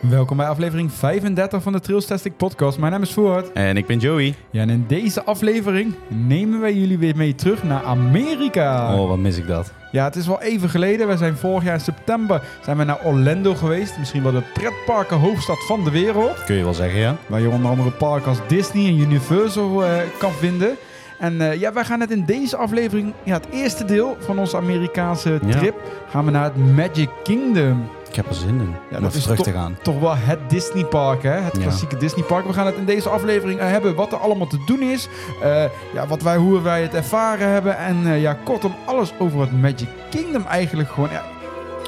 Welkom 0.00 0.36
bij 0.36 0.46
aflevering 0.46 0.92
35 0.92 1.62
van 1.62 1.72
de 1.72 1.80
Trailstastic 1.80 2.36
podcast. 2.36 2.78
Mijn 2.78 2.92
naam 2.92 3.02
is 3.02 3.12
Voort. 3.12 3.52
En 3.52 3.76
ik 3.76 3.86
ben 3.86 3.98
Joey. 3.98 4.34
Ja, 4.50 4.60
en 4.60 4.70
in 4.70 4.84
deze 4.88 5.24
aflevering 5.24 5.94
nemen 6.08 6.60
wij 6.60 6.74
jullie 6.74 6.98
weer 6.98 7.16
mee 7.16 7.34
terug 7.34 7.62
naar 7.64 7.82
Amerika. 7.82 8.94
Oh, 8.94 9.08
wat 9.08 9.18
mis 9.18 9.36
ik 9.36 9.46
dat. 9.46 9.72
Ja, 9.92 10.04
het 10.04 10.16
is 10.16 10.26
wel 10.26 10.42
even 10.42 10.68
geleden. 10.68 11.08
We 11.08 11.16
zijn 11.16 11.36
vorig 11.36 11.64
jaar 11.64 11.74
in 11.74 11.80
september 11.80 12.42
zijn 12.64 12.76
we 12.76 12.84
naar 12.84 13.04
Orlando 13.04 13.54
geweest. 13.54 13.98
Misschien 13.98 14.22
wel 14.22 14.32
de 14.32 14.42
pretparken 14.54 15.18
hoofdstad 15.18 15.64
van 15.66 15.84
de 15.84 15.90
wereld. 15.90 16.44
Kun 16.44 16.56
je 16.56 16.64
wel 16.64 16.74
zeggen, 16.74 17.00
ja? 17.00 17.16
Waar 17.26 17.40
je 17.40 17.48
onder 17.48 17.70
andere 17.70 17.90
parken 17.90 18.28
als 18.28 18.38
Disney 18.48 18.86
en 18.86 18.98
Universal 18.98 19.84
eh, 19.84 20.00
kan 20.18 20.32
vinden. 20.32 20.76
En 21.18 21.40
eh, 21.40 21.60
ja, 21.60 21.72
wij 21.72 21.84
gaan 21.84 22.00
het 22.00 22.10
in 22.10 22.24
deze 22.24 22.56
aflevering, 22.56 23.12
ja, 23.22 23.34
het 23.34 23.46
eerste 23.50 23.84
deel 23.84 24.16
van 24.18 24.38
onze 24.38 24.56
Amerikaanse 24.56 25.38
Ja. 25.46 25.58
trip, 25.58 25.74
gaan 26.10 26.24
we 26.24 26.30
naar 26.30 26.44
het 26.44 26.56
Magic 26.76 27.08
Kingdom. 27.22 27.88
Ik 28.08 28.14
heb 28.16 28.28
er 28.28 28.34
zin 28.34 28.48
in 28.60 28.74
Ja, 28.90 28.96
om 28.96 29.02
dat 29.02 29.14
even 29.14 29.16
is 29.18 29.22
terug 29.22 29.40
te 29.40 29.52
gaan. 29.52 29.76
Toch 29.82 30.00
wel 30.00 30.14
het 30.16 30.38
Disneypark, 30.50 31.22
hè? 31.22 31.30
Het 31.30 31.56
Ja. 31.56 31.62
klassieke 31.62 31.96
Disneypark. 31.96 32.46
We 32.46 32.52
gaan 32.52 32.66
het 32.66 32.74
in 32.76 32.84
deze 32.84 33.08
aflevering 33.08 33.60
eh, 33.60 33.68
hebben 33.68 33.94
wat 33.94 34.12
er 34.12 34.18
allemaal 34.18 34.46
te 34.46 34.62
doen 34.66 34.80
is. 34.82 35.08
Eh, 35.42 35.64
ja, 35.94 36.06
wat 36.06 36.22
wij, 36.22 36.36
hoe 36.36 36.60
wij 36.60 36.82
het 36.82 36.94
ervaren 36.94 37.48
hebben. 37.48 37.76
En 37.76 38.06
eh, 38.06 38.20
ja, 38.22 38.36
kortom, 38.44 38.74
alles 38.84 39.12
over 39.18 39.40
het 39.40 39.60
Magic 39.60 39.88
Kingdom 40.10 40.44
eigenlijk 40.46 40.88
gewoon. 40.90 41.08
Ja, 41.12 41.22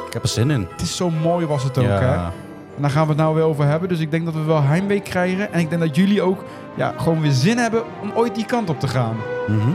Ik 0.06 0.12
heb 0.12 0.22
er 0.22 0.28
zin 0.28 0.50
in. 0.50 0.66
het 0.72 0.80
is 0.80 0.96
zo 0.96 1.10
mooi 1.10 1.46
was 1.46 1.62
het 1.64 1.78
ook, 1.78 1.84
ja. 1.84 2.00
hè? 2.00 2.49
En 2.80 2.86
daar 2.86 2.94
gaan 2.94 3.06
we 3.06 3.12
het 3.12 3.20
nou 3.20 3.34
weer 3.34 3.44
over 3.44 3.66
hebben. 3.66 3.88
Dus 3.88 3.98
ik 3.98 4.10
denk 4.10 4.24
dat 4.24 4.34
we 4.34 4.42
wel 4.42 4.62
heimwee 4.62 5.00
krijgen. 5.00 5.52
En 5.52 5.60
ik 5.60 5.68
denk 5.70 5.82
dat 5.82 5.96
jullie 5.96 6.22
ook 6.22 6.44
ja, 6.76 6.94
gewoon 6.96 7.20
weer 7.20 7.30
zin 7.30 7.58
hebben 7.58 7.84
om 8.02 8.10
ooit 8.14 8.34
die 8.34 8.46
kant 8.46 8.70
op 8.70 8.80
te 8.80 8.88
gaan. 8.88 9.16
Mhm. 9.46 9.70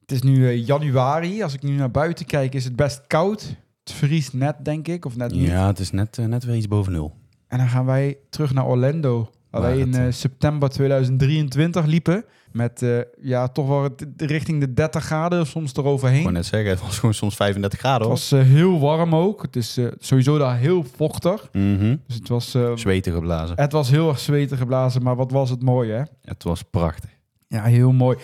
Het 0.00 0.10
is 0.10 0.22
nu 0.22 0.48
eh, 0.48 0.66
januari. 0.66 1.42
Als 1.42 1.54
ik 1.54 1.62
nu 1.62 1.70
naar 1.70 1.90
buiten 1.90 2.26
kijk, 2.26 2.54
is 2.54 2.64
het 2.64 2.76
best 2.76 3.06
koud. 3.06 3.56
Het 3.84 3.92
vriest 3.92 4.32
net, 4.32 4.64
denk 4.64 4.88
ik. 4.88 5.04
Of 5.04 5.16
net 5.16 5.32
niet. 5.32 5.46
Ja, 5.46 5.66
het 5.66 5.78
is 5.78 5.90
net, 5.90 6.18
eh, 6.18 6.24
net 6.24 6.44
weer 6.44 6.56
iets 6.56 6.68
boven 6.68 6.92
nul. 6.92 7.14
En 7.48 7.58
dan 7.58 7.68
gaan 7.68 7.84
wij 7.84 8.18
terug 8.30 8.52
naar 8.54 8.66
Orlando. 8.66 9.30
Waar 9.50 9.62
wij 9.62 9.78
in 9.78 9.94
eh, 9.94 10.06
september 10.10 10.68
2023 10.68 11.86
liepen. 11.86 12.24
Met 12.52 12.82
eh, 12.82 12.98
ja, 13.22 13.48
toch 13.48 13.66
wel 13.68 13.82
het- 13.82 14.06
richting 14.16 14.60
de 14.60 14.72
30 14.74 15.04
graden, 15.04 15.46
soms 15.46 15.68
Ik 15.70 15.76
wou 15.76 15.86
eroverheen. 15.88 16.32
net 16.32 16.46
zeggen, 16.46 16.70
het 16.70 16.80
was 16.80 16.98
gewoon 16.98 17.14
soms 17.14 17.36
35 17.36 17.78
graden 17.78 18.10
Het 18.10 18.20
hoor. 18.30 18.38
was 18.38 18.46
eh, 18.46 18.52
heel 18.54 18.80
warm 18.80 19.14
ook. 19.14 19.42
Het 19.42 19.56
is 19.56 19.76
eh, 19.76 19.86
sowieso 19.98 20.38
daar 20.38 20.56
heel 20.58 20.84
vochtig. 20.96 21.48
Mhm. 21.52 21.96
Dus 22.06 22.16
het 22.16 22.28
was, 22.28 22.56
Zweten 22.74 23.12
geblazen. 23.12 23.56
het 23.60 23.72
was 23.72 23.90
heel 23.90 24.08
erg 24.08 24.18
zwetig 24.18 24.58
geblazen. 24.58 25.02
Maar 25.02 25.16
wat 25.16 25.30
was 25.30 25.50
het 25.50 25.62
mooi, 25.62 25.90
hè? 25.90 26.02
Het 26.24 26.42
was 26.42 26.62
prachtig. 26.62 27.10
Ja, 27.52 27.62
heel 27.62 27.92
mooi. 27.92 28.18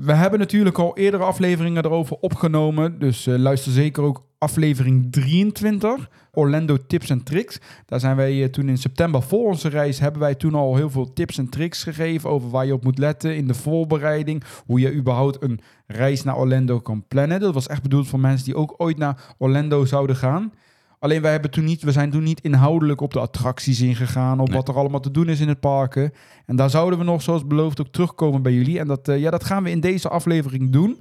We 0.00 0.12
hebben 0.12 0.38
natuurlijk 0.38 0.78
al 0.78 0.96
eerdere 0.96 1.22
afleveringen 1.22 1.84
erover 1.84 2.16
opgenomen. 2.20 2.98
Dus 2.98 3.26
eh, 3.26 3.36
luister 3.36 3.72
zeker 3.72 4.02
ook 4.02 4.24
aflevering 4.38 5.12
23. 5.12 6.08
Orlando 6.32 6.76
Tips 6.86 7.10
en 7.10 7.22
Tricks. 7.22 7.60
Daar 7.86 8.00
zijn 8.00 8.16
wij 8.16 8.42
eh, 8.42 8.48
toen 8.48 8.68
in 8.68 8.78
september 8.78 9.22
voor 9.22 9.46
onze 9.48 9.68
reis... 9.68 9.98
hebben 9.98 10.20
wij 10.20 10.34
toen 10.34 10.54
al 10.54 10.76
heel 10.76 10.90
veel 10.90 11.12
tips 11.12 11.38
en 11.38 11.48
tricks 11.48 11.82
gegeven... 11.82 12.30
over 12.30 12.50
waar 12.50 12.66
je 12.66 12.74
op 12.74 12.84
moet 12.84 12.98
letten 12.98 13.36
in 13.36 13.46
de 13.46 13.54
voorbereiding. 13.54 14.42
Hoe 14.66 14.80
je 14.80 14.94
überhaupt 14.94 15.42
een 15.42 15.60
reis 15.86 16.22
naar 16.22 16.36
Orlando 16.36 16.80
kan 16.80 17.04
plannen. 17.08 17.40
Dat 17.40 17.54
was 17.54 17.66
echt 17.66 17.82
bedoeld 17.82 18.08
voor 18.08 18.20
mensen 18.20 18.44
die 18.44 18.56
ook 18.56 18.74
ooit 18.76 18.98
naar 18.98 19.34
Orlando 19.38 19.84
zouden 19.84 20.16
gaan. 20.16 20.52
Alleen 21.02 21.22
wij 21.22 21.30
hebben 21.30 21.50
toen 21.50 21.64
niet, 21.64 21.82
we 21.82 21.92
zijn 21.92 22.10
toen 22.10 22.22
niet 22.22 22.40
inhoudelijk 22.40 23.00
op 23.00 23.12
de 23.12 23.20
attracties 23.20 23.80
ingegaan, 23.80 24.40
op 24.40 24.46
Nee. 24.48 24.56
wat 24.56 24.68
er 24.68 24.74
allemaal 24.74 25.00
te 25.00 25.10
doen 25.10 25.28
is 25.28 25.40
in 25.40 25.48
het 25.48 25.60
parken. 25.60 26.12
En 26.46 26.56
daar 26.56 26.70
zouden 26.70 26.98
we 26.98 27.04
nog, 27.04 27.22
zoals 27.22 27.46
beloofd, 27.46 27.80
ook 27.80 27.92
terugkomen 27.92 28.42
bij 28.42 28.52
jullie. 28.52 28.78
En 28.78 28.86
dat, 28.86 29.08
eh, 29.08 29.18
ja, 29.18 29.30
dat 29.30 29.44
gaan 29.44 29.62
we 29.62 29.70
in 29.70 29.80
deze 29.80 30.08
aflevering 30.08 30.70
doen. 30.70 31.00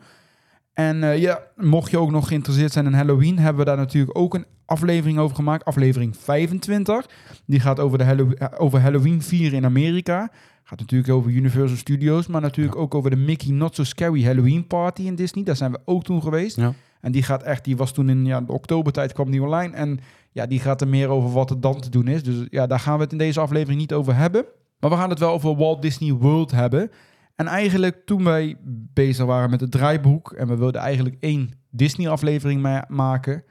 En 0.73 1.03
eh, 1.03 1.17
ja, 1.17 1.40
mocht 1.56 1.91
je 1.91 1.97
ook 1.97 2.11
nog 2.11 2.28
geïnteresseerd 2.28 2.72
zijn 2.72 2.85
in 2.85 2.94
Halloween, 2.94 3.40
hebben 3.40 3.59
we 3.63 3.69
daar 3.69 3.78
natuurlijk 3.78 4.17
ook 4.17 4.34
een 4.34 4.45
aflevering 4.66 5.19
over 5.19 5.35
gemaakt. 5.35 5.66
Aflevering 5.66 6.17
25. 6.17 7.06
Die 7.45 7.59
gaat 7.59 7.79
over, 7.79 7.97
de 7.97 8.35
eh, 8.38 8.47
over 8.57 8.79
Halloween 8.81 9.22
4 9.22 9.53
in 9.53 9.66
Amerika. 9.66 10.31
Gaat 10.63 10.79
natuurlijk 10.79 11.13
over 11.13 11.31
Universal 11.31 11.78
Studios, 11.78 12.28
maar 12.28 12.41
natuurlijk 12.41 12.75
ook 12.75 12.95
over 12.95 13.09
de 13.09 13.16
Mickey 13.16 13.51
Not 13.51 13.75
So 13.75 13.84
Scary 13.84 14.23
Halloween 14.23 14.67
Party 14.67 15.01
in 15.01 15.16
Disney. 15.16 15.44
Daar 15.44 15.56
zijn 15.56 15.72
we 15.72 15.79
ook 15.85 16.03
toen 16.03 16.22
geweest. 16.22 16.56
Ja. 16.56 16.73
En 17.01 17.12
die 17.12 17.23
gaat 17.23 17.44
echt, 17.44 17.63
die 17.63 17.78
was 17.78 17.91
toen 17.91 18.09
in 18.09 18.25
ja, 18.25 18.41
de 18.41 18.51
oktobertijd 18.51 19.13
kwam 19.13 19.31
die 19.31 19.44
online. 19.44 19.75
En 19.75 20.00
ja, 20.31 20.45
die 20.45 20.59
gaat 20.59 20.81
er 20.81 20.88
meer 20.88 21.07
over 21.07 21.31
wat 21.31 21.50
er 21.50 21.62
dan 21.62 21.79
te 21.81 21.89
doen 21.89 22.07
is. 22.07 22.23
Dus 22.23 22.47
ja, 22.50 22.67
daar 22.67 22.79
gaan 22.79 22.95
we 22.97 23.03
het 23.03 23.12
in 23.12 23.17
deze 23.17 23.39
aflevering 23.39 23.79
niet 23.79 23.94
over 23.94 24.16
hebben. 24.16 24.45
Maar 24.79 24.89
we 24.89 24.95
gaan 24.95 25.09
het 25.09 25.19
wel 25.19 25.31
over 25.31 25.56
Walt 25.56 25.81
Disney 25.81 26.13
World 26.13 26.51
hebben. 26.51 26.91
En 27.35 27.47
eigenlijk 27.47 28.01
toen 28.06 28.23
wij 28.23 28.56
bezig 28.94 29.25
waren 29.25 29.50
met 29.50 29.61
het 29.61 29.72
draaiboek... 29.72 30.31
en 30.31 30.47
we 30.47 30.56
wilden 30.56 30.81
eigenlijk 30.81 31.16
één 31.19 31.51
Disney-aflevering 31.69 32.61
ma- 32.61 32.85
maken... 32.88 33.44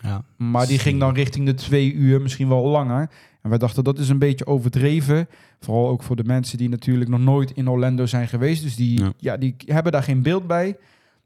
Ja. 0.00 0.24
maar 0.36 0.66
die 0.66 0.78
ging 0.78 1.00
dan 1.00 1.14
richting 1.14 1.46
de 1.46 1.54
twee 1.54 1.92
uur, 1.92 2.20
misschien 2.22 2.48
wel 2.48 2.66
langer. 2.66 3.10
En 3.42 3.50
wij 3.50 3.58
dachten 3.58 3.84
dat 3.84 3.98
is 3.98 4.08
een 4.08 4.18
beetje 4.18 4.46
overdreven. 4.46 5.28
Vooral 5.60 5.88
ook 5.88 6.02
voor 6.02 6.16
de 6.16 6.24
mensen 6.24 6.58
die 6.58 6.68
natuurlijk 6.68 7.10
nog 7.10 7.20
nooit 7.20 7.50
in 7.50 7.68
Orlando 7.68 8.06
zijn 8.06 8.28
geweest. 8.28 8.62
Dus 8.62 8.76
die, 8.76 9.00
ja. 9.00 9.12
Ja. 9.16 9.36
die 9.36 9.54
hebben 9.66 9.92
daar 9.92 10.02
geen 10.02 10.22
beeld 10.22 10.46
bij. 10.46 10.76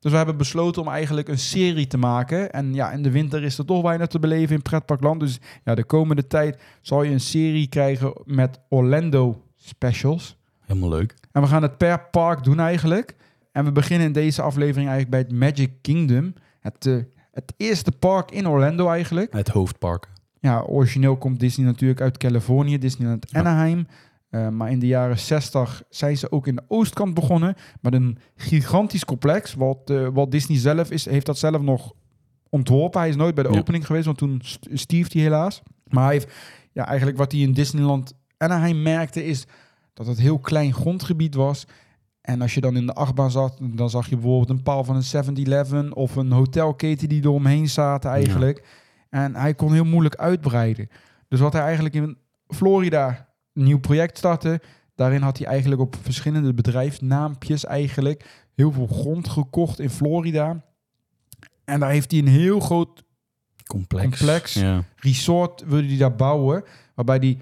Dus 0.00 0.10
we 0.10 0.16
hebben 0.16 0.36
besloten 0.36 0.82
om 0.82 0.88
eigenlijk 0.88 1.28
een 1.28 1.38
serie 1.38 1.86
te 1.86 1.98
maken. 1.98 2.52
En 2.52 2.74
ja, 2.74 2.90
in 2.90 3.02
de 3.02 3.10
winter 3.10 3.42
is 3.42 3.58
er 3.58 3.64
toch 3.64 3.82
weinig 3.82 4.06
te 4.06 4.18
beleven 4.18 4.56
in 4.56 4.62
pretparkland. 4.62 5.20
Dus 5.20 5.40
ja, 5.64 5.74
de 5.74 5.84
komende 5.84 6.26
tijd 6.26 6.60
zal 6.80 7.02
je 7.02 7.10
een 7.10 7.20
serie 7.20 7.68
krijgen 7.68 8.12
met 8.24 8.60
Orlando 8.68 9.42
specials. 9.56 10.36
Helemaal 10.60 10.88
leuk. 10.88 11.14
En 11.32 11.42
we 11.42 11.48
gaan 11.48 11.62
het 11.62 11.76
per 11.76 12.00
park 12.10 12.44
doen 12.44 12.60
eigenlijk. 12.60 13.16
En 13.52 13.64
we 13.64 13.72
beginnen 13.72 14.06
in 14.06 14.12
deze 14.12 14.42
aflevering 14.42 14.88
eigenlijk 14.88 15.10
bij 15.10 15.20
het 15.20 15.32
Magic 15.32 15.72
Kingdom. 15.80 16.34
Het, 16.60 16.86
eh, 16.86 16.96
het 17.32 17.54
eerste 17.56 17.92
park 17.92 18.30
in 18.30 18.48
Orlando 18.48 18.88
eigenlijk. 18.88 19.32
Het 19.32 19.48
hoofdpark. 19.48 20.08
Ja, 20.40 20.62
origineel 20.62 21.16
komt 21.16 21.40
Disney 21.40 21.66
natuurlijk 21.66 22.00
uit 22.00 22.18
Californië, 22.18 22.78
Disneyland 22.78 23.26
Ja. 23.30 23.84
Eh, 24.30 24.48
maar 24.48 24.70
in 24.70 24.78
de 24.78 24.86
jaren 24.86 25.18
60 25.18 25.82
zijn 25.88 26.16
ze 26.16 26.32
ook 26.32 26.46
in 26.46 26.54
de 26.56 26.62
oostkant 26.68 27.14
begonnen 27.14 27.54
met 27.80 27.94
een 27.94 28.18
gigantisch 28.36 29.04
complex. 29.04 29.54
Wat, 29.54 29.90
eh, 29.90 30.08
wat 30.12 30.30
Disney 30.30 30.58
zelf 30.58 30.90
is, 30.90 31.04
heeft 31.04 31.26
dat 31.26 31.38
zelf 31.38 31.60
nog 31.62 31.92
ontworpen. 32.50 33.00
Hij 33.00 33.08
is 33.08 33.16
nooit 33.16 33.34
bij 33.34 33.44
de 33.44 33.52
Ja. 33.52 33.58
opening 33.58 33.86
geweest, 33.86 34.04
want 34.04 34.18
toen 34.18 34.40
st- 34.42 34.68
stief 34.72 35.12
hij 35.12 35.22
helaas. 35.22 35.62
Maar 35.88 36.04
hij 36.04 36.12
heeft, 36.12 36.32
ja, 36.72 36.86
eigenlijk 36.86 37.18
wat 37.18 37.32
hij 37.32 37.40
in 37.40 37.52
Disneyland 37.52 38.12
Anaheim 38.36 38.82
merkte 38.82 39.24
is 39.24 39.46
dat 39.94 40.06
het 40.06 40.18
heel 40.18 40.38
klein 40.38 40.72
grondgebied 40.72 41.34
was. 41.34 41.64
En 42.20 42.42
als 42.42 42.54
je 42.54 42.60
dan 42.60 42.76
in 42.76 42.86
de 42.86 42.92
achtbaan 42.94 43.30
zat, 43.30 43.58
dan 43.60 43.90
zag 43.90 44.08
je 44.08 44.14
bijvoorbeeld 44.16 44.50
een 44.50 44.62
paal 44.62 44.84
van 44.84 44.96
een 44.96 45.02
7-Eleven 45.24 45.94
of 45.94 46.16
een 46.16 46.32
hotelketen 46.32 47.08
die 47.08 47.22
eromheen 47.22 47.68
zaten 47.68 48.10
eigenlijk. 48.10 48.64
En 49.10 49.34
hij 49.34 49.54
kon 49.54 49.72
heel 49.72 49.84
moeilijk 49.84 50.16
uitbreiden. 50.16 50.88
Dus 51.28 51.40
wat 51.40 51.52
hij 51.52 51.62
eigenlijk 51.62 51.94
in 51.94 52.16
Florida 52.46 53.27
nieuw 53.64 53.78
project 53.78 54.18
startte, 54.18 54.60
daarin 54.94 55.22
had 55.22 55.38
hij 55.38 55.46
eigenlijk 55.46 55.80
op 55.80 55.96
verschillende 56.02 56.54
bedrijfsnaampjes 56.54 57.64
eigenlijk 57.64 58.48
heel 58.54 58.72
veel 58.72 58.86
grond 58.86 59.28
gekocht 59.28 59.78
in 59.78 59.90
Florida. 59.90 60.64
En 61.64 61.80
daar 61.80 61.90
heeft 61.90 62.10
hij 62.10 62.20
een 62.20 62.28
heel 62.28 62.60
groot 62.60 63.06
Complex. 63.66 64.02
Complex. 64.02 64.54
Ja. 64.54 64.84
resort 64.96 65.64
wilde 65.66 65.86
hij 65.86 65.96
daar 65.96 66.14
bouwen, 66.14 66.64
waarbij 66.94 67.16
hij 67.16 67.38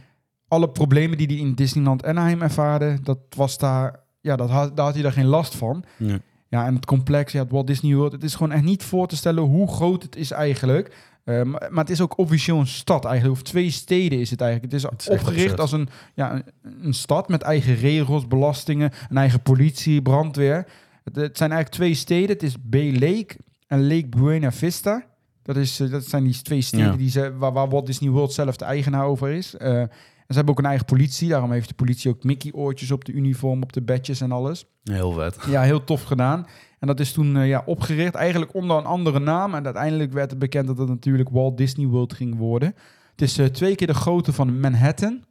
alle 0.49 0.69
problemen 0.69 1.19
die 1.19 1.27
hij 1.27 1.37
in 1.37 1.55
Disneyland 1.55 2.05
Anaheim 2.05 2.43
ervaarde, 2.43 2.99
dat 3.03 3.19
was 3.37 3.59
daar, 3.59 4.01
ja, 4.21 4.37
dat 4.37 4.51
had, 4.51 4.77
daar 4.77 4.85
had 4.85 4.95
hij 4.95 5.03
daar 5.03 5.13
geen 5.13 5.27
last 5.27 5.55
van. 5.55 5.85
Ja. 5.97 6.19
Ja, 6.49 6.67
en 6.67 6.75
het 6.75 6.87
complex, 6.87 7.33
ja, 7.33 7.43
het 7.43 7.51
Walt 7.51 7.67
Disney 7.67 7.95
World, 7.95 8.13
het 8.13 8.25
is 8.25 8.35
gewoon 8.35 8.53
echt 8.53 8.63
niet 8.63 8.83
voor 8.83 9.07
te 9.07 9.17
stellen 9.17 9.43
hoe 9.43 9.69
groot 9.69 10.03
het 10.03 10.17
is 10.17 10.31
eigenlijk. 10.31 10.95
Eh, 11.27 11.43
maar, 11.43 11.69
maar 11.71 11.85
het 11.85 11.91
is 11.91 12.01
ook 12.01 12.19
officieel 12.19 12.59
een 12.59 12.67
stad 12.67 13.05
eigenlijk, 13.05 13.37
of 13.41 13.43
twee 13.43 13.71
steden 13.71 14.19
is 14.21 14.31
het 14.31 14.41
eigenlijk. 14.41 14.73
Het 14.73 14.83
is, 14.83 14.91
Het 14.91 15.01
is 15.01 15.09
opgericht 15.09 15.61
als 15.61 15.73
een, 15.73 15.89
ja, 16.15 16.33
een, 16.35 16.45
een 16.83 16.95
stad 16.95 17.29
met 17.29 17.43
eigen 17.43 17.75
regels, 17.75 18.27
belastingen, 18.27 18.93
een 19.09 19.17
eigen 19.17 19.43
politie, 19.43 20.03
brandweer. 20.03 20.67
Het, 21.05 21.17
het 21.17 21.37
zijn 21.37 21.51
eigenlijk 21.51 21.81
twee 21.81 21.95
steden. 21.95 22.29
Het 22.29 22.43
is 22.43 22.55
Bay 22.63 22.93
Lake 22.93 23.37
en 23.67 23.87
Lake 23.89 24.07
Buena 24.09 24.53
Vista. 24.53 25.05
Dat, 25.43 25.57
is, 25.57 25.81
eh, 25.81 25.91
dat 25.91 26.05
zijn 26.05 26.25
die 26.25 26.43
twee 26.43 26.61
steden 26.61 26.87
Ja. 26.87 26.97
die 26.97 27.11
ze, 27.11 27.37
waar, 27.37 27.53
waar 27.53 27.69
Walt 27.69 27.87
Disney 27.87 28.11
World 28.11 28.33
zelf 28.33 28.57
de 28.57 28.65
eigenaar 28.65 29.05
over 29.05 29.31
is. 29.31 29.57
Eh, 29.57 29.81
en 29.81 29.89
ze 30.35 30.37
hebben 30.37 30.55
ook 30.55 30.59
een 30.61 30.67
eigen 30.71 30.87
politie. 30.87 31.29
Daarom 31.29 31.53
heeft 31.53 31.69
de 31.69 31.75
politie 31.75 32.11
ook 32.11 32.25
Mickey-oortjes 32.25 32.91
op 32.91 33.05
de 33.05 33.13
uniform, 33.13 33.63
op 33.63 33.73
de 33.73 33.83
badges 33.83 34.21
en 34.21 34.33
alles. 34.33 34.65
Heel 34.83 35.13
vet. 35.13 35.39
Ja, 35.49 35.63
heel 35.63 35.85
tof 35.85 36.03
gedaan. 36.03 36.47
En 36.79 36.87
dat 36.87 37.01
is 37.01 37.13
toen 37.13 37.37
eh, 37.37 37.49
ja, 37.49 37.63
opgericht, 37.67 38.15
eigenlijk 38.15 38.55
onder 38.55 38.77
een 38.77 38.85
andere 38.85 39.19
naam. 39.19 39.55
En 39.55 39.65
uiteindelijk 39.65 40.13
werd 40.13 40.31
het 40.31 40.39
bekend 40.39 40.67
dat 40.67 40.79
het 40.79 40.89
natuurlijk 40.89 41.29
Walt 41.29 41.57
Disney 41.57 41.87
World 41.87 42.13
ging 42.13 42.37
worden. 42.37 42.75
Het 43.11 43.23
is 43.23 43.39
eh, 43.39 43.47
twee 43.47 43.75
keer 43.75 43.87
de 43.87 43.95
grootte 43.95 44.33
van 44.33 44.61
Manhattan. 44.61 45.25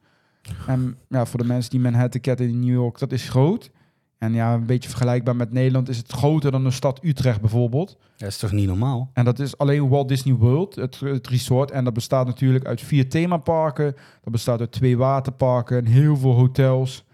En 0.68 0.98
ja, 1.10 1.26
voor 1.26 1.40
de 1.40 1.46
mensen 1.46 1.72
die 1.72 1.80
Manhattan 1.80 2.22
kennen 2.22 2.48
in 2.50 2.60
New 2.60 2.74
York, 2.74 3.00
dat 3.00 3.12
is 3.12 3.30
groot. 3.30 3.72
En 4.18 4.34
ja, 4.34 4.54
een 4.54 4.66
beetje 4.66 4.90
vergelijkbaar 4.90 5.36
met 5.36 5.52
Nederland 5.52 5.90
is 5.90 5.98
het 5.98 6.12
groter 6.12 6.52
dan 6.52 6.64
de 6.64 6.72
stad 6.72 7.00
Utrecht 7.04 7.42
bijvoorbeeld. 7.42 7.98
Dat 8.18 8.30
is 8.30 8.38
toch 8.38 8.52
niet 8.52 8.68
normaal? 8.68 9.10
En 9.14 9.26
dat 9.26 9.40
is 9.40 9.58
alleen 9.58 9.90
Walt 9.90 10.08
Disney 10.08 10.36
World, 10.36 10.76
het, 10.76 11.00
het 11.00 11.28
resort. 11.28 11.72
En 11.72 11.84
dat 11.84 11.94
bestaat 11.94 12.26
natuurlijk 12.26 12.66
uit 12.66 12.82
vier 12.82 13.10
themaparken. 13.10 13.96
Dat 14.22 14.32
bestaat 14.32 14.60
uit 14.60 14.72
twee 14.72 14.98
waterparken 14.98 15.78
en 15.78 15.86
heel 15.86 16.18
veel 16.18 16.34
hotels. 16.34 17.06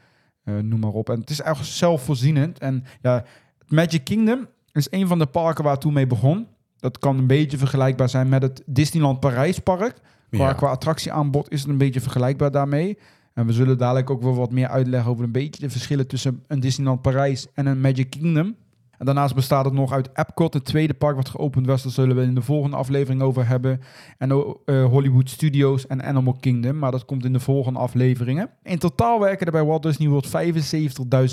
eh, 0.43 0.57
noem 0.57 0.79
maar 0.79 0.91
op. 0.91 1.09
En 1.09 1.19
het 1.19 1.29
is 1.29 1.41
eigenlijk 1.41 1.73
zelfvoorzienend. 1.73 2.59
En 2.59 2.83
ja, 3.01 3.23
Magic 3.71 4.03
Kingdom 4.03 4.47
is 4.71 4.87
een 4.91 5.07
van 5.07 5.19
de 5.19 5.25
parken 5.25 5.63
waar 5.63 5.73
het 5.73 5.81
toen 5.81 5.93
mee 5.93 6.07
begon. 6.07 6.47
Dat 6.79 6.99
kan 6.99 7.17
een 7.17 7.27
beetje 7.27 7.57
vergelijkbaar 7.57 8.09
zijn 8.09 8.29
met 8.29 8.41
het 8.41 8.63
Disneyland 8.65 9.19
Parijspark. 9.19 9.95
Qua, 10.29 10.47
Ja. 10.47 10.53
qua 10.53 10.69
attractieaanbod 10.69 11.51
is 11.51 11.61
het 11.61 11.69
een 11.69 11.77
beetje 11.77 12.01
vergelijkbaar 12.01 12.51
daarmee. 12.51 12.97
En 13.33 13.45
we 13.45 13.53
zullen 13.53 13.77
dadelijk 13.77 14.09
ook 14.09 14.21
wel 14.21 14.35
wat 14.35 14.51
meer 14.51 14.67
uitleggen 14.67 15.11
over 15.11 15.23
een 15.23 15.31
beetje 15.31 15.61
de 15.61 15.69
verschillen 15.69 16.07
tussen 16.07 16.43
een 16.47 16.59
Disneyland 16.59 17.01
Parijs 17.01 17.47
en 17.53 17.65
een 17.65 17.81
Magic 17.81 18.09
Kingdom. 18.09 18.55
En 18.97 19.05
daarnaast 19.05 19.35
bestaat 19.35 19.65
het 19.65 19.73
nog 19.73 19.91
uit 19.91 20.09
Epcot, 20.13 20.53
het 20.53 20.65
tweede 20.65 20.93
park 20.93 21.15
wat 21.15 21.29
geopend 21.29 21.65
was. 21.65 21.83
Daar 21.83 21.91
zullen 21.91 22.15
we 22.15 22.21
in 22.21 22.35
de 22.35 22.41
volgende 22.41 22.75
aflevering 22.77 23.21
over 23.21 23.47
hebben. 23.47 23.81
En 24.17 24.31
eh, 24.65 24.85
Hollywood 24.85 25.29
Studios 25.29 25.87
en 25.87 26.03
Animal 26.03 26.33
Kingdom. 26.39 26.77
Maar 26.77 26.91
dat 26.91 27.05
komt 27.05 27.25
in 27.25 27.33
de 27.33 27.39
volgende 27.39 27.79
afleveringen. 27.79 28.49
In 28.63 28.77
totaal 28.79 29.19
werken 29.19 29.45
er 29.45 29.51
bij 29.51 29.63
Walt 29.63 29.83
Disney 29.83 30.07
World 30.09 30.27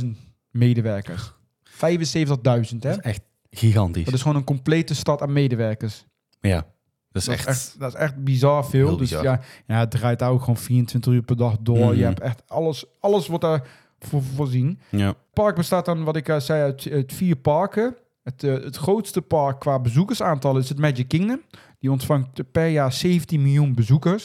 75.000 0.02 0.06
medewerkers. 0.50 1.32
75.000 1.78 1.80
hè? 1.80 2.78
Dat 2.78 2.98
is 2.98 2.98
echt 3.02 3.20
gigantisch. 3.50 4.04
Dat 4.04 4.14
is 4.14 4.22
gewoon 4.22 4.36
een 4.36 4.44
complete 4.44 4.94
stad 4.94 5.22
aan 5.22 5.32
medewerkers. 5.32 6.06
Ja, 6.40 6.66
dat 7.10 7.22
is 7.22 7.24
Dat 7.24 7.34
echt... 7.34 7.74
dat 7.78 7.94
is 7.94 8.00
echt 8.00 8.24
bizar 8.24 8.66
veel. 8.66 8.88
Dus 8.96 8.98
bizar. 8.98 9.22
ja, 9.22 9.40
ja, 9.66 9.78
het 9.78 9.90
draait 9.90 10.18
daar 10.18 10.30
ook 10.30 10.40
gewoon 10.40 10.56
24 10.56 11.12
uur 11.12 11.22
per 11.22 11.36
dag 11.36 11.56
door. 11.60 11.78
Mhm. 11.78 11.96
Je 11.96 12.04
hebt 12.04 12.20
echt 12.20 12.42
alles, 12.46 12.84
alles 13.00 13.26
wordt 13.26 13.44
daar 13.44 13.66
voor 13.98 14.22
voorzien. 14.22 14.80
Ja. 14.88 15.06
Het 15.06 15.16
park 15.32 15.56
bestaat 15.56 15.84
dan, 15.84 16.04
wat 16.04 16.16
ik 16.16 16.28
eh, 16.28 16.40
zei, 16.40 16.62
uit, 16.62 16.88
uit 16.92 17.12
vier 17.12 17.36
parken. 17.36 17.96
Het, 18.22 18.44
eh, 18.44 18.52
het 18.52 18.76
grootste 18.76 19.22
park 19.22 19.60
qua 19.60 19.78
bezoekersaantal 19.78 20.56
is 20.56 20.68
het 20.68 20.78
Magic 20.78 21.08
Kingdom. 21.08 21.40
Die 21.78 21.90
ontvangt 21.90 22.52
per 22.52 22.68
jaar 22.68 22.92
17 22.92 23.42
miljoen 23.42 23.74
bezoekers. 23.74 24.24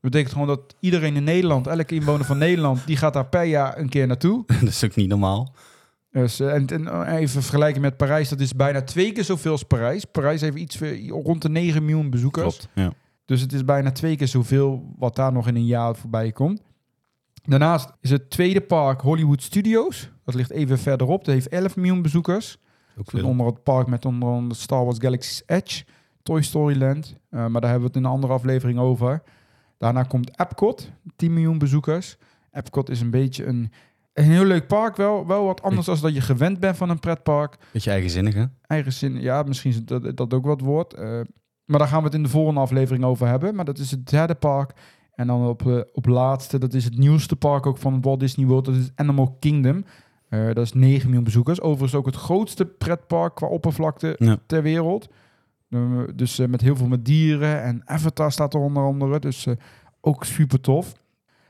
Dat 0.00 0.10
betekent 0.10 0.32
gewoon 0.32 0.46
dat 0.46 0.76
iedereen 0.80 1.16
in 1.16 1.24
Nederland, 1.24 1.66
elke 1.66 1.94
inwoner 1.94 2.26
van 2.26 2.38
Nederland, 2.38 2.86
die 2.86 2.96
gaat 2.96 3.12
daar 3.12 3.26
per 3.26 3.44
jaar 3.44 3.78
een 3.78 3.88
keer 3.88 4.06
naartoe. 4.06 4.44
dat 4.60 4.68
is 4.68 4.84
ook 4.84 4.94
niet 4.94 5.08
normaal. 5.08 5.54
Dus, 6.10 6.40
eh, 6.40 6.54
en, 6.54 6.66
en 6.66 7.06
even 7.06 7.42
vergelijken 7.42 7.80
met 7.80 7.96
Parijs, 7.96 8.28
dat 8.28 8.40
is 8.40 8.54
bijna 8.54 8.82
twee 8.82 9.12
keer 9.12 9.24
zoveel 9.24 9.52
als 9.52 9.62
Parijs. 9.62 10.04
Parijs 10.04 10.40
heeft 10.40 10.56
iets 10.56 10.78
rond 11.08 11.42
de 11.42 11.48
9 11.48 11.84
miljoen 11.84 12.10
bezoekers. 12.10 12.56
Klopt. 12.56 12.68
Ja. 12.74 12.92
Dus 13.24 13.40
het 13.40 13.52
is 13.52 13.64
bijna 13.64 13.92
twee 13.92 14.16
keer 14.16 14.28
zoveel 14.28 14.94
wat 14.98 15.16
daar 15.16 15.32
nog 15.32 15.48
in 15.48 15.56
een 15.56 15.66
jaar 15.66 15.96
voorbij 15.96 16.32
komt. 16.32 16.62
Daarnaast 17.42 17.92
is 18.00 18.10
het 18.10 18.30
tweede 18.30 18.60
park 18.60 19.00
Hollywood 19.00 19.42
Studios. 19.42 20.10
Dat 20.24 20.34
ligt 20.34 20.50
even 20.50 20.78
verderop. 20.78 21.24
Dat 21.24 21.34
heeft 21.34 21.48
11 21.48 21.76
miljoen 21.76 22.02
bezoekers. 22.02 22.58
Ook 22.98 23.10
veel. 23.10 23.26
onder 23.26 23.46
het 23.46 23.62
park 23.62 23.86
met 23.86 24.04
onder 24.04 24.28
andere 24.28 24.60
Star 24.60 24.84
Wars 24.84 24.96
Galaxy's 24.98 25.42
Edge, 25.46 25.84
Toy 26.22 26.42
Story 26.42 26.78
Land. 26.78 27.16
Eh, 27.30 27.46
maar 27.46 27.60
daar 27.60 27.70
hebben 27.70 27.80
we 27.80 27.86
het 27.86 27.96
in 27.96 28.04
een 28.04 28.10
andere 28.10 28.32
aflevering 28.32 28.78
over. 28.78 29.22
Daarna 29.78 30.02
komt 30.02 30.40
Epcot, 30.40 30.90
10 31.16 31.32
miljoen 31.32 31.58
bezoekers. 31.58 32.16
Epcot 32.52 32.90
is 32.90 33.00
een 33.00 33.10
beetje 33.10 33.44
een, 33.46 33.72
een 34.18 34.24
heel 34.24 34.44
leuk 34.44 34.66
park. 34.66 34.96
Wel, 34.96 35.26
wel 35.26 35.44
wat 35.44 35.62
anders 35.62 35.86
dan 35.86 35.96
dat 36.00 36.14
je 36.14 36.20
gewend 36.20 36.60
bent 36.60 36.76
van 36.76 36.90
een 36.90 36.98
pretpark. 36.98 37.56
Beetje 37.72 37.90
eigenzinnig, 37.90 38.34
hè? 38.34 38.44
Eigen 38.66 38.92
zin, 38.92 39.20
ja, 39.20 39.42
misschien 39.42 39.70
is 39.70 39.84
dat, 39.84 40.16
dat 40.16 40.34
ook 40.34 40.46
wat 40.46 40.60
woord. 40.60 40.94
Eh, 40.94 41.20
maar 41.64 41.78
daar 41.78 41.88
gaan 41.88 41.98
we 41.98 42.04
het 42.04 42.14
in 42.14 42.22
de 42.22 42.28
volgende 42.28 42.60
aflevering 42.60 43.04
over 43.04 43.26
hebben. 43.26 43.54
Maar 43.54 43.64
dat 43.64 43.78
is 43.78 43.90
het 43.90 44.08
derde 44.10 44.34
park. 44.34 44.72
En 45.14 45.26
dan 45.26 45.46
op, 45.46 45.66
eh, 45.66 45.80
op 45.92 46.06
laatste, 46.06 46.58
dat 46.58 46.74
is 46.74 46.84
het 46.84 46.98
nieuwste 46.98 47.36
park 47.36 47.66
ook 47.66 47.78
van 47.78 48.00
Walt 48.00 48.20
Disney 48.20 48.46
World. 48.46 48.64
Dat 48.64 48.74
is 48.74 48.90
Animal 48.94 49.36
Kingdom. 49.40 49.84
Eh, 50.28 50.46
dat 50.46 50.58
is 50.64 50.72
9 50.72 51.04
miljoen 51.06 51.24
bezoekers. 51.24 51.60
Overigens 51.60 51.94
ook 51.94 52.06
het 52.06 52.16
grootste 52.16 52.64
pretpark 52.66 53.34
qua 53.34 53.46
oppervlakte 53.46 54.16
Ja. 54.18 54.36
ter 54.46 54.62
wereld. 54.62 55.08
Dus 56.14 56.38
met 56.38 56.60
heel 56.60 56.76
veel 56.76 56.86
met 56.86 57.04
dieren. 57.04 57.62
En 57.62 57.82
Avatar 57.84 58.32
staat 58.32 58.54
er 58.54 58.60
onder 58.60 58.82
andere. 58.82 59.18
Dus 59.18 59.46
ook 60.00 60.24
super 60.24 60.60
tof. 60.60 60.92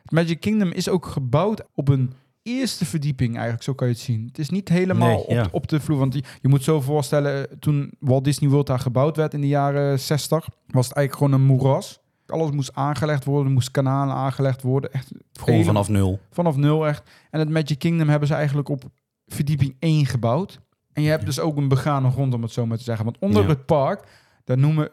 Het 0.03 0.11
Magic 0.11 0.41
Kingdom 0.41 0.70
is 0.70 0.88
ook 0.88 1.06
gebouwd 1.06 1.62
op 1.75 1.88
een 1.88 2.12
eerste 2.49 2.85
verdieping 2.85 3.33
eigenlijk, 3.35 3.62
zo 3.65 3.75
kan 3.75 3.87
je 3.89 3.93
het 3.93 4.03
zien. 4.03 4.25
Het 4.27 4.39
is 4.39 4.50
niet 4.50 4.69
helemaal 4.69 5.25
Nee, 5.29 5.37
ja. 5.37 5.43
op, 5.45 5.55
op 5.55 5.69
de 5.69 5.81
vloer. 5.81 5.99
Want 5.99 6.15
je, 6.15 6.23
je 6.41 6.49
moet 6.49 6.65
zo 6.65 6.81
voorstellen, 6.81 7.50
eh, 7.50 7.56
toen 7.59 7.93
Walt 7.99 8.25
Disney 8.25 8.50
World 8.50 8.67
daar 8.67 8.79
gebouwd 8.79 9.17
werd 9.17 9.35
in 9.35 9.41
de 9.41 9.49
jaren 9.49 10.00
60, 10.00 10.49
was 10.67 10.87
het 10.89 10.97
eigenlijk 10.97 11.17
gewoon 11.17 11.33
een 11.33 11.47
moeras. 11.47 12.00
Alles 12.27 12.50
moest 12.50 12.75
aangelegd 12.75 13.25
worden, 13.25 13.47
er 13.47 13.53
moest 13.53 13.71
kanalen 13.71 14.15
aangelegd 14.15 14.62
worden. 14.62 14.93
Echt 14.93 15.11
Gewoon 15.33 15.55
Hele- 15.55 15.65
vanaf 15.67 15.89
nul. 15.89 16.19
vanaf 16.31 16.56
nul 16.56 16.87
echt. 16.87 17.11
En 17.31 17.39
het 17.39 17.49
Magic 17.50 17.79
Kingdom 17.79 18.09
hebben 18.09 18.29
ze 18.29 18.35
eigenlijk 18.35 18.69
op 18.69 18.83
verdieping 19.27 19.77
1 19.79 20.06
gebouwd. 20.06 20.61
En 20.93 21.03
je 21.03 21.09
hebt 21.11 21.25
dus 21.25 21.41
ook 21.41 21.56
een 21.56 21.69
begane 21.69 22.11
grond, 22.11 22.35
om 22.35 22.43
het 22.43 22.53
zo 22.53 22.67
maar 22.67 22.77
te 22.79 22.83
zeggen. 22.85 23.05
Want 23.05 23.17
onder 23.19 23.43
Ja. 23.43 23.49
het 23.49 23.67
park, 23.67 24.09
daar, 24.44 24.59
noemen, 24.59 24.91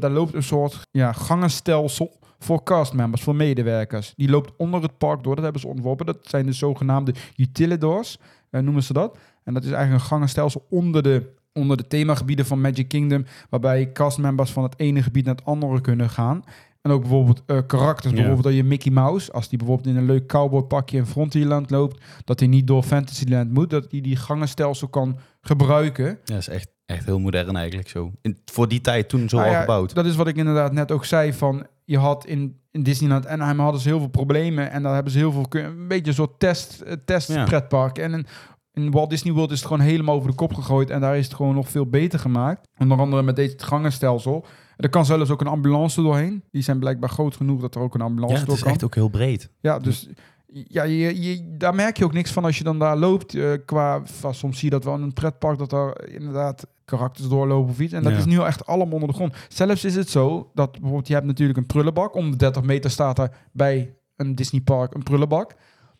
daar 0.00 0.10
loopt 0.10 0.34
een 0.34 0.42
soort 0.42 0.80
ja, 0.90 1.12
gangenstelsel 1.12 2.18
voor 2.44 2.62
castmembers, 2.62 3.22
voor 3.22 3.36
medewerkers. 3.36 4.12
Die 4.16 4.30
loopt 4.30 4.52
onder 4.56 4.82
het 4.82 4.98
park 4.98 5.22
door, 5.22 5.34
dat 5.34 5.44
hebben 5.44 5.62
ze 5.62 5.68
ontworpen. 5.68 6.06
Dat 6.06 6.18
zijn 6.22 6.46
de 6.46 6.52
zogenaamde 6.52 7.14
utilidors, 7.36 8.18
eh, 8.50 8.60
noemen 8.60 8.82
ze 8.82 8.92
dat. 8.92 9.18
En 9.44 9.54
dat 9.54 9.64
is 9.64 9.70
eigenlijk 9.70 10.02
een 10.02 10.08
gangenstelsel 10.08 10.66
onder 10.68 11.02
de, 11.02 11.32
onder 11.52 11.76
de 11.76 11.86
themagebieden 11.86 12.46
van 12.46 12.60
Magic 12.60 12.88
Kingdom, 12.88 13.24
waarbij 13.50 13.92
castmembers 13.92 14.50
van 14.50 14.62
het 14.62 14.74
ene 14.76 15.02
gebied 15.02 15.24
naar 15.24 15.34
het 15.34 15.44
andere 15.44 15.80
kunnen 15.80 16.10
gaan. 16.10 16.44
En 16.84 16.90
ook 16.90 17.00
bijvoorbeeld 17.00 17.42
eh, 17.46 17.58
karakters, 17.66 18.06
Ja. 18.12 18.14
bijvoorbeeld 18.14 18.44
dat 18.44 18.54
je 18.54 18.64
Mickey 18.64 18.92
Mouse, 18.92 19.32
als 19.32 19.48
die 19.48 19.58
bijvoorbeeld 19.58 19.88
in 19.88 19.96
een 19.96 20.06
leuk 20.06 20.26
cowboypakje 20.26 20.96
in 20.96 21.06
Frontierland 21.06 21.70
loopt, 21.70 22.04
dat 22.24 22.38
hij 22.38 22.48
niet 22.48 22.66
door 22.66 22.82
Fantasyland 22.82 23.50
moet, 23.52 23.70
dat 23.70 23.86
hij 23.90 24.00
die 24.00 24.16
gangenstelsel 24.16 24.88
kan 24.88 25.18
gebruiken. 25.40 26.04
Ja, 26.06 26.18
dat 26.24 26.36
is 26.36 26.48
echt, 26.48 26.68
echt 26.86 27.04
heel 27.04 27.18
modern 27.18 27.56
eigenlijk 27.56 27.88
zo. 27.88 28.12
In, 28.22 28.38
voor 28.44 28.68
die 28.68 28.80
tijd 28.80 29.08
toen 29.08 29.28
zo 29.28 29.36
Nou 29.36 29.54
al 29.54 29.60
gebouwd. 29.60 29.94
Dat 29.94 30.06
is 30.06 30.16
wat 30.16 30.26
ik 30.28 30.36
inderdaad 30.36 30.72
net 30.72 30.92
ook 30.92 31.04
zei 31.04 31.32
van 31.32 31.66
je 31.84 31.98
had 31.98 32.26
in, 32.26 32.58
in 32.70 32.82
Disneyland 32.82 33.26
Anaheim 33.26 33.58
hadden 33.58 33.80
ze 33.80 33.88
heel 33.88 33.98
veel 33.98 34.08
problemen 34.08 34.70
en 34.70 34.82
daar 34.82 34.94
hebben 34.94 35.12
ze 35.12 35.18
heel 35.18 35.32
veel 35.32 35.46
een 35.50 35.88
beetje 35.88 36.06
een 36.08 36.14
soort 36.14 36.38
test 36.38 36.80
eh, 36.80 36.92
test 37.04 37.28
Ja. 37.32 37.44
pretpark 37.44 37.98
en 37.98 38.12
in, 38.12 38.26
in 38.72 38.90
Walt 38.90 39.10
Disney 39.10 39.32
World 39.32 39.50
is 39.50 39.58
het 39.58 39.66
gewoon 39.68 39.82
helemaal 39.86 40.14
over 40.14 40.30
de 40.30 40.36
kop 40.36 40.54
gegooid 40.54 40.90
en 40.90 41.00
daar 41.00 41.16
is 41.16 41.24
het 41.24 41.34
gewoon 41.34 41.54
nog 41.54 41.68
veel 41.68 41.86
beter 41.86 42.18
gemaakt. 42.18 42.68
Onder 42.78 42.98
andere 42.98 43.22
met 43.22 43.36
deze 43.36 43.54
gangenstelsel. 43.58 44.44
Er 44.76 44.88
kan 44.88 45.04
zelfs 45.06 45.30
ook 45.30 45.40
een 45.40 45.46
ambulance 45.46 46.02
doorheen. 46.02 46.42
Die 46.50 46.62
zijn 46.62 46.78
blijkbaar 46.78 47.08
groot 47.10 47.36
genoeg 47.36 47.60
dat 47.60 47.74
er 47.74 47.80
ook 47.80 47.94
een 47.94 48.00
ambulance 48.00 48.32
Ja, 48.34 48.38
het 48.40 48.46
door 48.48 48.56
is 48.56 48.62
kan. 48.62 48.72
echt 48.72 48.84
ook 48.84 48.94
heel 48.94 49.08
breed. 49.08 49.50
Ja, 49.60 49.78
dus 49.78 50.08
ja, 50.46 50.82
je, 50.82 51.22
je, 51.22 51.54
daar 51.58 51.74
merk 51.74 51.96
je 51.96 52.04
ook 52.04 52.12
niks 52.12 52.32
van 52.32 52.44
als 52.44 52.58
je 52.58 52.64
dan 52.64 52.78
daar 52.78 52.96
loopt. 52.96 53.34
eh, 53.34 53.52
qua, 53.64 54.00
van, 54.04 54.34
soms 54.34 54.58
zie 54.58 54.64
je 54.64 54.74
dat 54.74 54.84
wel 54.84 54.94
in 54.94 55.02
een 55.02 55.12
pretpark 55.12 55.58
dat 55.58 55.72
er 55.72 56.08
inderdaad 56.14 56.66
karakters 56.84 57.28
doorlopen 57.28 57.70
of 57.70 57.80
iets. 57.80 57.92
En 57.92 58.02
dat 58.02 58.12
Ja. 58.12 58.18
is 58.18 58.24
nu 58.24 58.38
echt 58.40 58.66
allemaal 58.66 58.94
onder 58.94 59.08
de 59.08 59.14
grond. 59.14 59.34
Zelfs 59.48 59.84
is 59.84 59.94
het 59.94 60.10
zo 60.10 60.50
dat 60.54 60.72
bijvoorbeeld 60.72 61.06
je 61.08 61.14
hebt 61.14 61.26
natuurlijk 61.26 61.58
een 61.58 61.66
prullenbak. 61.66 62.14
Om 62.16 62.30
de 62.30 62.36
30 62.36 62.62
meter 62.62 62.90
staat 62.90 63.18
er 63.18 63.30
bij 63.52 63.94
een 64.16 64.34
Disneypark 64.34 64.94
een 64.94 65.02
prullenbak. 65.02 65.54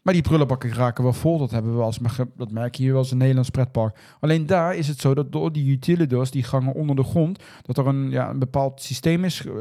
Maar 0.05 0.15
die 0.15 0.23
prullenbakken 0.23 0.73
raken 0.73 1.05
wel 1.05 1.13
vol. 1.13 1.39
Dat 1.39 1.51
hebben 1.51 1.77
we 1.77 1.83
als 1.83 1.99
dat 2.37 2.51
merk 2.51 2.75
je 2.75 2.83
hier 2.83 2.93
wel 2.93 3.01
eens 3.01 3.11
een 3.11 3.19
Nederlands 3.19 3.51
pretpark. 3.51 3.99
Alleen 4.21 4.47
daar 4.47 4.77
is 4.77 4.89
het 4.89 5.01
zo 5.01 5.15
dat 5.15 5.33
door 5.33 5.53
die 5.53 5.71
utilidors, 5.71 6.31
die 6.31 6.43
gangen 6.43 6.75
onder 6.75 6.97
de 6.97 7.05
grond, 7.05 7.43
dat 7.63 7.79
er 7.79 7.87
een, 7.87 8.11
ja, 8.11 8.31
een 8.31 8.39
bepaald 8.39 8.83
systeem 8.83 9.25
is 9.25 9.47
eh, 9.47 9.53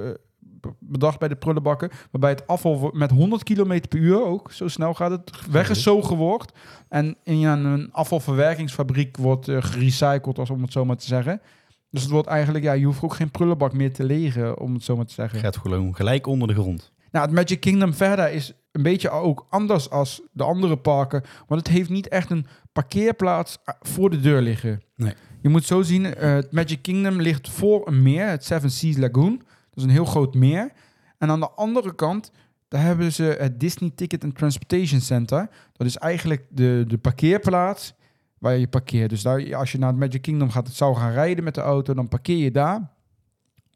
bedacht 0.80 1.20
bij 1.20 1.28
de 1.28 1.36
prullenbakken, 1.36 1.90
waarbij 2.12 2.30
het 2.30 2.48
afval 2.48 2.92
met 2.94 3.12
100 3.12 3.44
km 3.44 3.82
per 3.90 4.00
uur 4.00 4.26
ook, 4.26 4.52
zo 4.52 4.68
snel 4.68 4.94
gaat 4.94 5.12
het, 5.12 5.48
weggezogen 5.52 6.16
wordt. 6.16 6.52
En 6.90 7.18
in 7.24 7.40
ja, 7.40 7.58
een 7.58 7.92
afvalverwerkingsfabriek 7.92 9.18
wordt 9.18 9.48
eh, 9.48 9.58
gerecycled, 9.62 10.40
als 10.40 10.50
om 10.50 10.62
het 10.62 10.72
zo 10.72 10.86
maar 10.86 10.98
te 10.98 11.06
zeggen. 11.06 11.42
Dus 11.90 12.02
het 12.02 12.12
wordt 12.12 12.28
eigenlijk, 12.28 12.64
ja, 12.64 12.74
je 12.74 12.86
hoeft 12.86 13.04
ook 13.04 13.14
geen 13.14 13.32
prullenbak 13.32 13.74
meer 13.74 13.94
te 13.94 14.04
legen, 14.04 14.60
om 14.60 14.74
het 14.74 14.84
zo 14.84 14.96
maar 14.96 15.06
te 15.06 15.14
zeggen. 15.14 15.40
Gaat 15.40 15.58
gewoon 15.58 15.96
gelijk 15.96 16.28
onder 16.28 16.48
de 16.48 16.54
grond. 16.54 16.92
Nou, 17.12 17.26
het 17.26 17.36
Magic 17.36 17.60
Kingdom 17.60 17.94
verder 17.94 18.32
is 18.32 18.54
een 18.74 18.84
beetje 18.84 19.10
ook 19.10 19.46
anders 19.50 19.90
als 19.90 20.22
de 20.32 20.44
andere 20.44 20.78
parken. 20.78 21.24
Want 21.48 21.68
het 21.68 21.76
heeft 21.76 21.90
niet 21.90 22.08
echt 22.08 22.30
een 22.30 22.46
parkeerplaats 22.72 23.58
eh, 23.64 23.76
voor 23.82 24.10
de 24.10 24.20
deur 24.20 24.42
liggen. 24.42 24.82
Nee. 24.96 25.14
Je 25.42 25.50
moet 25.50 25.66
zo 25.66 25.82
zien, 25.82 26.16
eh, 26.16 26.34
het 26.34 26.52
Magic 26.52 26.82
Kingdom 26.82 27.22
ligt 27.22 27.50
voor 27.50 27.88
een 27.88 28.02
meer, 28.02 28.28
het 28.28 28.46
Seven 28.46 28.72
Seas 28.72 28.98
Lagoon. 28.98 29.38
Dat 29.38 29.78
is 29.78 29.84
een 29.84 29.90
heel 29.90 30.06
groot 30.06 30.36
meer. 30.36 30.72
En 31.18 31.30
aan 31.30 31.40
de 31.40 31.50
andere 31.50 31.96
kant, 31.96 32.32
daar 32.68 32.82
hebben 32.82 33.12
ze 33.12 33.24
het 33.24 33.60
Disney 33.60 33.92
Ticket 33.96 34.24
and 34.24 34.36
Transportation 34.36 35.00
Center. 35.02 35.50
Dat 35.74 35.88
is 35.88 35.98
eigenlijk 35.98 36.46
de, 36.50 36.84
de 36.88 36.98
parkeerplaats 36.98 37.94
waar 38.38 38.58
je 38.58 38.68
parkeert. 38.68 39.10
Dus 39.10 39.22
daar, 39.22 39.56
als 39.56 39.72
je 39.72 39.78
naar 39.78 39.90
het 39.90 40.00
Magic 40.00 40.22
Kingdom 40.22 40.50
gaat, 40.50 40.68
het 40.68 40.76
zou 40.76 40.96
gaan 40.96 41.12
rijden 41.12 41.44
met 41.44 41.56
de 41.56 41.62
auto, 41.62 41.94
dan 41.94 42.08
parkeer 42.08 42.38
je 42.38 42.52
daar. 42.52 42.92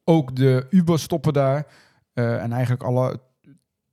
Ook 0.04 0.36
de 0.36 0.68
Uber 0.70 1.00
stoppen 1.00 1.34
daar. 1.34 1.68
Eh, 2.13 2.44
en 2.44 2.51
eigenlijk 2.51 2.84
alle 2.84 3.20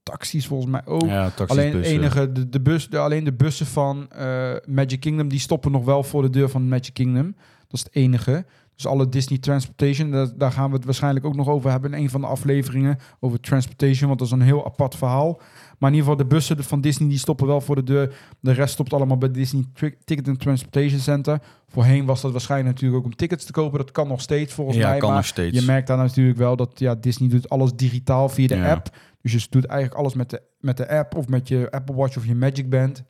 taxis 0.04 0.46
volgens 0.46 0.70
mij 0.70 0.82
ook. 0.84 1.02
Ja, 1.04 1.30
taxis, 1.30 1.58
alleen 1.58 1.76
het 1.76 1.84
enige, 1.84 2.32
de, 2.32 2.48
de 2.48 2.60
bus, 2.60 2.88
de, 2.88 2.98
alleen 2.98 3.24
de 3.24 3.32
bussen 3.32 3.66
van 3.66 4.10
eh, 4.10 4.52
Magic 4.66 5.00
Kingdom, 5.00 5.28
die 5.28 5.38
stoppen 5.38 5.72
nog 5.72 5.84
wel 5.84 6.02
voor 6.02 6.22
de 6.22 6.30
deur 6.30 6.48
van 6.48 6.68
Magic 6.68 6.94
Kingdom. 6.94 7.34
Dat 7.68 7.80
is 7.80 7.80
het 7.80 7.94
enige. 7.94 8.44
Dus 8.74 8.86
alle 8.86 9.08
Disney 9.08 9.38
Transportation, 9.38 10.10
daar, 10.10 10.28
daar 10.36 10.52
gaan 10.52 10.70
we 10.70 10.76
het 10.76 10.84
waarschijnlijk 10.84 11.26
ook 11.26 11.34
nog 11.34 11.48
over 11.48 11.70
hebben 11.70 11.92
in 11.94 12.02
een 12.02 12.10
van 12.10 12.20
de 12.20 12.26
afleveringen 12.26 12.98
over 13.20 13.40
Transportation, 13.40 14.06
want 14.08 14.18
dat 14.18 14.28
is 14.28 14.34
een 14.34 14.40
heel 14.40 14.64
apart 14.64 14.94
verhaal. 14.96 15.40
Maar 15.78 15.90
in 15.90 15.96
ieder 15.96 16.10
geval, 16.10 16.16
de 16.16 16.34
bussen 16.34 16.64
van 16.64 16.80
Disney 16.80 17.08
die 17.08 17.18
stoppen 17.18 17.46
wel 17.46 17.60
voor 17.60 17.74
de 17.74 17.82
deur. 17.82 18.14
De 18.40 18.52
rest 18.52 18.72
stopt 18.72 18.92
allemaal 18.92 19.18
bij 19.18 19.30
Disney 19.30 19.64
Ticket 20.04 20.28
and 20.28 20.40
Transportation 20.40 21.00
Center. 21.00 21.40
Voorheen 21.68 22.04
was 22.04 22.20
dat 22.20 22.32
waarschijnlijk 22.32 22.74
natuurlijk 22.74 23.00
ook 23.00 23.10
om 23.12 23.16
tickets 23.16 23.44
te 23.44 23.52
kopen. 23.52 23.78
Dat 23.78 23.90
kan 23.90 24.08
nog 24.08 24.20
steeds 24.20 24.52
volgens 24.52 24.76
ja, 24.76 24.88
mij. 24.88 24.98
kan 24.98 25.08
maar 25.08 25.16
nog 25.18 25.26
steeds. 25.26 25.58
je 25.58 25.64
merkt 25.64 25.86
daar 25.86 25.96
natuurlijk 25.96 26.38
wel 26.38 26.56
dat 26.56 26.78
ja, 26.78 26.94
Disney 26.94 27.28
doet 27.28 27.48
alles 27.48 27.72
digitaal 27.74 28.28
via 28.28 28.46
de 28.46 28.54
Ja. 28.56 28.70
app. 28.70 28.96
Dus 29.22 29.32
je 29.32 29.46
doet 29.50 29.64
eigenlijk 29.64 30.00
alles 30.00 30.14
met 30.14 30.30
de, 30.30 30.42
met 30.60 30.76
de 30.76 30.88
app 30.88 31.14
of 31.16 31.28
met 31.28 31.48
je 31.48 31.70
Apple 31.70 31.94
Watch 31.94 32.16
of 32.16 32.26
je 32.26 32.34
Magic 32.34 32.70
Band. 32.70 33.04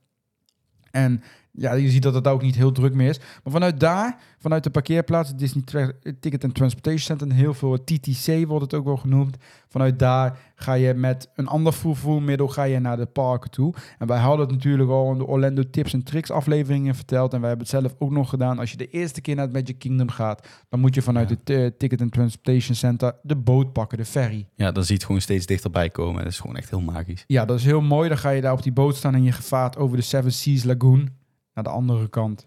En 0.90 1.22
ja, 1.56 1.72
je 1.74 1.90
ziet 1.90 2.02
dat 2.02 2.14
het 2.14 2.28
ook 2.28 2.42
niet 2.42 2.54
heel 2.54 2.72
druk 2.72 2.94
meer 2.94 3.08
is. 3.08 3.18
Maar 3.18 3.52
vanuit 3.52 3.80
daar, 3.80 4.18
vanuit 4.38 4.64
de 4.64 4.70
parkeerplaats, 4.70 5.34
Disney 5.34 5.64
Tra- 5.64 5.92
Ticket 6.20 6.44
and 6.44 6.54
Transportation 6.54 7.00
Center, 7.02 7.26
en 7.28 7.32
heel 7.34 7.54
veel 7.54 7.84
TTC 7.84 8.46
wordt 8.46 8.62
het 8.64 8.74
ook 8.74 8.84
wel 8.84 8.96
genoemd. 8.96 9.36
Vanuit 9.68 9.98
daar 9.98 10.38
ga 10.54 10.72
je 10.72 10.94
met 10.94 11.28
een 11.34 11.46
ander 11.46 11.72
vervoermiddel 11.72 12.48
ga 12.48 12.62
je 12.62 12.78
naar 12.78 12.96
de 12.96 13.06
parken 13.06 13.50
toe. 13.50 13.74
En 13.98 14.06
wij 14.06 14.18
hadden 14.18 14.46
het 14.46 14.54
natuurlijk 14.56 14.90
al 14.90 15.12
in 15.12 15.18
de 15.18 15.26
Orlando 15.26 15.62
Tips 15.70 15.92
en 15.92 16.02
Tricks 16.02 16.30
afleveringen 16.30 16.94
verteld. 16.94 17.32
En 17.32 17.40
wij 17.40 17.48
hebben 17.48 17.66
het 17.66 17.76
zelf 17.80 17.94
ook 17.98 18.10
nog 18.10 18.28
gedaan. 18.28 18.58
Als 18.58 18.70
je 18.70 18.76
de 18.76 18.88
eerste 18.90 19.20
keer 19.20 19.34
naar 19.34 19.44
het 19.44 19.52
Magic 19.54 19.78
Kingdom 19.78 20.08
gaat, 20.10 20.48
dan 20.68 20.80
moet 20.80 20.94
je 20.94 21.02
vanuit 21.02 21.28
Ja. 21.28 21.34
het 21.38 21.50
eh, 21.50 21.66
Ticket 21.78 22.00
and 22.00 22.12
Transportation 22.12 22.76
Center 22.76 23.12
de 23.22 23.36
boot 23.36 23.72
pakken, 23.72 23.98
de 23.98 24.04
ferry. 24.04 24.48
Ja, 24.54 24.72
dan 24.72 24.82
zie 24.82 24.88
je 24.92 24.94
het 24.98 25.04
gewoon 25.04 25.20
steeds 25.20 25.46
dichterbij 25.46 25.90
komen. 25.90 26.22
Dat 26.22 26.32
is 26.32 26.40
gewoon 26.40 26.56
echt 26.56 26.70
heel 26.70 26.80
magisch. 26.80 27.24
Ja, 27.26 27.44
dat 27.44 27.58
is 27.58 27.64
heel 27.64 27.80
mooi. 27.80 28.08
Dan 28.08 28.18
ga 28.18 28.30
je 28.30 28.40
daar 28.40 28.52
op 28.52 28.62
die 28.62 28.72
boot 28.72 28.96
staan 28.96 29.14
en 29.14 29.22
je 29.22 29.32
vaart 29.32 29.76
over 29.76 29.96
de 29.96 30.02
Seven 30.02 30.32
Seas 30.32 30.64
Lagoon 30.64 31.08
naar 31.54 31.64
de 31.64 31.70
andere 31.70 32.08
kant. 32.08 32.46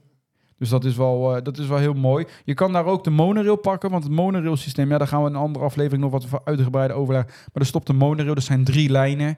Dus 0.58 0.70
dat 0.70 0.86
is, 0.86 0.96
wel, 0.96 1.36
eh, 1.36 1.44
dat 1.44 1.58
is 1.58 1.68
wel 1.68 1.78
heel 1.78 1.94
mooi. 1.94 2.26
Je 2.44 2.54
kan 2.54 2.74
daar 2.74 2.86
ook 2.86 3.04
de 3.04 3.10
monorail 3.10 3.56
pakken, 3.56 3.90
want 3.90 4.04
het 4.04 4.14
monorail 4.14 4.56
systeem, 4.56 4.90
ja, 4.90 4.98
daar 4.98 5.08
gaan 5.08 5.22
we 5.24 5.30
in 5.30 5.36
een 5.36 5.42
andere 5.42 5.66
aflevering 5.66 6.02
nog 6.02 6.12
wat 6.12 6.42
uitgebreider 6.44 6.98
overleggen. 6.98 7.32
Maar 7.34 7.62
er 7.62 7.66
stopt 7.66 7.88
de 7.88 7.94
monorail, 7.94 8.36
er 8.36 8.42
zijn 8.42 8.64
drie 8.64 8.90
lijnen. 8.90 9.38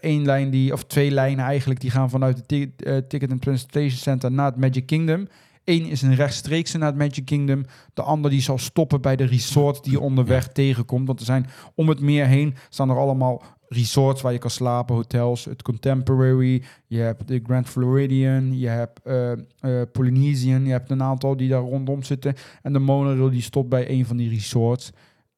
Eén 0.00 0.24
lijn 0.24 0.50
die, 0.50 0.72
of 0.72 0.84
twee 0.84 1.10
lijnen 1.10 1.44
eigenlijk, 1.44 1.80
die 1.80 1.90
gaan 1.90 2.10
vanuit 2.10 2.36
het 2.36 2.52
eh, 2.52 2.96
Ticket 2.96 3.30
and 3.30 3.40
Transportation 3.40 3.98
Center 3.98 4.32
naar 4.32 4.46
het 4.46 4.56
Magic 4.56 4.86
Kingdom. 4.86 5.28
Eén 5.64 5.86
is 5.86 6.02
een 6.02 6.14
rechtstreekse 6.14 6.78
naar 6.78 6.88
het 6.88 6.98
Magic 6.98 7.24
Kingdom. 7.24 7.64
De 7.94 8.02
ander 8.02 8.30
die 8.30 8.40
zal 8.40 8.58
stoppen 8.58 9.00
bij 9.00 9.16
de 9.16 9.24
resort 9.24 9.84
die 9.84 10.00
onderweg 10.00 10.48
tegenkomt. 10.48 11.06
Want 11.06 11.20
er 11.20 11.26
zijn 11.26 11.46
om 11.74 11.88
het 11.88 12.00
meer 12.00 12.26
heen 12.26 12.54
staan 12.68 12.90
er 12.90 12.98
allemaal 12.98 13.42
resorts 13.68 14.22
waar 14.22 14.32
je 14.32 14.38
kan 14.38 14.50
slapen, 14.50 14.94
hotels, 14.94 15.44
het 15.44 15.62
Contemporary, 15.62 16.62
je 16.86 16.98
hebt 16.98 17.28
de 17.28 17.40
Grand 17.44 17.68
Floridian, 17.68 18.58
je 18.58 18.68
hebt 18.68 19.00
eh, 19.02 19.82
Polynesian, 19.92 20.64
je 20.64 20.70
hebt 20.70 20.90
een 20.90 21.02
aantal 21.02 21.36
die 21.36 21.48
daar 21.48 21.60
rondom 21.62 22.02
zitten. 22.02 22.34
En 22.62 22.72
de 22.72 22.78
monorail 22.78 23.30
die 23.30 23.42
stopt 23.42 23.68
bij 23.68 23.90
een 23.90 24.06
van 24.06 24.16
die 24.16 24.28
resorts. 24.28 24.90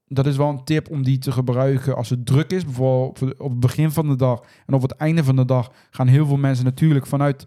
Dat 0.07 0.27
is 0.27 0.37
wel 0.37 0.49
een 0.49 0.65
tip 0.65 0.91
om 0.91 1.03
die 1.03 1.19
te 1.19 1.33
gebruiken 1.33 1.97
als 1.97 2.11
het 2.11 2.27
druk 2.27 2.51
is. 2.53 2.65
Bijvoorbeeld 2.65 3.09
op 3.23 3.29
het- 3.29 3.41
op 3.41 3.51
het 3.51 3.61
begin 3.61 3.91
van 3.91 4.09
de 4.09 4.17
dag 4.17 4.43
en 4.67 4.75
op 4.75 4.83
het 4.83 4.93
einde 4.93 5.25
van 5.25 5.37
de 5.37 5.45
dag 5.45 5.73
gaan 5.91 6.07
heel 6.07 6.27
veel 6.27 6.37
mensen 6.37 6.65
natuurlijk 6.65 7.07
vanuit 7.07 7.45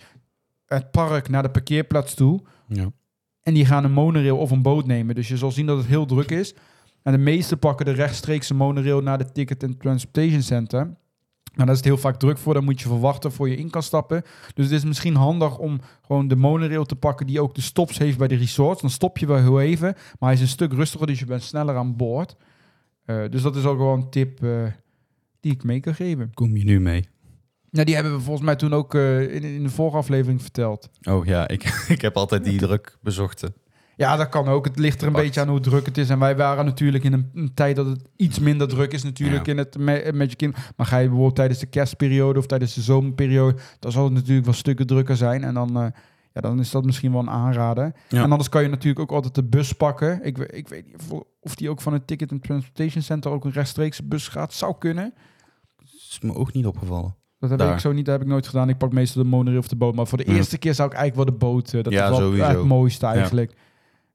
het 0.66 0.92
park 0.92 1.30
naar 1.30 1.44
de 1.44 1.50
parkeerplaats 1.50 2.14
toe. 2.14 2.40
Ja. 2.68 2.92
En 3.42 3.54
die 3.54 3.66
gaan 3.66 3.84
een 3.84 3.92
monorail 3.92 4.38
of 4.38 4.52
een 4.52 4.62
boot 4.62 4.86
nemen. 4.86 5.16
Dus 5.16 5.28
je 5.28 5.38
zal 5.38 5.52
zien 5.52 5.66
dat 5.66 5.78
het 5.78 5.86
heel 5.88 6.06
druk 6.06 6.32
is. 6.32 6.56
En 7.04 7.12
de 7.12 7.18
meesten 7.18 7.60
pakken 7.60 7.86
de 7.86 7.92
rechtstreekse 7.92 8.54
monorail 8.54 9.02
naar 9.02 9.18
de 9.18 9.32
Ticket 9.32 9.64
and 9.64 9.80
Transportation 9.80 10.42
Center. 10.42 10.86
Maar 11.56 11.66
daar 11.66 11.76
is 11.76 11.82
het 11.82 11.86
heel 11.86 11.98
vaak 11.98 12.20
druk 12.20 12.38
voor. 12.38 12.54
Dan 12.54 12.64
moet 12.64 12.82
je 12.82 12.88
verwachten 12.88 13.32
voor 13.32 13.50
je 13.50 13.56
in 13.56 13.70
kan 13.70 13.84
stappen. 13.84 14.24
Dus 14.54 14.66
het 14.66 14.74
is 14.74 14.84
misschien 14.84 15.16
handig 15.16 15.58
om 15.58 15.80
gewoon 16.02 16.28
de 16.28 16.36
monorail 16.36 16.86
te 16.86 16.96
pakken 16.96 17.28
die 17.28 17.42
ook 17.42 17.56
de 17.56 17.62
stops 17.62 17.98
heeft 17.98 18.18
bij 18.18 18.28
de 18.28 18.36
resorts. 18.36 18.82
Dan 18.82 18.90
stop 18.90 19.18
je 19.18 19.26
wel 19.26 19.38
heel 19.38 19.62
even. 19.62 19.94
Maar 20.20 20.30
hij 20.30 20.34
is 20.34 20.42
een 20.42 20.48
stuk 20.48 20.74
rustiger, 20.74 21.08
dus 21.08 21.20
je 21.20 21.26
bent 21.26 21.44
sneller 21.44 21.76
aan 21.76 21.96
boord. 21.96 22.36
Eh, 23.06 23.24
dus 23.30 23.42
dat 23.42 23.56
is 23.56 23.66
ook 23.66 23.78
wel 23.78 23.94
een 23.94 24.10
tip 24.10 24.44
eh, 24.44 24.66
die 25.40 25.52
ik 25.52 25.64
mee 25.64 25.80
kan 25.80 25.96
geven. 25.96 26.34
Kom 26.34 26.58
je 26.58 26.64
nu 26.64 26.80
mee? 26.80 27.08
Nou, 27.70 27.86
die 27.86 27.96
hebben 27.96 28.14
we 28.14 28.20
volgens 28.20 28.46
mij 28.46 28.56
toen 28.56 28.74
ook 28.74 28.96
eh, 28.96 29.22
in, 29.22 29.44
in 29.44 29.64
de 29.64 29.70
vorige 29.70 29.98
aflevering 29.98 30.42
verteld. 30.42 30.90
Oh 31.10 31.26
ja, 31.26 31.48
ik, 31.48 31.64
ik 31.88 32.02
heb 32.02 32.18
altijd 32.18 32.44
die 32.44 32.58
druk 32.58 32.98
bezochten. 33.02 33.54
Ja, 33.96 34.16
dat 34.16 34.30
kan 34.30 34.48
ook. 34.48 34.66
Het 34.66 34.80
ligt 34.80 35.02
er 35.02 35.08
een 35.08 35.14
Pakt. 35.14 35.26
beetje 35.26 35.42
aan 35.42 35.48
hoe 35.50 35.60
druk 35.60 35.86
het 35.86 35.98
is. 35.98 36.10
En 36.10 36.20
wij 36.20 36.36
waren 36.36 36.66
natuurlijk 36.66 37.04
in 37.04 37.14
een, 37.14 37.30
een 37.34 37.54
tijd 37.54 37.76
dat 37.76 37.86
het 37.86 38.02
iets 38.16 38.40
minder 38.40 38.68
druk 38.68 38.92
is 38.94 39.04
natuurlijk 39.04 39.46
Ja. 39.46 39.52
in 39.52 39.58
het 39.58 39.78
Ma- 39.78 40.12
Magic 40.14 40.38
Kingdom. 40.38 40.62
Maar 40.78 40.86
ga 40.86 40.98
je 40.98 41.04
bijvoorbeeld 41.06 41.36
tijdens 41.36 41.60
de 41.60 41.66
kerstperiode 41.66 42.40
of 42.40 42.46
tijdens 42.46 42.74
de 42.74 42.82
zomerperiode, 42.82 43.58
dan 43.80 43.92
zal 43.92 44.04
het 44.04 44.14
natuurlijk 44.14 44.46
wel 44.46 44.54
stukken 44.54 44.88
drukker 44.88 45.18
zijn. 45.18 45.44
En 45.44 45.54
dan, 45.54 45.78
eh, 45.78 45.86
ja, 46.34 46.42
dan 46.42 46.60
is 46.60 46.72
dat 46.72 46.86
misschien 46.86 47.12
wel 47.12 47.22
een 47.22 47.30
aanrader. 47.30 47.92
Ja. 48.10 48.24
En 48.24 48.32
anders 48.32 48.50
kan 48.50 48.62
je 48.64 48.70
natuurlijk 48.70 49.00
ook 49.00 49.12
altijd 49.12 49.36
de 49.36 49.44
bus 49.44 49.74
pakken. 49.74 50.20
Ik, 50.24 50.38
ik 50.38 50.68
weet 50.68 50.86
niet 50.86 50.96
of, 51.10 51.22
of 51.42 51.56
die 51.56 51.70
ook 51.70 51.82
van 51.82 51.94
het 51.94 52.08
Ticket 52.08 52.32
and 52.32 52.44
Transportation 52.44 53.04
Center 53.04 53.32
ook 53.32 53.46
een 53.46 53.52
rechtstreekse 53.52 54.04
bus 54.04 54.28
gaat. 54.28 54.54
Zou 54.54 54.76
kunnen. 54.80 55.14
is 55.84 56.20
me 56.22 56.36
ook 56.36 56.54
niet 56.54 56.66
opgevallen. 56.66 57.16
Dat 57.40 57.50
heb 57.50 57.60
Daar. 57.60 57.74
ik 57.74 57.80
zo 57.80 57.92
niet, 57.92 58.06
dat 58.06 58.14
heb 58.14 58.24
ik 58.24 58.30
nooit 58.30 58.48
gedaan. 58.48 58.70
Ik 58.70 58.78
pak 58.78 58.92
meestal 58.94 59.24
de 59.24 59.30
monorail 59.30 59.60
of 59.60 59.68
de 59.68 59.76
boot. 59.76 59.96
Maar 59.96 60.08
voor 60.08 60.18
de 60.18 60.24
Ja. 60.32 60.34
eerste 60.36 60.58
keer 60.58 60.74
zou 60.74 60.90
ik 60.92 60.96
eigenlijk 60.96 61.30
wel 61.30 61.38
de 61.40 61.46
boot. 61.46 61.66
eh, 61.74 61.84
dat 61.84 61.94
is 61.94 62.00
wel 62.00 62.34
het 62.34 62.64
mooiste 62.64 63.06
eigenlijk. 63.06 63.54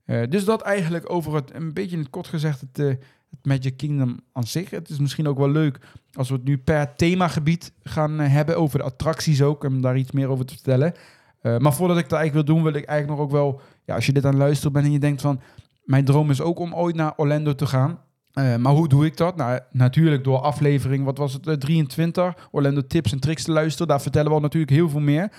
Eh, 0.09 0.21
dus 0.29 0.45
dat 0.45 0.61
eigenlijk 0.61 1.11
over 1.11 1.35
het, 1.35 1.55
een 1.55 1.73
beetje 1.73 1.95
in 1.95 2.01
het 2.01 2.09
kort 2.09 2.27
gezegd, 2.27 2.61
het, 2.61 2.79
eh, 2.79 2.87
het 3.29 3.39
Magic 3.43 3.77
Kingdom 3.77 4.19
aan 4.33 4.43
zich. 4.43 4.69
Het 4.69 4.89
is 4.89 4.99
misschien 4.99 5.27
ook 5.27 5.37
wel 5.37 5.49
leuk 5.49 5.79
als 6.13 6.29
we 6.29 6.35
het 6.35 6.43
nu 6.43 6.57
per 6.57 6.95
themagebied 6.95 7.71
gaan 7.83 8.19
eh, 8.19 8.31
hebben 8.31 8.57
over 8.57 8.79
de 8.79 8.85
attracties 8.85 9.41
ook. 9.41 9.63
Om 9.63 9.81
daar 9.81 9.97
iets 9.97 10.11
meer 10.11 10.27
over 10.27 10.45
te 10.45 10.53
vertellen. 10.53 10.93
Maar 11.41 11.73
voordat 11.73 11.97
ik 11.97 12.09
dat 12.09 12.19
eigenlijk 12.19 12.33
wil 12.47 12.55
doen, 12.55 12.63
wil 12.63 12.81
ik 12.81 12.87
eigenlijk 12.87 13.19
nog 13.19 13.27
ook 13.27 13.33
wel... 13.33 13.61
Ja, 13.85 13.95
als 13.95 14.05
je 14.05 14.13
dit 14.13 14.25
aan 14.25 14.31
het 14.31 14.39
luisteren 14.39 14.71
bent 14.71 14.85
en 14.85 14.91
je 14.91 14.99
denkt 14.99 15.21
van... 15.21 15.41
Mijn 15.83 16.05
droom 16.05 16.29
is 16.29 16.41
ook 16.41 16.59
om 16.59 16.73
ooit 16.73 16.95
naar 16.95 17.13
Orlando 17.15 17.55
te 17.55 17.65
gaan. 17.65 17.99
Maar 18.33 18.73
hoe 18.73 18.87
doe 18.87 19.05
ik 19.05 19.17
dat? 19.17 19.35
Nou, 19.35 19.59
natuurlijk 19.71 20.23
door 20.23 20.39
aflevering, 20.39 21.05
wat 21.05 21.17
was 21.17 21.33
het, 21.33 21.47
eh, 21.47 21.53
23, 21.53 22.49
Orlando 22.51 22.81
Tips 22.87 23.11
en 23.11 23.19
Tricks 23.19 23.43
te 23.43 23.51
luisteren. 23.51 23.87
Daar 23.87 24.01
vertellen 24.01 24.29
we 24.29 24.35
al 24.35 24.41
natuurlijk 24.41 24.71
heel 24.71 24.89
veel 24.89 24.99
meer. 24.99 25.31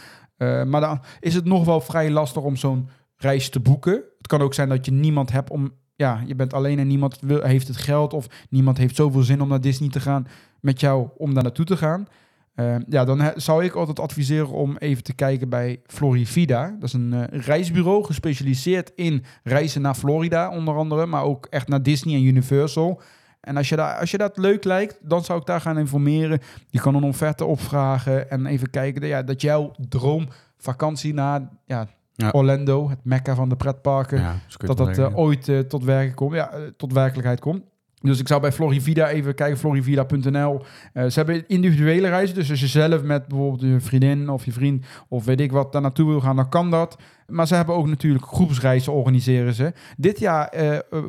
Maar 0.66 0.80
dan 0.80 1.00
is 1.20 1.34
het 1.34 1.44
nog 1.44 1.64
wel 1.64 1.80
vrij 1.80 2.10
lastig 2.10 2.42
om 2.42 2.56
zo'n 2.56 2.88
reis 3.20 3.48
te 3.48 3.60
boeken. 3.60 3.92
Het 4.18 4.26
kan 4.26 4.40
ook 4.40 4.54
zijn 4.54 4.68
dat 4.68 4.86
je 4.86 4.92
niemand 4.92 5.32
hebt 5.32 5.50
om... 5.50 5.72
Ja, 5.96 6.22
je 6.26 6.34
bent 6.34 6.52
alleen 6.52 6.78
en 6.78 6.86
niemand 6.86 7.20
heeft 7.26 7.68
het 7.68 7.76
geld... 7.76 8.12
of 8.12 8.26
niemand 8.50 8.78
heeft 8.78 8.96
zoveel 8.96 9.22
zin 9.22 9.40
om 9.40 9.48
naar 9.48 9.60
Disney 9.60 9.88
te 9.88 10.00
gaan 10.00 10.26
met 10.60 10.80
jou 10.80 11.08
om 11.16 11.34
daar 11.34 11.42
naartoe 11.42 11.64
te 11.64 11.76
gaan. 11.76 12.08
Eh, 12.54 12.76
ja, 12.88 13.04
dan 13.04 13.32
zou 13.36 13.64
ik 13.64 13.74
altijd 13.74 14.00
adviseren 14.00 14.48
om 14.48 14.76
even 14.76 15.02
te 15.02 15.12
kijken 15.12 15.48
bij 15.48 15.80
Florivida. 15.86 16.76
Dat 16.78 16.88
is 16.88 16.92
een 16.92 17.12
eh, 17.12 17.40
reisbureau 17.40 18.04
gespecialiseerd 18.04 18.92
in 18.94 19.24
reizen 19.42 19.82
naar 19.82 19.94
Florida 19.94 20.50
onder 20.50 20.76
andere, 20.76 21.06
maar 21.06 21.22
ook 21.22 21.46
echt 21.46 21.68
naar 21.68 21.82
Disney 21.82 22.14
en 22.14 22.24
Universal. 22.24 23.00
En 23.40 23.56
als 23.56 23.68
je, 23.68 23.76
daar, 23.76 23.98
als 23.98 24.10
je 24.10 24.18
dat 24.18 24.36
leuk 24.36 24.64
lijkt, 24.64 24.98
dan 25.02 25.24
zou 25.24 25.40
ik 25.40 25.46
daar 25.46 25.60
gaan 25.60 25.78
informeren. 25.78 26.40
Je 26.68 26.80
kan 26.80 26.94
een 26.94 27.02
offerte 27.02 27.44
opvragen 27.44 28.30
en 28.30 28.46
even 28.46 28.70
kijken 28.70 29.06
ja, 29.06 29.22
dat 29.22 29.40
jouw 29.40 29.72
droomvakantie 29.88 31.14
naar 31.14 31.48
ja, 31.66 31.88
Ja. 32.20 32.30
Orlando, 32.30 32.88
het 32.88 32.98
mekka 33.02 33.34
van 33.34 33.48
de 33.48 33.56
pretparken, 33.56 34.18
Ja, 34.18 34.36
je 34.46 34.66
dat 34.66 34.76
dat 34.76 34.98
eh, 34.98 35.18
ooit 35.18 35.48
eh, 35.48 35.58
tot, 35.58 35.84
werken 35.84 36.14
komt, 36.14 36.34
ja, 36.34 36.50
eh, 36.50 36.60
tot 36.76 36.92
werkelijkheid 36.92 37.40
komt. 37.40 37.62
Dus 38.02 38.20
ik 38.20 38.28
zou 38.28 38.40
bij 38.40 38.52
Florivida 38.52 39.08
even 39.08 39.34
kijken, 39.34 39.58
florivida.nl. 39.58 40.62
Ze 40.94 41.12
hebben 41.12 41.48
individuele 41.48 42.08
reizen, 42.08 42.34
dus 42.34 42.50
als 42.50 42.60
je 42.60 42.66
zelf 42.66 43.02
met 43.02 43.28
bijvoorbeeld 43.28 43.60
je 43.60 43.80
vriendin 43.80 44.28
of 44.28 44.44
je 44.44 44.52
vriend 44.52 44.86
of 45.08 45.24
weet 45.24 45.40
ik 45.40 45.52
wat 45.52 45.72
daar 45.72 45.82
naartoe 45.82 46.08
wil 46.08 46.20
gaan, 46.20 46.36
dan 46.36 46.48
kan 46.48 46.70
dat. 46.70 46.96
Maar 47.26 47.46
ze 47.46 47.54
hebben 47.54 47.74
ook 47.74 47.86
natuurlijk 47.86 48.24
groepsreizen 48.24 48.92
organiseren 48.92 49.54
ze. 49.54 49.72
Dit 49.96 50.18
jaar 50.18 50.52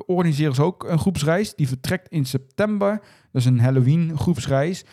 organiseren 0.06 0.56
ze 0.56 0.64
ook 0.64 0.84
een 0.90 1.00
groepsreis, 1.00 1.56
die 1.56 1.68
vertrekt 1.68 2.10
in 2.10 2.26
september. 2.26 3.00
Dat 3.32 3.42
is 3.42 3.46
een 3.46 3.60
Halloween 3.60 4.18
groepsreis. 4.18 4.86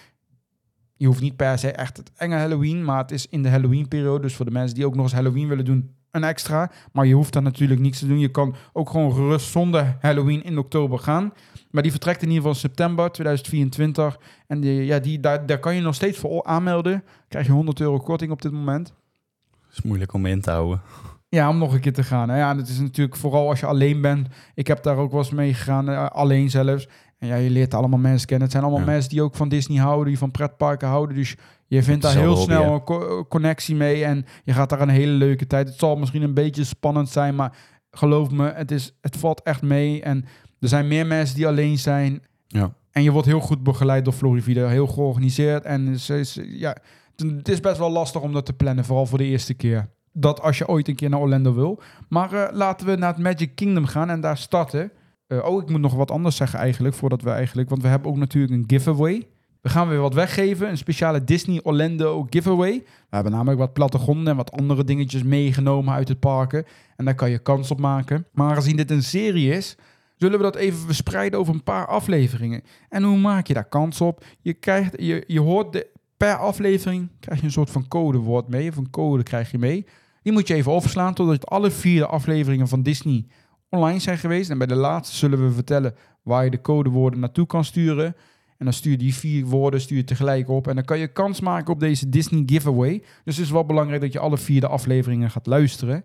Je 0.99 1.07
hoeft 1.07 1.21
niet 1.21 1.37
per 1.37 1.59
se 1.59 1.73
echt 1.73 1.97
het 1.97 2.13
enge 2.17 2.37
Halloween, 2.37 2.85
maar 2.85 2.99
het 2.99 3.11
is 3.11 3.27
in 3.27 3.43
de 3.43 3.49
Halloween-periode. 3.49 4.23
Dus 4.23 4.35
voor 4.37 4.45
de 4.45 4.51
mensen 4.51 4.75
die 4.75 4.87
ook 4.87 4.95
nog 4.95 5.05
eens 5.05 5.15
Halloween 5.15 5.49
willen 5.49 5.65
doen, 5.65 5.95
een 6.11 6.25
extra. 6.25 6.71
Maar 6.93 7.07
je 7.07 7.15
hoeft 7.15 7.33
daar 7.33 7.43
natuurlijk 7.43 7.81
niets 7.81 7.99
te 7.99 8.07
doen. 8.07 8.19
Je 8.19 8.31
kan 8.31 8.55
ook 8.73 8.91
gewoon 8.91 9.15
gerust 9.15 9.51
zonder 9.51 9.97
Halloween 10.01 10.45
in 10.45 10.59
oktober 10.59 10.99
gaan. 10.99 11.33
Maar 11.71 11.83
die 11.83 11.91
vertrekt 11.91 12.23
in 12.23 12.29
ieder 12.29 12.43
geval 12.43 12.59
september 12.59 13.11
2024. 13.13 14.19
En 14.47 14.61
die, 14.61 14.85
ja, 14.85 14.99
die, 14.99 15.21
daar, 15.21 15.47
daar 15.47 15.59
kan 15.59 15.75
je 15.75 15.81
nog 15.81 15.95
steeds 15.95 16.19
voor 16.19 16.45
aanmelden. 16.45 17.05
Krijg 17.29 17.47
je 17.47 17.53
100 17.53 17.81
euro 17.81 17.99
korting 17.99 18.31
op 18.31 18.43
dit 18.43 18.53
moment. 18.53 18.93
Is 19.73 19.83
moeilijk 19.83 20.13
om 20.13 20.27
in 20.27 20.41
te 20.41 20.51
houden. 20.51 20.81
Ja, 21.29 21.49
om 21.49 21.59
nog 21.59 21.73
een 21.73 21.81
keer 21.81 21.93
te 21.93 22.03
gaan. 22.03 22.29
Ja, 22.29 22.51
en 22.51 22.57
het 22.57 22.69
is 22.69 22.79
natuurlijk 22.79 23.17
vooral 23.17 23.49
als 23.49 23.61
je 23.61 23.67
alleen 23.67 24.01
bent. 24.01 24.29
Ik 24.55 24.67
heb 24.67 24.83
daar 24.83 24.97
ook 24.97 25.11
wel 25.11 25.21
eens 25.21 25.31
mee 25.31 25.55
gegaan, 25.55 25.89
eh, 25.89 26.07
alleen 26.07 26.51
zelfs. 26.51 26.89
En 27.19 27.27
ja, 27.29 27.35
je 27.35 27.51
leert 27.51 27.75
allemaal 27.75 27.99
mensen 27.99 28.27
kennen. 28.27 28.45
Het 28.45 28.53
zijn 28.57 28.67
allemaal 28.67 28.87
Ja. 28.87 28.91
mensen 28.93 29.11
die 29.11 29.23
ook 29.23 29.35
van 29.35 29.49
Disney 29.49 29.79
houden, 29.81 30.07
die 30.07 30.19
van 30.19 30.31
pretparken 30.31 30.89
houden. 30.89 31.17
Dus 31.17 31.37
je 31.67 31.83
vindt 31.83 32.03
daar 32.03 32.17
heel 32.17 32.37
snel 32.37 32.75
een 32.75 32.85
co- 32.85 33.27
connectie 33.29 33.75
mee. 33.75 34.05
En 34.05 34.25
je 34.45 34.53
gaat 34.53 34.69
daar 34.71 34.81
een 34.81 34.89
hele 34.89 35.13
leuke 35.13 35.47
tijd. 35.47 35.69
Het 35.69 35.79
zal 35.79 35.97
misschien 35.97 36.23
een 36.23 36.35
beetje 36.35 36.65
spannend 36.65 37.09
zijn, 37.09 37.35
maar 37.35 37.57
geloof 37.91 38.31
me, 38.31 38.53
het, 38.53 38.71
is, 38.71 38.95
het 39.01 39.17
valt 39.17 39.43
echt 39.43 39.63
mee. 39.63 40.03
En 40.03 40.25
er 40.61 40.69
zijn 40.69 40.89
meer 40.89 41.07
mensen 41.07 41.37
die 41.37 41.47
alleen 41.47 41.79
zijn. 41.79 42.23
Ja. 42.47 42.73
En 42.91 43.03
je 43.03 43.11
wordt 43.11 43.27
heel 43.27 43.41
goed 43.41 43.63
begeleid 43.63 44.05
door 44.05 44.15
Florivida. 44.15 44.69
Heel 44.69 44.87
georganiseerd. 44.87 45.65
En 45.65 45.99
ze 46.01 46.19
is, 46.19 46.39
ja, 46.43 46.77
het 47.17 47.49
is 47.49 47.61
best 47.61 47.79
wel 47.79 47.91
lastig 47.91 48.21
om 48.21 48.33
dat 48.33 48.47
te 48.47 48.53
plannen, 48.53 48.85
vooral 48.85 49.07
voor 49.07 49.19
de 49.19 49.25
eerste 49.25 49.55
keer. 49.55 49.89
dat 50.13 50.41
als 50.43 50.59
je 50.59 50.69
ooit 50.69 50.89
een 50.89 50.95
keer 50.95 51.09
naar 51.11 51.21
Orlando 51.21 51.55
wil. 51.55 51.81
Maar 52.09 52.33
eh, 52.33 52.57
laten 52.57 52.87
we 52.87 52.97
naar 52.97 53.13
het 53.15 53.23
Magic 53.23 53.55
Kingdom 53.55 53.87
gaan 53.87 54.11
en 54.11 54.21
daar 54.21 54.37
starten. 54.37 54.91
Eh, 55.29 55.45
oh, 55.45 55.63
ik 55.63 55.69
moet 55.69 55.81
nog 55.81 55.95
wat 55.95 56.11
anders 56.11 56.37
zeggen 56.37 56.59
eigenlijk, 56.59 56.95
voordat 56.95 57.23
we 57.23 57.31
eigenlijk... 57.31 57.69
Want 57.69 57.83
we 57.83 57.89
hebben 57.89 58.11
ook 58.11 58.17
natuurlijk 58.17 58.53
een 58.53 58.65
giveaway. 58.67 59.27
We 59.61 59.69
gaan 59.69 59.89
weer 59.89 60.01
wat 60.01 60.15
weggeven, 60.15 60.69
een 60.69 60.79
speciale 60.79 61.25
Disney 61.25 61.61
Orlando 61.63 62.27
giveaway. 62.31 62.83
We 62.85 63.15
hebben 63.15 63.33
namelijk 63.33 63.59
wat 63.59 63.73
plattegronden 63.73 64.27
en 64.27 64.37
wat 64.37 64.53
andere 64.53 64.85
dingetjes 64.85 65.23
meegenomen 65.23 65.95
uit 65.95 66.09
het 66.09 66.21
parken. 66.21 66.65
En 66.97 67.05
daar 67.05 67.15
kan 67.15 67.31
je 67.31 67.39
kans 67.39 67.71
op 67.71 67.81
maken. 67.81 68.27
Maar 68.33 68.49
aangezien 68.49 68.77
dit 68.77 68.91
een 68.91 69.03
serie 69.03 69.53
is, 69.53 69.77
zullen 70.17 70.39
we 70.39 70.45
dat 70.45 70.57
even 70.57 70.79
verspreiden 70.79 71.39
over 71.39 71.55
een 71.55 71.63
paar 71.63 71.87
afleveringen. 71.87 72.63
En 72.89 73.03
hoe 73.03 73.19
maak 73.19 73.47
je 73.47 73.55
daar 73.55 73.69
kans 73.69 74.01
op? 74.01 74.25
Je, 74.41 74.53
krijgt, 74.53 74.95
je, 75.03 75.25
je 75.27 75.41
hoort 75.41 75.73
de, 75.73 75.87
per 76.17 76.37
aflevering 76.37 77.09
krijg 77.21 77.39
je 77.39 77.47
een 77.47 77.53
soort 77.53 77.71
van 77.71 77.89
codewoord 77.89 78.49
mee, 78.49 78.69
of 78.69 78.77
een 78.77 78.91
code 78.91 79.23
krijg 79.23 79.51
je 79.51 79.59
mee. 79.59 79.87
Die 80.23 80.33
moet 80.33 80.49
je 80.49 80.55
even 80.55 80.73
overslaan 80.73 81.15
totdat 81.15 81.47
alle 81.47 81.71
vier 81.71 81.99
de 81.99 82.07
afleveringen 82.07 82.69
van 82.69 82.83
Disney 82.83 83.27
online 83.69 83.99
zijn 83.99 84.19
geweest. 84.19 84.51
En 84.51 84.59
bij 84.59 84.67
de 84.67 84.75
laatste 84.75 85.17
zullen 85.17 85.47
we 85.47 85.53
vertellen 85.53 85.95
waar 86.23 86.45
je 86.45 86.51
de 86.51 86.61
codewoorden 86.61 87.21
naartoe 87.21 87.47
kan 87.47 87.65
sturen. 87.65 88.17
En 88.59 88.65
dan 88.65 88.73
stuur 88.73 88.93
je 88.93 88.99
die 88.99 89.15
vier 89.15 89.45
woorden 89.45 89.81
stuur 89.81 89.97
je 89.97 90.05
tegelijk 90.05 90.49
op. 90.49 90.69
En 90.69 90.75
dan 90.75 90.85
kan 90.85 90.99
je 90.99 91.09
kans 91.09 91.41
maken 91.41 91.73
op 91.73 91.81
deze 91.81 92.09
Disney 92.09 92.43
giveaway. 92.47 93.03
Dus 93.25 93.37
het 93.37 93.45
is 93.45 93.51
wel 93.51 93.65
belangrijk 93.65 94.01
dat 94.01 94.13
je 94.13 94.19
alle 94.19 94.39
vier 94.39 94.61
de 94.61 94.69
afleveringen 94.69 95.31
gaat 95.31 95.47
luisteren. 95.47 96.05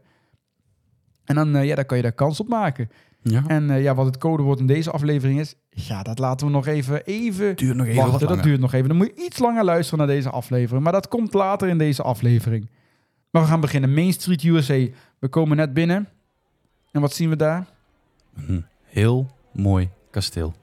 En 1.24 1.36
dan, 1.36 1.56
eh, 1.56 1.66
ja, 1.66 1.76
dan 1.76 1.86
kan 1.86 1.98
je 1.98 2.04
daar 2.04 2.12
kans 2.12 2.40
op 2.40 2.48
maken. 2.48 2.90
Ja. 3.22 3.44
En 3.48 3.70
eh, 3.70 3.84
ja, 3.84 3.96
wat 3.96 4.06
het 4.06 4.18
codewoord 4.18 4.60
in 4.60 4.68
deze 4.68 4.92
aflevering 4.92 5.40
is, 5.40 5.56
ja, 5.70 6.04
dat 6.04 6.20
laten 6.20 6.48
we 6.48 6.54
nog 6.54 6.68
even, 6.68 7.06
even 7.06 7.56
duurt 7.56 7.76
nog 7.76 7.86
even 7.86 8.06
wachten. 8.06 8.28
Dat 8.28 8.44
duurt 8.44 8.60
nog 8.60 8.74
even. 8.74 8.88
Dan 8.88 8.98
moet 8.98 9.12
je 9.16 9.24
iets 9.24 9.40
langer 9.40 9.64
luisteren 9.64 10.00
naar 10.00 10.16
deze 10.16 10.30
aflevering. 10.30 10.84
Maar 10.84 10.94
dat 10.94 11.08
komt 11.08 11.34
later 11.34 11.68
in 11.68 11.78
deze 11.78 12.04
aflevering. 12.04 12.70
Maar 13.30 13.42
we 13.42 13.48
gaan 13.48 13.60
beginnen. 13.60 13.94
Main 13.94 14.14
Street 14.14 14.44
USA. 14.44 14.86
We 15.20 15.28
komen 15.28 15.58
net 15.58 15.74
binnen. 15.74 16.08
En 16.94 17.02
wat 17.02 17.14
zien 17.14 17.30
we 17.30 17.36
daar? 17.36 17.66
Een 18.48 18.66
heel 18.84 19.30
mooi 19.52 19.90
kasteel. 20.12 20.54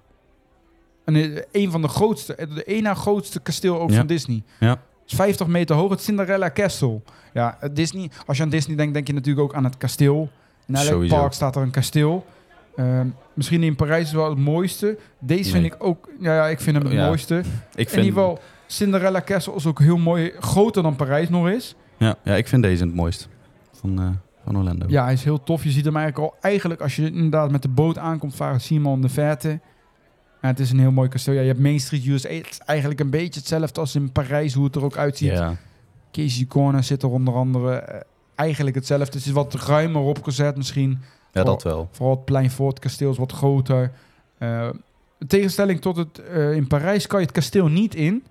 En 1.04 1.14
eh, 1.16 1.42
een 1.52 1.70
van 1.70 1.82
de 1.82 1.88
grootste, 1.88 2.34
eh, 2.34 2.54
de 2.54 2.64
één 2.64 2.82
na 2.82 2.94
grootste 2.94 3.40
kasteel 3.40 3.80
ook 3.80 3.90
Ja. 3.90 3.96
van 3.96 4.06
Disney. 4.06 4.42
Ja. 4.60 4.68
Het 4.70 4.78
is 5.06 5.14
50 5.14 5.46
meter 5.46 5.76
hoog, 5.76 5.90
het 5.90 6.00
Cinderella 6.02 6.50
Castle. 6.50 7.00
Ja, 7.32 7.56
het 7.60 7.76
Disney, 7.76 8.10
als 8.26 8.36
je 8.36 8.42
aan 8.42 8.48
Disney 8.48 8.76
denkt, 8.76 8.94
denk 8.94 9.06
je 9.06 9.12
natuurlijk 9.12 9.46
ook 9.46 9.54
aan 9.54 9.64
het 9.64 9.76
kasteel. 9.76 10.28
In 10.66 10.74
elk 10.74 11.06
park 11.08 11.32
staat 11.32 11.56
er 11.56 11.62
een 11.62 11.70
kasteel. 11.70 12.26
Ehm, 12.76 13.06
misschien 13.34 13.62
in 13.62 13.76
Parijs 13.76 14.06
is 14.06 14.12
wel 14.12 14.28
het 14.30 14.38
mooiste. 14.38 14.98
Deze 15.18 15.50
vind 15.50 15.64
ik 15.64 15.74
ook, 15.78 16.08
ja, 16.20 16.34
ja, 16.34 16.48
ik 16.48 16.60
vind 16.60 16.76
hem 16.76 16.84
het 16.86 16.94
Ja, 16.94 17.06
mooiste. 17.06 17.38
Ik 17.38 17.44
In 17.44 17.54
vind, 17.74 17.90
ieder 17.90 18.04
geval, 18.20 18.38
Cinderella 18.66 19.20
Castle 19.22 19.54
is 19.54 19.66
ook 19.66 19.78
heel 19.78 19.96
mooi, 19.98 20.32
groter 20.38 20.82
dan 20.82 20.96
Parijs 20.96 21.28
nog 21.28 21.48
is. 21.48 21.74
ja, 21.96 22.14
ja, 22.24 22.34
ik 22.34 22.48
vind 22.48 22.62
deze 22.62 22.84
het 22.84 22.94
mooist 22.94 23.28
van, 23.72 23.98
eh, 24.00 24.08
van 24.44 24.56
Orlando. 24.56 24.86
Ja, 24.88 25.04
hij 25.04 25.12
is 25.12 25.24
heel 25.24 25.42
tof. 25.42 25.64
Je 25.64 25.70
ziet 25.70 25.84
hem 25.84 25.96
eigenlijk 25.96 26.32
al, 26.32 26.38
eigenlijk 26.40 26.80
als 26.80 26.96
je 26.96 27.04
inderdaad 27.04 27.50
met 27.50 27.62
de 27.62 27.68
boot 27.68 27.98
aankomt 27.98 28.34
varen, 28.34 28.60
in 28.68 29.00
de 29.00 29.08
verte. 29.08 29.60
Ja, 30.42 30.48
het 30.48 30.60
is 30.60 30.70
een 30.70 30.78
heel 30.78 30.90
mooi 30.92 31.08
kasteel. 31.08 31.34
Ja, 31.34 31.40
je 31.40 31.46
hebt 31.46 31.60
Main 31.60 31.80
Street 31.80 32.06
USA. 32.06 32.28
Het 32.28 32.48
is 32.50 32.58
eigenlijk 32.58 33.00
een 33.00 33.10
beetje 33.10 33.40
hetzelfde 33.40 33.80
als 33.80 33.94
in 33.94 34.12
Parijs, 34.12 34.54
hoe 34.54 34.64
het 34.64 34.76
er 34.76 34.84
ook 34.84 34.96
uitziet. 34.96 35.30
Ja. 35.30 35.56
Casey 36.12 36.46
Corner 36.46 36.84
zit 36.84 37.02
er 37.02 37.10
onder 37.10 37.34
andere. 37.34 37.74
eh, 37.74 38.00
eigenlijk 38.34 38.76
hetzelfde. 38.76 39.18
Het 39.18 39.26
is 39.26 39.32
wat 39.32 39.54
ruimer 39.54 40.02
opgezet 40.02 40.56
misschien. 40.56 40.98
ja, 41.32 41.42
dat 41.44 41.62
wel. 41.62 41.88
Vooral 41.90 42.14
het 42.16 42.24
plein 42.24 42.50
voor 42.50 42.68
het 42.68 42.78
kasteel 42.78 43.10
is 43.10 43.18
wat 43.18 43.32
groter. 43.32 43.92
Eh, 44.38 44.68
in 45.18 45.26
tegenstelling 45.26 45.80
tot 45.80 45.96
het 45.96 46.18
eh, 46.18 46.52
in 46.52 46.66
Parijs 46.66 47.06
kan 47.06 47.20
je 47.20 47.26
het 47.26 47.34
kasteel 47.34 47.68
niet 47.68 47.94
in. 47.94 48.24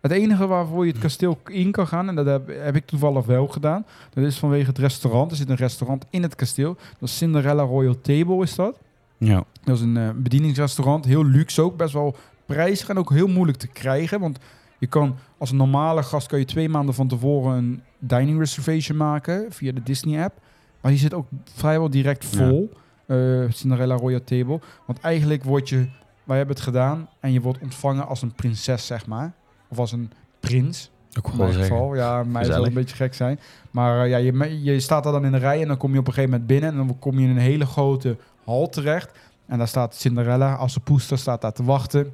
Het 0.00 0.10
enige 0.10 0.46
waarvoor 0.46 0.86
je 0.86 0.92
het 0.92 1.00
kasteel 1.00 1.38
in 1.46 1.70
kan 1.70 1.86
gaan, 1.86 2.08
en 2.08 2.14
dat 2.14 2.26
heb, 2.26 2.48
heb 2.62 2.76
ik 2.76 2.86
toevallig 2.86 3.26
wel 3.26 3.46
gedaan, 3.46 3.84
dat 4.10 4.24
is 4.24 4.38
vanwege 4.38 4.66
het 4.66 4.78
restaurant. 4.78 5.30
Er 5.30 5.36
zit 5.36 5.48
een 5.50 5.56
restaurant 5.56 6.04
in 6.10 6.22
het 6.22 6.34
kasteel. 6.34 6.74
Dat 6.98 7.08
is 7.08 7.16
Cinderella 7.16 7.62
Royal 7.62 8.00
Table 8.00 8.42
is 8.42 8.54
dat. 8.54 8.78
Ja. 9.18 9.44
Dat 9.64 9.76
is 9.76 9.82
een 9.82 9.96
eh, 9.96 10.08
bedieningsrestaurant, 10.14 11.04
heel 11.04 11.24
luxe 11.24 11.62
ook, 11.62 11.76
best 11.76 11.92
wel 11.92 12.16
prijzig 12.46 12.88
en 12.88 12.98
ook 12.98 13.10
heel 13.10 13.28
moeilijk 13.28 13.58
te 13.58 13.66
krijgen. 13.68 14.20
Want 14.20 14.38
je 14.78 14.86
kan 14.86 15.16
als 15.38 15.50
een 15.50 15.56
normale 15.56 16.02
gast 16.02 16.26
kan 16.26 16.38
je 16.38 16.44
twee 16.44 16.68
maanden 16.68 16.94
van 16.94 17.08
tevoren 17.08 17.56
een 17.56 17.82
dining 17.98 18.38
reservation 18.38 18.96
maken 18.96 19.46
via 19.52 19.72
de 19.72 19.82
Disney 19.82 20.22
app. 20.24 20.38
Maar 20.80 20.90
die 20.90 21.00
zit 21.00 21.14
ook 21.14 21.26
vrijwel 21.54 21.90
direct 21.90 22.24
vol. 22.24 22.70
eh, 23.06 23.16
Cinderella 23.48 23.94
Royal 23.94 24.24
Table. 24.24 24.60
Want 24.86 25.00
eigenlijk 25.00 25.44
word 25.44 25.68
je, 25.68 25.88
wij 26.24 26.36
hebben 26.36 26.54
het 26.54 26.64
gedaan 26.64 27.08
en 27.20 27.32
je 27.32 27.40
wordt 27.40 27.58
ontvangen 27.62 28.06
als 28.06 28.22
een 28.22 28.32
prinses, 28.32 28.86
zeg 28.86 29.06
maar. 29.06 29.32
Of 29.70 29.78
als 29.78 29.92
een 29.92 30.10
prins. 30.40 30.90
Ik 31.12 31.26
In 31.26 31.36
mijn 31.36 31.52
zeggen. 31.52 31.70
geval. 31.70 31.94
Ja, 31.94 32.16
mij 32.24 32.32
zal 32.32 32.42
Gezellig. 32.44 32.68
een 32.68 32.74
beetje 32.74 32.96
gek 32.96 33.14
zijn. 33.14 33.40
Maar 33.70 34.04
eh, 34.04 34.10
ja, 34.10 34.16
je, 34.16 34.62
je 34.62 34.80
staat 34.80 35.06
er 35.06 35.12
dan 35.12 35.24
in 35.24 35.32
de 35.32 35.38
rij 35.38 35.62
en 35.62 35.68
dan 35.68 35.76
kom 35.76 35.92
je 35.92 35.98
op 35.98 36.06
een 36.06 36.12
gegeven 36.12 36.30
moment 36.30 36.50
binnen. 36.50 36.70
En 36.70 36.76
dan 36.76 36.98
kom 36.98 37.18
je 37.18 37.24
in 37.24 37.30
een 37.30 37.36
hele 37.42 37.66
grote 37.66 38.16
hal 38.44 38.68
terecht. 38.68 39.18
En 39.46 39.58
daar 39.58 39.68
staat 39.68 39.94
Cinderella 39.94 40.54
als 40.54 40.74
de 40.74 40.80
poester 40.80 41.18
staat 41.18 41.40
daar 41.40 41.52
te 41.52 41.64
wachten. 41.64 42.12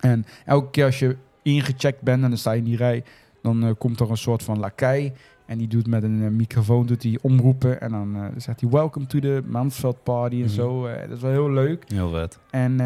En 0.00 0.24
elke 0.44 0.70
keer 0.70 0.84
als 0.84 0.98
je 0.98 1.16
ingecheckt 1.42 2.02
bent 2.02 2.22
en 2.22 2.28
dan 2.28 2.38
sta 2.38 2.52
je 2.52 2.58
in 2.58 2.64
die 2.64 2.76
rij, 2.76 3.04
dan 3.42 3.64
eh, 3.64 3.70
komt 3.78 4.00
er 4.00 4.10
een 4.10 4.16
soort 4.16 4.42
van 4.42 4.58
lakai. 4.58 5.12
En 5.46 5.58
die 5.58 5.68
doet 5.68 5.86
met 5.86 6.02
een 6.02 6.22
eh, 6.22 6.28
microfoon 6.28 6.86
doet 6.86 7.00
die 7.00 7.18
omroepen. 7.22 7.80
En 7.80 7.90
dan 7.90 8.16
eh, 8.16 8.22
zegt 8.36 8.60
hij 8.60 8.70
welcome 8.70 9.06
to 9.06 9.18
the 9.18 9.42
Mansveld 9.46 10.02
party 10.02 10.34
en 10.36 10.40
Mhm. 10.40 10.48
zo. 10.48 10.86
Eh, 10.86 11.00
dat 11.08 11.16
is 11.16 11.22
wel 11.22 11.30
heel 11.30 11.50
leuk. 11.50 11.84
Heel 11.88 12.10
vet. 12.10 12.38
En 12.50 12.76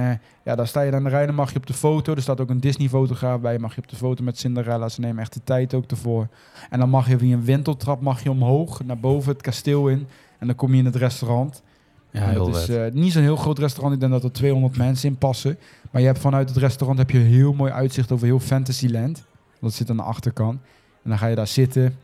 ja, 0.44 0.54
daar 0.54 0.66
sta 0.66 0.80
je 0.80 0.90
dan 0.90 1.02
de 1.02 1.08
rij, 1.08 1.26
dan 1.26 1.34
mag 1.34 1.50
je 1.52 1.56
op 1.56 1.66
de 1.66 1.72
foto. 1.72 2.14
Er 2.14 2.22
staat 2.22 2.40
ook 2.40 2.50
een 2.50 2.60
Disney-fotograaf 2.60 3.40
bij. 3.40 3.58
Mag 3.58 3.74
je 3.74 3.80
op 3.80 3.88
de 3.88 3.96
foto 3.96 4.24
met 4.24 4.38
Cinderella. 4.38 4.88
Ze 4.88 5.00
nemen 5.00 5.18
echt 5.22 5.32
de 5.34 5.40
tijd 5.44 5.74
ook 5.74 5.90
ervoor. 5.90 6.28
En 6.70 6.78
dan 6.78 6.90
mag 6.90 7.08
je 7.08 7.18
via 7.18 7.34
een 7.36 7.44
wenteltrap 7.44 8.00
mag 8.00 8.22
je 8.22 8.30
omhoog 8.30 8.84
naar 8.84 8.98
boven 8.98 9.32
het 9.32 9.42
kasteel 9.42 9.88
in. 9.88 10.06
En 10.38 10.46
dan 10.46 10.56
kom 10.56 10.72
je 10.72 10.78
in 10.78 10.84
het 10.84 10.96
restaurant. 10.96 11.62
Ja, 12.10 12.20
En 12.22 12.30
heel 12.30 12.50
dat 12.50 12.68
is 12.68 12.92
niet 12.92 13.12
zo'n 13.12 13.22
heel 13.22 13.36
groot 13.36 13.58
restaurant. 13.58 13.94
Ik 13.94 14.00
denk 14.00 14.12
dat 14.12 14.24
er 14.24 14.32
200 14.32 14.76
mensen 14.76 15.08
in 15.08 15.16
passen. 15.16 15.58
Maar 15.90 16.00
je 16.00 16.06
hebt 16.06 16.18
vanuit 16.18 16.48
het 16.48 16.58
restaurant 16.58 16.98
heb 16.98 17.10
je 17.10 17.18
een 17.18 17.24
heel 17.26 17.52
mooi 17.52 17.72
uitzicht 17.72 18.12
over 18.12 18.26
heel 18.26 18.40
Fantasyland. 18.40 19.24
Dat 19.60 19.72
zit 19.72 19.90
aan 19.90 19.96
de 19.96 20.02
achterkant. 20.02 20.60
En 21.02 21.10
dan 21.10 21.18
ga 21.18 21.26
je 21.26 21.34
daar 21.36 21.46
zitten. 21.46 21.94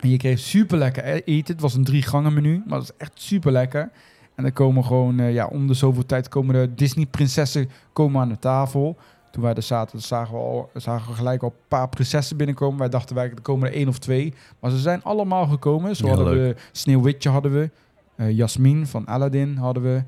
En 0.00 0.08
je 0.08 0.16
kreeg 0.16 0.38
super 0.38 0.78
lekker 0.78 1.04
eten. 1.04 1.52
Het 1.54 1.62
was 1.62 1.74
een 1.74 1.84
drie 1.84 2.02
gangen 2.02 2.34
menu, 2.34 2.62
maar 2.66 2.78
dat 2.78 2.88
is 2.88 2.96
echt 2.96 3.12
super 3.14 3.52
lekker. 3.52 3.90
En 4.34 4.42
dan 4.42 4.52
komen 4.52 4.84
gewoon, 4.84 5.18
eh, 5.18 5.32
ja, 5.32 5.46
om 5.46 5.66
de 5.66 5.74
zoveel 5.74 6.06
tijd 6.06 6.28
komen 6.28 6.54
de 6.54 6.74
Disney 6.74 7.06
prinsessen 7.06 7.70
komen 7.92 8.20
aan 8.20 8.28
de 8.28 8.38
tafel. 8.38 8.96
Toen 9.30 9.42
wij 9.42 9.54
er 9.54 9.62
zaten, 9.62 10.00
zagen 10.00 10.34
we, 10.34 10.40
al, 10.40 10.70
zagen 10.74 11.10
we 11.10 11.16
gelijk 11.16 11.42
al 11.42 11.48
een 11.48 11.64
paar 11.68 11.88
prinsessen 11.88 12.36
binnenkomen. 12.36 12.78
Wij 12.78 12.88
dachten 12.88 13.14
wij, 13.14 13.30
er 13.30 13.40
komen 13.40 13.68
er 13.68 13.74
één 13.74 13.88
of 13.88 13.98
twee. 13.98 14.34
Maar 14.60 14.70
ze 14.70 14.78
zijn 14.78 15.02
allemaal 15.02 15.46
gekomen. 15.46 15.96
Zo 15.96 16.06
hadden 16.06 16.34
leuk. 16.34 16.56
we 16.56 16.62
Sneeuwwitje 16.72 17.28
hadden 17.28 17.52
we. 17.52 17.70
Eh 18.16 18.30
Jasmin 18.30 18.86
van 18.86 19.06
Aladdin 19.06 19.56
hadden 19.56 19.82
we. 19.82 20.02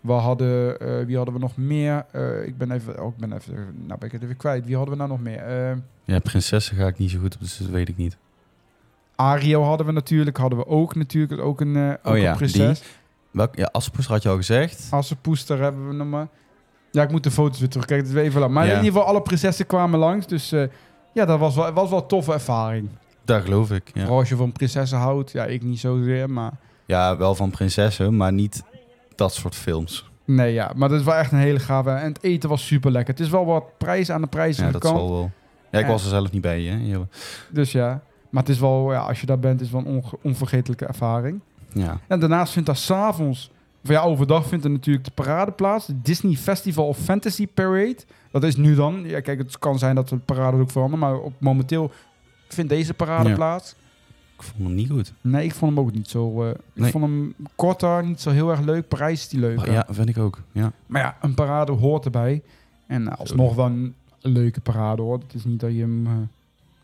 We 0.00 0.12
hadden, 0.12 0.80
eh, 0.80 1.06
wie 1.06 1.16
hadden 1.16 1.34
we 1.34 1.40
nog 1.40 1.56
meer? 1.56 2.06
Ik 2.44 2.58
ben 2.58 2.70
even, 2.70 3.02
oh, 3.02 3.08
ik 3.08 3.16
ben 3.16 3.32
even, 3.32 3.54
nou 3.86 3.98
ben 3.98 4.08
ik 4.08 4.12
het 4.12 4.22
even 4.22 4.36
kwijt. 4.36 4.66
Wie 4.66 4.76
hadden 4.76 4.94
we 4.94 4.98
nou 4.98 5.10
nog 5.10 5.20
meer? 5.20 5.42
Ja, 6.04 6.18
prinsessen 6.18 6.76
ga 6.76 6.86
ik 6.86 6.98
niet 6.98 7.10
zo 7.10 7.18
goed 7.18 7.34
op, 7.34 7.40
dus 7.40 7.58
dat 7.58 7.68
weet 7.68 7.88
ik 7.88 7.96
niet. 7.96 8.16
Ariel 9.16 9.62
hadden 9.64 9.86
we 9.86 9.92
natuurlijk, 9.92 10.36
hadden 10.36 10.58
we 10.58 10.66
ook 10.66 10.94
natuurlijk, 10.94 11.40
ook 11.40 11.60
een, 11.60 11.76
eh 11.76 11.88
ook 12.02 12.12
Oh 12.14 12.18
ja, 12.20 12.30
een 12.30 12.36
prinses. 12.36 12.82
Welk, 13.30 13.56
ja, 13.56 13.68
Assepoester 13.72 14.12
had 14.12 14.22
je 14.22 14.28
al 14.28 14.36
gezegd. 14.36 14.86
Assepoester 14.90 15.60
hebben 15.60 15.88
we 15.88 15.94
nog 15.94 16.06
maar. 16.06 16.28
Ja, 16.90 17.02
ik 17.02 17.10
moet 17.10 17.22
de 17.24 17.30
foto's 17.30 17.58
weer 17.58 17.68
terugkijken, 17.68 18.06
het 18.06 18.16
is 18.16 18.22
even 18.22 18.40
lang. 18.40 18.52
Maar 18.52 18.64
Ja. 18.66 18.70
in 18.70 18.76
ieder 18.76 18.92
geval, 18.92 19.08
alle 19.08 19.22
prinsessen 19.22 19.66
kwamen 19.66 19.98
langs, 19.98 20.26
dus 20.26 20.52
eh, 20.52 20.62
ja, 21.12 21.24
dat 21.24 21.38
was 21.38 21.54
wel, 21.54 21.72
was 21.72 21.90
wel 21.90 21.98
een 21.98 22.06
toffe 22.06 22.32
ervaring. 22.32 22.88
Daar 23.24 23.40
geloof 23.40 23.70
ik. 23.70 23.90
Ja. 23.94 24.00
Vooral 24.00 24.18
als 24.18 24.28
je 24.28 24.36
van 24.36 24.52
prinsessen 24.52 24.98
houdt, 24.98 25.30
ja, 25.30 25.44
ik 25.44 25.62
niet 25.62 25.78
zozeer, 25.80 26.30
maar... 26.30 26.52
ja, 26.86 27.16
wel 27.16 27.34
van 27.34 27.50
prinsessen, 27.50 28.16
maar 28.16 28.32
niet 28.32 28.62
dat 29.14 29.34
soort 29.34 29.54
films. 29.54 30.10
Nee, 30.24 30.52
ja, 30.52 30.72
maar 30.76 30.88
dat 30.88 30.98
is 30.98 31.04
wel 31.04 31.14
echt 31.14 31.32
een 31.32 31.38
hele 31.38 31.58
gave. 31.58 31.90
En 31.90 32.08
het 32.12 32.22
eten 32.22 32.48
was 32.48 32.66
super 32.66 32.90
lekker. 32.90 33.14
Het 33.14 33.22
is 33.22 33.30
wel 33.30 33.44
wat 33.46 33.78
prijs 33.78 34.10
aan 34.10 34.20
de 34.20 34.26
prijzige 34.26 34.66
Ja, 34.66 34.72
dat 34.72 34.82
zal 34.86 35.10
wel. 35.12 35.30
Ja, 35.70 35.78
ik 35.78 35.86
was 35.86 36.02
er 36.02 36.08
zelf 36.08 36.30
niet 36.30 36.42
bij. 36.42 36.62
Hè? 36.62 37.00
Dus 37.50 37.72
ja, 37.72 38.02
maar 38.34 38.42
het 38.42 38.52
is 38.52 38.58
wel, 38.60 38.92
ja, 38.92 38.98
als 39.00 39.20
je 39.20 39.26
daar 39.26 39.38
bent, 39.38 39.60
is 39.60 39.70
het 39.72 39.82
wel 39.84 39.94
een 39.94 40.02
onvergetelijke 40.22 40.86
ervaring. 40.86 41.40
ja. 41.72 42.00
En 42.06 42.20
daarnaast 42.20 42.52
vindt 42.52 42.66
daar 42.66 42.76
s'avonds, 42.76 43.50
of 43.82 43.90
ja, 43.90 44.02
overdag 44.02 44.46
vindt 44.46 44.64
er 44.64 44.70
natuurlijk 44.70 45.04
de 45.04 45.10
parade 45.10 45.50
plaats. 45.52 45.86
De 45.86 46.00
Disney 46.02 46.34
Festival 46.36 46.86
of 46.86 46.98
Fantasy 46.98 47.46
Parade. 47.46 47.96
Dat 48.30 48.42
is 48.44 48.56
nu 48.56 48.74
dan. 48.74 49.02
Ja, 49.06 49.20
kijk, 49.20 49.38
het 49.38 49.58
kan 49.58 49.78
zijn 49.78 49.94
dat 49.94 50.08
de 50.08 50.16
parade 50.16 50.56
ook 50.56 50.70
veranderen, 50.70 51.06
maar 51.08 51.18
op, 51.20 51.32
momenteel 51.38 51.90
vindt 52.48 52.70
deze 52.70 52.94
parade 52.94 53.28
Ja. 53.28 53.34
plaats. 53.34 53.74
Ik 54.36 54.42
vond 54.42 54.62
hem 54.66 54.74
niet 54.74 54.90
goed. 54.90 55.12
Nee, 55.20 55.44
ik 55.44 55.54
vond 55.54 55.74
hem 55.76 55.84
ook 55.84 55.92
niet 55.92 56.08
zo. 56.08 56.42
eh, 56.42 56.50
Ik 56.50 56.56
Nee. 56.72 56.90
vond 56.90 57.04
hem 57.04 57.34
korter, 57.54 58.04
niet 58.04 58.20
zo 58.20 58.30
heel 58.30 58.50
erg 58.50 58.60
leuk. 58.60 58.88
Parijs 58.88 59.20
is 59.20 59.28
die 59.28 59.40
leuk. 59.40 59.56
Maar 59.56 59.70
ja, 59.70 59.86
vind 59.90 60.08
ik 60.08 60.18
ook. 60.18 60.40
Ja. 60.52 60.72
Maar 60.86 61.02
ja, 61.02 61.16
een 61.20 61.34
parade 61.34 61.72
hoort 61.72 62.04
erbij. 62.04 62.42
En 62.86 63.16
alsnog 63.16 63.54
wel 63.54 63.66
een 63.66 63.94
leuke 64.20 64.60
parade 64.60 65.02
hoor. 65.02 65.18
Het 65.18 65.34
is 65.34 65.44
niet 65.44 65.60
dat 65.60 65.72
je 65.72 65.80
hem. 65.80 66.06
eh, 66.06 66.12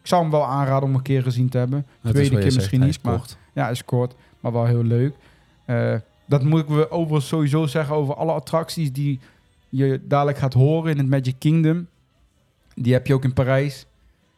ik 0.01 0.07
zou 0.07 0.23
hem 0.23 0.31
wel 0.31 0.45
aanraden 0.45 0.89
om 0.89 0.95
een 0.95 1.03
keer 1.03 1.23
gezien 1.23 1.49
te 1.49 1.59
hebben. 1.59 1.87
Tweede 2.03 2.31
keer 2.31 2.43
zegt, 2.43 2.55
misschien 2.55 2.81
niet, 2.81 3.03
maar-. 3.03 3.23
Ja, 3.53 3.69
is 3.69 3.85
kort, 3.85 4.15
maar 4.41 4.53
wel 4.53 4.65
heel 4.65 4.85
leuk. 4.85 5.15
Eh, 5.65 5.95
dat 6.27 6.43
moeten 6.43 6.77
we 6.77 6.91
overigens 6.91 7.29
sowieso 7.29 7.67
zeggen 7.67 7.95
over 7.95 8.15
alle 8.15 8.33
attracties 8.33 8.93
die 8.93 9.21
je 9.69 10.01
dadelijk 10.05 10.39
gaat 10.39 10.55
horen 10.55 10.91
in 10.91 10.99
het 10.99 11.09
Magic 11.09 11.35
Kingdom. 11.39 11.87
Die 12.75 12.93
heb 12.93 13.07
je 13.07 13.15
ook 13.15 13.25
in 13.25 13.33
Parijs. 13.33 13.87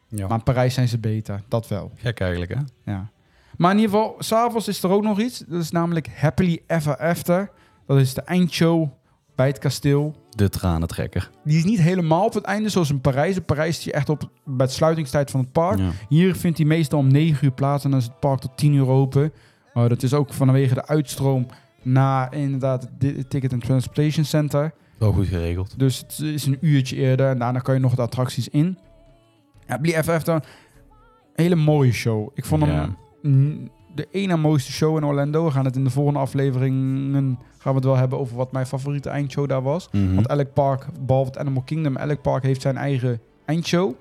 Ja. 0.08 0.26
Maar 0.26 0.38
in 0.38 0.44
Parijs 0.44 0.74
zijn 0.74 0.88
ze 0.88 0.98
beter, 0.98 1.42
dat 1.48 1.68
wel. 1.68 1.90
Gek 1.96 2.20
eigenlijk, 2.20 2.54
hè? 2.54 2.92
Ja. 2.92 3.10
Maar 3.56 3.70
in 3.70 3.78
ieder 3.78 3.94
geval, 3.94 4.14
s'avonds 4.18 4.68
is 4.68 4.82
er 4.82 4.90
ook 4.90 5.02
nog 5.02 5.20
iets. 5.20 5.38
Dat 5.38 5.62
is 5.62 5.70
namelijk 5.70 6.08
Happily 6.08 6.62
Ever 6.66 6.96
After. 6.96 7.50
Dat 7.86 7.98
is 7.98 8.14
de 8.14 8.22
eindshow 8.22 8.88
bij 9.34 9.46
het 9.46 9.58
kasteel. 9.58 10.14
De 10.30 10.48
tranentrekker. 10.48 11.30
Die 11.44 11.58
is 11.58 11.64
niet 11.64 11.80
helemaal 11.80 12.24
op 12.24 12.34
het 12.34 12.44
einde 12.44 12.68
zoals 12.68 12.90
in 12.90 13.00
Parijs. 13.00 13.36
In 13.36 13.44
Parijs 13.44 13.76
is 13.78 13.82
die 13.84 13.92
echt 13.92 14.08
op 14.08 14.30
bij 14.44 14.66
de 14.66 14.72
sluitingstijd 14.72 15.30
van 15.30 15.40
het 15.40 15.52
park. 15.52 15.78
Ja. 15.78 15.90
Hier 16.08 16.34
vindt 16.36 16.58
hij 16.58 16.66
meestal 16.66 16.98
om 16.98 17.06
9 17.12 17.44
uur 17.46 17.52
plaats 17.52 17.84
en 17.84 17.90
dan 17.90 17.98
is 17.98 18.04
het 18.06 18.20
park 18.20 18.40
tot 18.40 18.56
10 18.56 18.72
uur 18.72 18.88
open. 18.88 19.32
Uh, 19.74 19.88
dat 19.88 20.02
is 20.02 20.14
ook 20.14 20.32
vanwege 20.32 20.74
de 20.74 20.86
uitstroom 20.86 21.46
naar 21.82 22.34
inderdaad 22.34 22.88
het 22.98 23.30
Ticket 23.30 23.52
and 23.52 23.64
Transportation 23.64 24.24
Center. 24.24 24.74
Wel 24.98 25.12
goed 25.12 25.26
geregeld. 25.26 25.78
Dus 25.78 25.98
het 25.98 26.18
is 26.20 26.46
een 26.46 26.58
uurtje 26.60 26.96
eerder 26.96 27.28
en 27.30 27.38
daarna 27.38 27.58
kan 27.58 27.74
je 27.74 27.80
nog 27.80 27.94
de 27.94 28.02
attracties 28.02 28.48
in. 28.48 28.78
Ja, 29.82 30.02
FF 30.02 30.22
dan, 30.22 30.34
een 30.36 30.42
hele 31.34 31.54
mooie 31.54 31.92
show. 31.92 32.30
Ik 32.34 32.44
vond 32.44 32.64
Ja. 32.64 32.68
hem 33.22 33.70
de 33.94 34.08
ene 34.10 34.36
mooiste 34.36 34.72
show 34.72 34.96
in 34.96 35.04
Orlando. 35.04 35.44
We 35.44 35.50
gaan 35.50 35.64
het 35.64 35.76
in 35.76 35.84
de 35.84 35.90
volgende 35.90 36.18
afleveringen 36.18 37.38
gaan 37.58 37.72
we 37.72 37.78
het 37.78 37.84
wel 37.84 37.96
hebben 37.96 38.18
over 38.18 38.36
wat 38.36 38.52
mijn 38.52 38.66
favoriete 38.66 39.08
eindshow 39.08 39.48
daar 39.48 39.62
was. 39.62 39.88
Mhm. 39.92 40.14
Want 40.14 40.26
elk 40.26 40.52
park, 40.52 40.86
behalve 41.00 41.30
het 41.30 41.38
Animal 41.38 41.62
Kingdom, 41.62 41.96
elk 41.96 42.22
park 42.22 42.42
heeft 42.42 42.62
zijn 42.62 42.76
eigen 42.76 43.20
eindshow. 43.44 43.92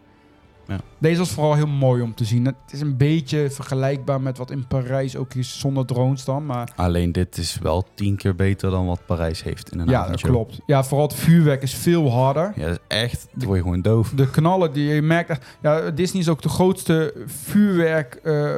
Ja. 0.67 0.79
Deze 0.97 1.17
was 1.17 1.31
vooral 1.31 1.55
heel 1.55 1.67
mooi 1.67 2.01
om 2.01 2.15
te 2.15 2.25
zien. 2.25 2.45
Het 2.45 2.55
is 2.69 2.81
een 2.81 2.97
beetje 2.97 3.49
vergelijkbaar 3.49 4.21
met 4.21 4.37
wat 4.37 4.51
in 4.51 4.67
Parijs 4.67 5.15
ook 5.15 5.33
is 5.33 5.59
zonder 5.59 5.85
drones 5.85 6.25
dan. 6.25 6.45
Maar 6.45 6.71
Alleen 6.75 7.11
dit 7.11 7.37
is 7.37 7.59
wel 7.61 7.85
tien 7.93 8.15
keer 8.15 8.35
beter 8.35 8.69
dan 8.69 8.85
wat 8.85 9.05
Parijs 9.05 9.43
heeft 9.43 9.71
in 9.71 9.79
een 9.79 9.89
ja, 9.89 10.07
dat 10.07 10.21
klopt. 10.21 10.59
Ja, 10.65 10.83
vooral 10.83 11.07
het 11.07 11.15
vuurwerk 11.15 11.61
is 11.61 11.73
veel 11.73 12.11
harder. 12.11 12.53
Ja, 12.55 12.67
dat 12.67 12.79
is 12.87 12.97
echt. 12.97 13.27
Dan 13.33 13.45
word 13.45 13.57
je 13.57 13.63
gewoon 13.63 13.81
doof. 13.81 14.09
De 14.09 14.29
knallen 14.29 14.73
die 14.73 14.93
je 14.93 15.01
merkt. 15.01 15.45
Ja, 15.61 15.91
Disney 15.91 16.21
is 16.21 16.29
ook 16.29 16.41
de 16.41 16.49
grootste 16.49 17.13
vuurwerk, 17.25 18.19
eh, 18.23 18.55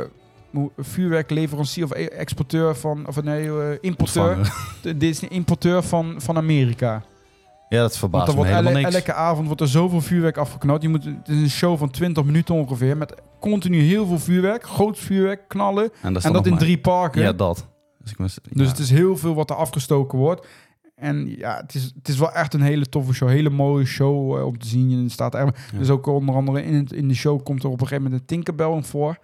vuurwerkleverancier 0.77 1.83
of 1.83 1.91
exporteur 1.91 2.75
van, 2.75 3.07
of 3.07 3.23
nee, 3.23 3.47
eh, 3.47 3.77
importeur. 3.81 4.37
Ontvangen. 4.37 4.51
De 4.81 4.97
Disney 4.97 5.29
importeur 5.29 5.83
van, 5.83 6.15
van 6.17 6.37
Amerika. 6.37 7.03
Ja, 7.69 7.81
dat 7.81 7.97
verbaast 7.97 8.23
er 8.27 8.29
me 8.29 8.35
wordt 8.35 8.51
helemaal 8.51 8.71
ele- 8.73 8.81
niks. 8.81 8.95
elke 8.95 9.13
avond 9.13 9.45
wordt 9.45 9.61
er 9.61 9.67
zoveel 9.67 10.01
vuurwerk 10.01 10.37
afgeknald. 10.37 10.81
Je 10.81 10.89
moet, 10.89 11.03
het 11.03 11.27
is 11.27 11.35
een 11.41 11.49
show 11.49 11.77
van 11.77 11.89
20 11.89 12.23
minuten 12.23 12.55
ongeveer. 12.55 12.97
Met 12.97 13.15
continu 13.39 13.79
heel 13.81 14.05
veel 14.05 14.19
vuurwerk. 14.19 14.63
Groot 14.63 14.97
vuurwerk, 14.99 15.47
knallen. 15.47 15.83
En 16.01 16.13
dat, 16.13 16.23
is 16.23 16.29
En 16.29 16.43
in 16.43 16.49
maar- 16.49 16.59
drie 16.59 16.77
parken. 16.77 17.21
Ja, 17.21 17.33
dat. 17.33 17.67
Dus, 17.99 18.11
ik 18.11 18.57
Dus 18.57 18.67
het 18.67 18.79
is 18.79 18.89
heel 18.89 19.17
veel 19.17 19.33
wat 19.35 19.49
er 19.49 19.55
afgestoken 19.55 20.17
wordt. 20.17 20.47
En 20.95 21.37
ja, 21.37 21.57
het 21.61 21.75
is, 21.75 21.83
het 21.95 22.07
is 22.07 22.17
wel 22.17 22.31
echt 22.31 22.53
een 22.53 22.61
hele 22.61 22.89
toffe 22.89 23.13
show. 23.13 23.29
Hele 23.29 23.49
mooie 23.49 23.85
show 23.85 24.37
eh, 24.37 24.45
om 24.45 24.57
te 24.57 24.67
zien. 24.67 24.91
En 24.91 25.03
er 25.03 25.11
staat 25.11 25.33
er, 25.35 25.45
Ja. 25.45 25.77
Dus 25.77 25.89
ook 25.89 26.05
onder 26.07 26.35
andere 26.35 26.63
in, 26.63 26.73
het, 26.73 26.91
in 26.91 27.07
de 27.07 27.13
show 27.13 27.43
komt 27.43 27.63
er 27.63 27.69
op 27.69 27.81
een 27.81 27.87
gegeven 27.87 28.03
moment 28.03 28.21
een 28.21 28.27
Tinkerbell 28.27 28.71
in 28.71 28.83
voor. 28.83 29.17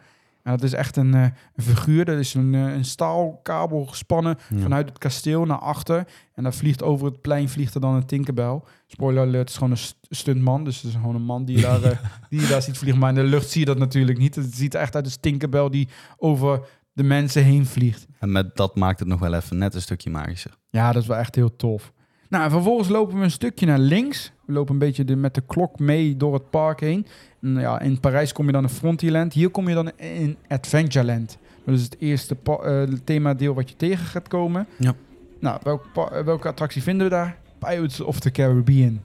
En 0.50 0.56
dat 0.56 0.64
is 0.64 0.74
echt 0.74 0.96
een, 0.98 1.14
eh, 1.14 1.22
een 1.56 1.64
figuur. 1.64 2.06
Dat 2.06 2.18
is 2.18 2.34
een, 2.34 2.56
eh, 2.56 2.74
een 2.74 2.86
staalkabel 2.86 3.86
gespannen 3.86 4.38
Ja. 4.50 4.60
vanuit 4.62 4.90
het 4.90 4.98
kasteel 4.98 5.46
naar 5.46 5.58
achter. 5.60 6.08
En 6.34 6.44
dan 6.44 6.54
vliegt 6.54 6.84
over 6.84 7.06
het 7.06 7.22
plein 7.22 7.50
vliegt 7.50 7.76
er 7.76 7.82
dan 7.82 7.94
een 7.94 8.06
Tinkerbell. 8.06 8.62
Spoiler 8.88 9.22
alert, 9.22 9.38
het 9.40 9.50
is 9.50 9.56
gewoon 9.56 9.72
een 9.72 9.78
st- 9.78 9.98
stuntman. 10.10 10.64
Dus 10.64 10.76
het 10.76 10.86
is 10.86 10.94
gewoon 10.94 11.16
een 11.16 11.22
man 11.22 11.46
die 11.46 11.56
je, 11.56 11.62
daar, 11.62 11.84
eh, 11.84 11.98
die 12.30 12.42
je 12.42 12.48
daar 12.48 12.62
ziet 12.62 12.78
vliegen. 12.78 13.00
Maar 13.00 13.10
in 13.10 13.16
de 13.16 13.24
lucht 13.24 13.50
zie 13.50 13.60
je 13.60 13.66
dat 13.66 13.78
natuurlijk 13.78 14.18
niet. 14.18 14.36
Het 14.36 14.56
ziet 14.56 14.76
echt 14.76 14.96
uit 14.96 15.06
als 15.06 15.18
Tinkerbell 15.18 15.70
die 15.70 15.88
over 16.18 16.60
de 16.94 17.04
mensen 17.04 17.44
heen 17.44 17.66
vliegt. 17.66 18.08
En 18.20 18.32
met 18.32 18.56
dat 18.56 18.76
maakt 18.76 19.00
het 19.00 19.08
nog 19.08 19.20
wel 19.20 19.34
even 19.34 19.58
net 19.58 19.76
een 19.76 19.82
stukje 19.82 20.10
magischer. 20.10 20.52
Ja, 20.70 20.92
dat 20.92 21.02
is 21.02 21.08
wel 21.08 21.18
echt 21.18 21.36
heel 21.36 21.56
tof. 21.56 21.92
Nou, 22.30 22.44
en 22.44 22.52
vervolgens 22.52 22.90
lopen 22.90 23.18
we 23.18 23.24
een 23.24 23.32
stukje 23.32 23.66
naar 23.66 23.80
links. 23.80 24.32
We 24.50 24.56
lopen 24.56 24.74
een 24.74 24.80
beetje 24.80 25.06
de, 25.06 25.16
met 25.16 25.34
de 25.36 25.42
klok 25.48 25.80
mee 25.80 26.18
door 26.18 26.34
het 26.34 26.50
park 26.50 26.80
heen. 26.80 27.06
En 27.42 27.54
ja, 27.60 27.80
in 27.80 28.00
Parijs 28.00 28.32
kom 28.34 28.46
je 28.46 28.52
dan 28.52 28.64
in 28.64 28.70
Frontierland. 28.70 29.34
Hier 29.34 29.50
kom 29.50 29.68
je 29.70 29.76
dan 29.76 29.92
in 29.96 30.38
Adventureland. 30.48 31.38
Dat 31.66 31.76
is 31.76 31.84
het 31.84 31.96
eerste 32.00 32.38
eh, 32.44 32.82
themadeel 33.04 33.54
wat 33.54 33.70
je 33.70 33.76
tegen 33.76 34.06
gaat 34.06 34.28
komen. 34.28 34.68
Ja. 34.78 34.94
Nou, 35.40 35.60
welk 35.64 35.86
pa- 35.94 36.10
eh, 36.12 36.24
welke 36.26 36.48
attractie 36.48 36.84
vinden 36.84 37.08
we 37.08 37.14
daar? 37.14 37.38
Pirates 37.60 38.02
of 38.02 38.20
the 38.20 38.32
Caribbean. 38.32 39.02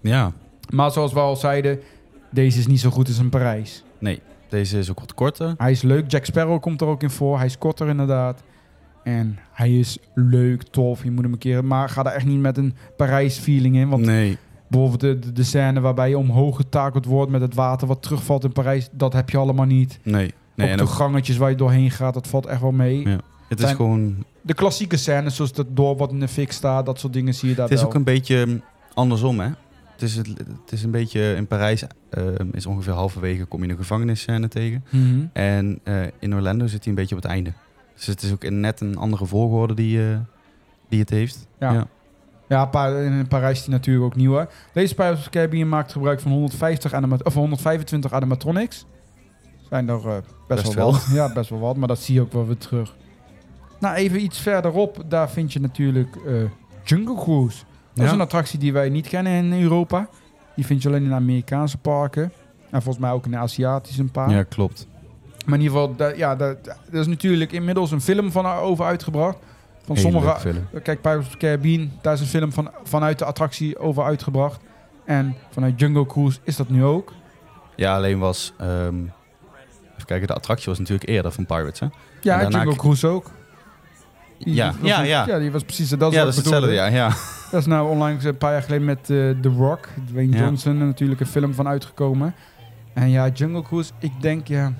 Ja, 0.00 0.32
Maar 0.72 0.90
zoals 0.90 1.12
we 1.12 1.18
al 1.20 1.36
zeiden, 1.36 1.78
deze 2.30 2.58
is 2.58 2.66
niet 2.66 2.80
zo 2.80 2.90
goed 2.90 3.08
als 3.08 3.18
in 3.18 3.28
Parijs. 3.28 3.84
nee. 3.98 4.20
Deze 4.48 4.78
is 4.78 4.90
ook 4.90 5.00
wat 5.00 5.14
korter. 5.14 5.54
Hij 5.56 5.70
is 5.70 5.82
leuk. 5.82 6.10
Jack 6.10 6.24
Sparrow 6.24 6.60
komt 6.60 6.80
er 6.80 6.86
ook 6.86 7.02
in 7.02 7.10
voor. 7.10 7.36
Hij 7.36 7.46
is 7.46 7.58
korter 7.58 7.88
inderdaad. 7.88 8.42
En 9.04 9.38
hij 9.52 9.78
is 9.78 9.98
leuk, 10.14 10.62
tof. 10.62 11.02
Je 11.04 11.10
moet 11.10 11.22
hem 11.22 11.32
een 11.32 11.38
keer... 11.38 11.64
Maar 11.64 11.88
ga 11.88 12.02
daar 12.02 12.12
echt 12.14 12.24
niet 12.26 12.40
met 12.40 12.56
een 12.56 12.74
Parijs-feeling 12.96 13.76
in. 13.76 13.88
Want 13.88 14.04
nee. 14.04 14.38
Bijvoorbeeld 14.68 15.22
de, 15.22 15.32
de, 15.32 15.42
scène 15.42 15.80
waarbij 15.80 16.08
je 16.08 16.18
omhoog 16.18 16.56
getakeld 16.56 17.04
wordt 17.04 17.30
met 17.30 17.40
het 17.40 17.54
water 17.54 17.86
wat 17.86 18.02
terugvalt 18.02 18.44
in 18.44 18.52
Parijs. 18.52 18.88
Dat 18.92 19.12
heb 19.12 19.30
je 19.30 19.36
allemaal 19.36 19.66
niet. 19.66 19.98
Nee. 20.02 20.14
nee 20.54 20.66
ook 20.66 20.72
en 20.72 20.76
de 20.76 20.82
ook, 20.82 20.88
gangetjes 20.88 21.36
waar 21.36 21.50
je 21.50 21.56
doorheen 21.56 21.90
gaat, 21.90 22.14
dat 22.14 22.26
valt 22.26 22.46
echt 22.46 22.60
wel 22.60 22.72
mee. 22.72 23.08
Ja. 23.08 23.20
het 23.48 23.58
is 23.58 23.64
zijn- 23.64 23.76
gewoon... 23.76 24.24
De 24.40 24.54
klassieke 24.54 24.96
scènes, 24.96 25.36
zoals 25.36 25.52
dat 25.52 25.66
door 25.70 25.96
wat 25.96 26.10
in 26.10 26.20
de 26.20 26.28
fik 26.28 26.52
staat, 26.52 26.86
dat 26.86 27.00
soort 27.00 27.12
dingen 27.12 27.34
zie 27.34 27.48
je 27.48 27.54
daar 27.54 27.64
Het 27.64 27.74
is 27.74 27.80
wel. 27.80 27.88
ook 27.88 27.94
een 27.94 28.04
beetje 28.04 28.46
mm, 28.46 28.62
andersom, 28.94 29.40
hè? 29.40 29.48
Het 29.92 30.02
is, 30.02 30.16
het, 30.16 30.26
het 30.38 30.72
is 30.72 30.82
een 30.82 30.90
beetje... 30.90 31.34
In 31.34 31.46
Parijs 31.46 31.84
eh, 32.10 32.24
is 32.52 32.66
ongeveer 32.66 32.92
halverwege 32.92 33.44
kom 33.44 33.64
je 33.64 33.70
een 33.70 33.76
gevangennisscène 33.76 34.48
tegen. 34.48 34.84
Mhm. 34.90 35.24
En 35.32 35.80
eh, 35.82 36.02
in 36.18 36.34
Orlando 36.34 36.66
zit 36.66 36.80
hij 36.80 36.88
een 36.88 36.98
beetje 36.98 37.16
op 37.16 37.22
het 37.22 37.30
einde. 37.30 37.52
Dus 37.94 38.06
het 38.06 38.22
is 38.22 38.32
ook 38.32 38.50
net 38.50 38.80
een 38.80 38.96
andere 38.96 39.26
volgorde 39.26 39.74
die, 39.74 40.10
eh, 40.10 40.18
die 40.88 41.00
het 41.00 41.10
heeft. 41.10 41.46
Ja. 41.60 41.72
Ja, 41.72 41.86
Pa- 42.48 42.88
in 42.98 43.26
Parijs 43.28 43.58
is 43.58 43.64
die 43.64 43.74
natuurlijk 43.74 44.04
ook 44.04 44.16
nieuw. 44.16 44.34
hè. 44.34 44.44
Deze 44.72 44.94
Pirates 44.94 45.18
of 45.18 45.24
the 45.24 45.30
Caribbean 45.30 45.68
maakt 45.68 45.92
gebruik 45.92 46.20
van 46.20 46.30
150 46.32 46.92
anima- 46.92 47.18
of 47.22 47.34
125 47.34 48.12
animatronics. 48.12 48.86
Zijn 49.68 49.88
er 49.88 49.96
eh, 50.08 50.14
best, 50.48 50.62
Best 50.62 50.74
wel 50.74 50.92
wat. 50.92 51.06
Ja, 51.12 51.32
best 51.32 51.50
wel 51.50 51.58
wat, 51.58 51.76
maar 51.76 51.88
dat 51.88 51.98
zie 51.98 52.14
je 52.14 52.20
ook 52.20 52.32
wel 52.32 52.46
weer 52.46 52.56
terug. 52.58 52.94
Nou, 53.80 53.94
even 53.94 54.22
iets 54.22 54.38
verderop, 54.38 55.02
daar 55.08 55.30
vind 55.30 55.52
je 55.52 55.60
natuurlijk 55.60 56.16
eh, 56.26 56.32
Jungle 56.84 57.14
Cruise. 57.14 57.58
Dat 57.94 58.04
is 58.04 58.10
Ja. 58.10 58.16
een 58.16 58.20
attractie 58.22 58.58
die 58.58 58.72
wij 58.72 58.88
niet 58.88 59.08
kennen 59.08 59.32
in 59.32 59.62
Europa. 59.62 60.08
Die 60.54 60.66
vind 60.66 60.82
je 60.82 60.88
alleen 60.88 61.04
in 61.04 61.12
Amerikaanse 61.14 61.78
parken. 61.78 62.32
En 62.70 62.82
volgens 62.82 62.98
mij 63.04 63.10
ook 63.12 63.24
in 63.24 63.30
de 63.30 63.36
Aziatische 63.36 64.00
een 64.00 64.10
paar. 64.10 64.30
Ja, 64.30 64.42
klopt. 64.42 64.86
Maar 65.46 65.54
in 65.58 65.60
ieder 65.64 65.76
geval, 65.78 65.96
da- 65.96 66.12
ja, 66.16 66.36
da- 66.36 66.54
da- 66.62 66.76
er 66.92 66.98
is 66.98 67.06
natuurlijk 67.06 67.52
inmiddels 67.52 67.90
een 67.90 68.00
film 68.00 68.30
van 68.32 68.46
over 68.46 68.84
uitgebracht. 68.84 69.38
Van 69.86 69.96
sommige. 69.96 70.26
Kijk, 70.82 71.00
Pirates 71.00 71.26
of 71.26 71.32
the 71.32 71.36
Caribbean, 71.38 71.90
daar 72.02 72.12
is 72.14 72.20
een 72.20 72.26
film 72.26 72.52
van, 72.52 72.70
vanuit 72.82 73.18
de 73.18 73.24
attractie 73.24 73.78
over 73.78 74.04
uitgebracht. 74.04 74.60
En 75.04 75.34
vanuit 75.50 75.80
Jungle 75.80 76.06
Cruise 76.06 76.38
is 76.44 76.56
dat 76.56 76.68
nu 76.68 76.84
ook. 76.84 77.12
Ja, 77.76 77.94
alleen 77.96 78.18
was... 78.18 78.52
ehm, 78.58 78.96
even 79.94 80.06
kijken, 80.06 80.26
de 80.26 80.34
attractie 80.34 80.68
was 80.68 80.78
natuurlijk 80.78 81.08
eerder 81.08 81.32
van 81.32 81.46
Pirates, 81.46 81.80
hè? 81.80 81.86
Ja, 82.20 82.40
En 82.40 82.50
Jungle 82.50 82.76
Cruise 82.76 83.06
ook. 83.06 83.30
Die- 84.38 84.54
Ja, 84.54 84.72
die 84.80 84.86
ja, 84.86 85.02
ja. 85.02 85.26
Ja, 85.26 85.38
die 85.38 85.50
was 85.50 85.62
precies... 85.62 85.88
Dat 85.88 86.12
ja, 86.12 86.18
dat 86.24 86.28
is 86.28 86.36
hetzelfde, 86.36 86.72
ja. 86.72 86.86
ja. 86.86 87.08
Dat 87.50 87.60
is 87.60 87.66
nou 87.66 87.90
onlangs 87.90 88.24
een 88.24 88.36
paar 88.36 88.52
jaar 88.52 88.62
geleden 88.62 88.84
met 88.84 88.98
eh, 88.98 89.06
The 89.06 89.52
Rock, 89.56 89.88
Dwayne. 90.06 90.36
Johnson, 90.36 90.78
natuurlijk 90.78 91.20
een 91.20 91.26
film 91.26 91.54
van 91.54 91.68
uitgekomen. 91.68 92.34
En 92.94 93.10
ja, 93.10 93.28
Jungle 93.28 93.62
Cruise, 93.62 93.90
ik 93.98 94.12
denk 94.20 94.48
ja, 94.48 94.72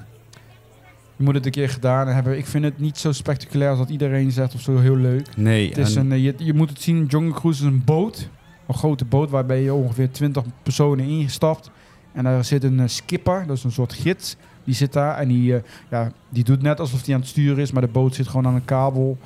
je 1.17 1.25
moet 1.25 1.35
het 1.35 1.45
een 1.47 1.51
keer 1.53 1.69
gedaan 1.69 2.09
hebben. 2.09 2.39
Ik 2.39 2.47
vind 2.47 2.65
het 2.65 2.79
niet 2.79 2.99
zo 2.99 3.13
spectaculair 3.13 3.71
als 3.71 3.79
dat 3.79 3.89
iedereen 3.91 4.31
zegt 4.33 4.55
of 4.55 4.61
zo 4.61 4.79
heel 4.79 4.97
leuk. 4.97 5.37
Nee, 5.37 5.69
Het 5.69 5.79
is 5.79 5.97
en- 5.97 6.05
een, 6.05 6.13
eh, 6.13 6.25
je, 6.25 6.35
je 6.39 6.55
moet 6.55 6.69
het 6.69 6.81
zien, 6.83 7.05
Jungle 7.07 7.33
Cruise 7.35 7.61
is 7.65 7.71
een 7.71 7.83
boot. 7.85 8.29
Een 8.67 8.75
grote 8.75 9.05
boot 9.05 9.31
waarbij 9.31 9.63
je 9.63 9.75
ongeveer 9.75 10.11
20 10.11 10.43
personen 10.63 11.05
ingestapt. 11.07 11.71
En 12.13 12.25
daar 12.25 12.45
zit 12.45 12.65
een 12.65 12.81
eh, 12.81 12.87
skipper, 12.89 13.45
dat 13.47 13.57
is 13.57 13.65
een 13.65 13.73
soort 13.73 13.93
gids. 13.93 14.37
Die 14.65 14.75
zit 14.75 14.93
daar 14.93 15.17
en 15.19 15.29
die, 15.29 15.55
eh, 15.57 15.63
ja, 15.91 16.13
die 16.29 16.45
doet 16.45 16.63
net 16.63 16.81
alsof 16.81 17.05
hij 17.05 17.15
aan 17.15 17.21
het 17.21 17.29
sturen 17.29 17.59
is. 17.63 17.73
Maar 17.73 17.83
de 17.83 17.89
boot 17.89 18.15
zit 18.15 18.29
gewoon 18.29 18.47
aan 18.47 18.55
een 18.55 18.65
kabel. 18.65 19.19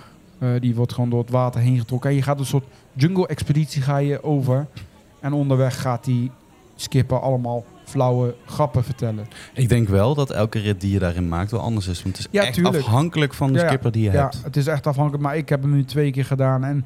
Die 0.61 0.75
wordt 0.75 0.93
gewoon 0.93 1.11
door 1.11 1.21
het 1.21 1.31
water 1.31 1.61
heen 1.61 1.79
getrokken. 1.79 2.11
En 2.11 2.17
je 2.17 2.23
gaat 2.23 2.39
een 2.39 2.45
soort 2.47 2.65
jungle-expeditie 2.93 3.83
ga 3.83 3.97
je 3.97 4.23
over. 4.23 4.67
En 5.21 5.33
onderweg 5.33 5.81
gaat 5.81 6.05
die 6.05 6.31
skipper 6.77 7.21
allemaal 7.21 7.65
flauwe 7.91 8.35
grappen 8.47 8.85
vertellen. 8.85 9.27
ik 9.55 9.69
denk 9.69 9.89
wel 9.89 10.15
dat 10.15 10.31
elke 10.31 10.59
rit 10.59 10.81
die 10.81 10.93
je 10.93 10.99
daarin 10.99 11.29
maakt 11.29 11.51
wel 11.51 11.61
anders 11.61 11.89
is. 11.89 12.03
Want 12.03 12.17
het 12.17 12.27
is 12.27 12.33
Ja, 12.33 12.45
echt 12.45 12.55
tuurlijk. 12.55 12.77
afhankelijk 12.77 13.35
van 13.35 13.53
de 13.53 13.59
Ja, 13.59 13.67
skipper 13.67 13.93
die 13.93 14.03
je 14.03 14.11
Ja, 14.11 14.23
hebt. 14.23 14.41
het 14.45 14.57
is 14.57 14.67
echt 14.67 14.87
afhankelijk. 14.87 15.23
Maar 15.23 15.37
ik 15.37 15.49
heb 15.49 15.63
hem 15.63 15.71
nu 15.71 15.85
twee 15.85 16.11
keer 16.11 16.25
gedaan. 16.25 16.65
En 16.65 16.85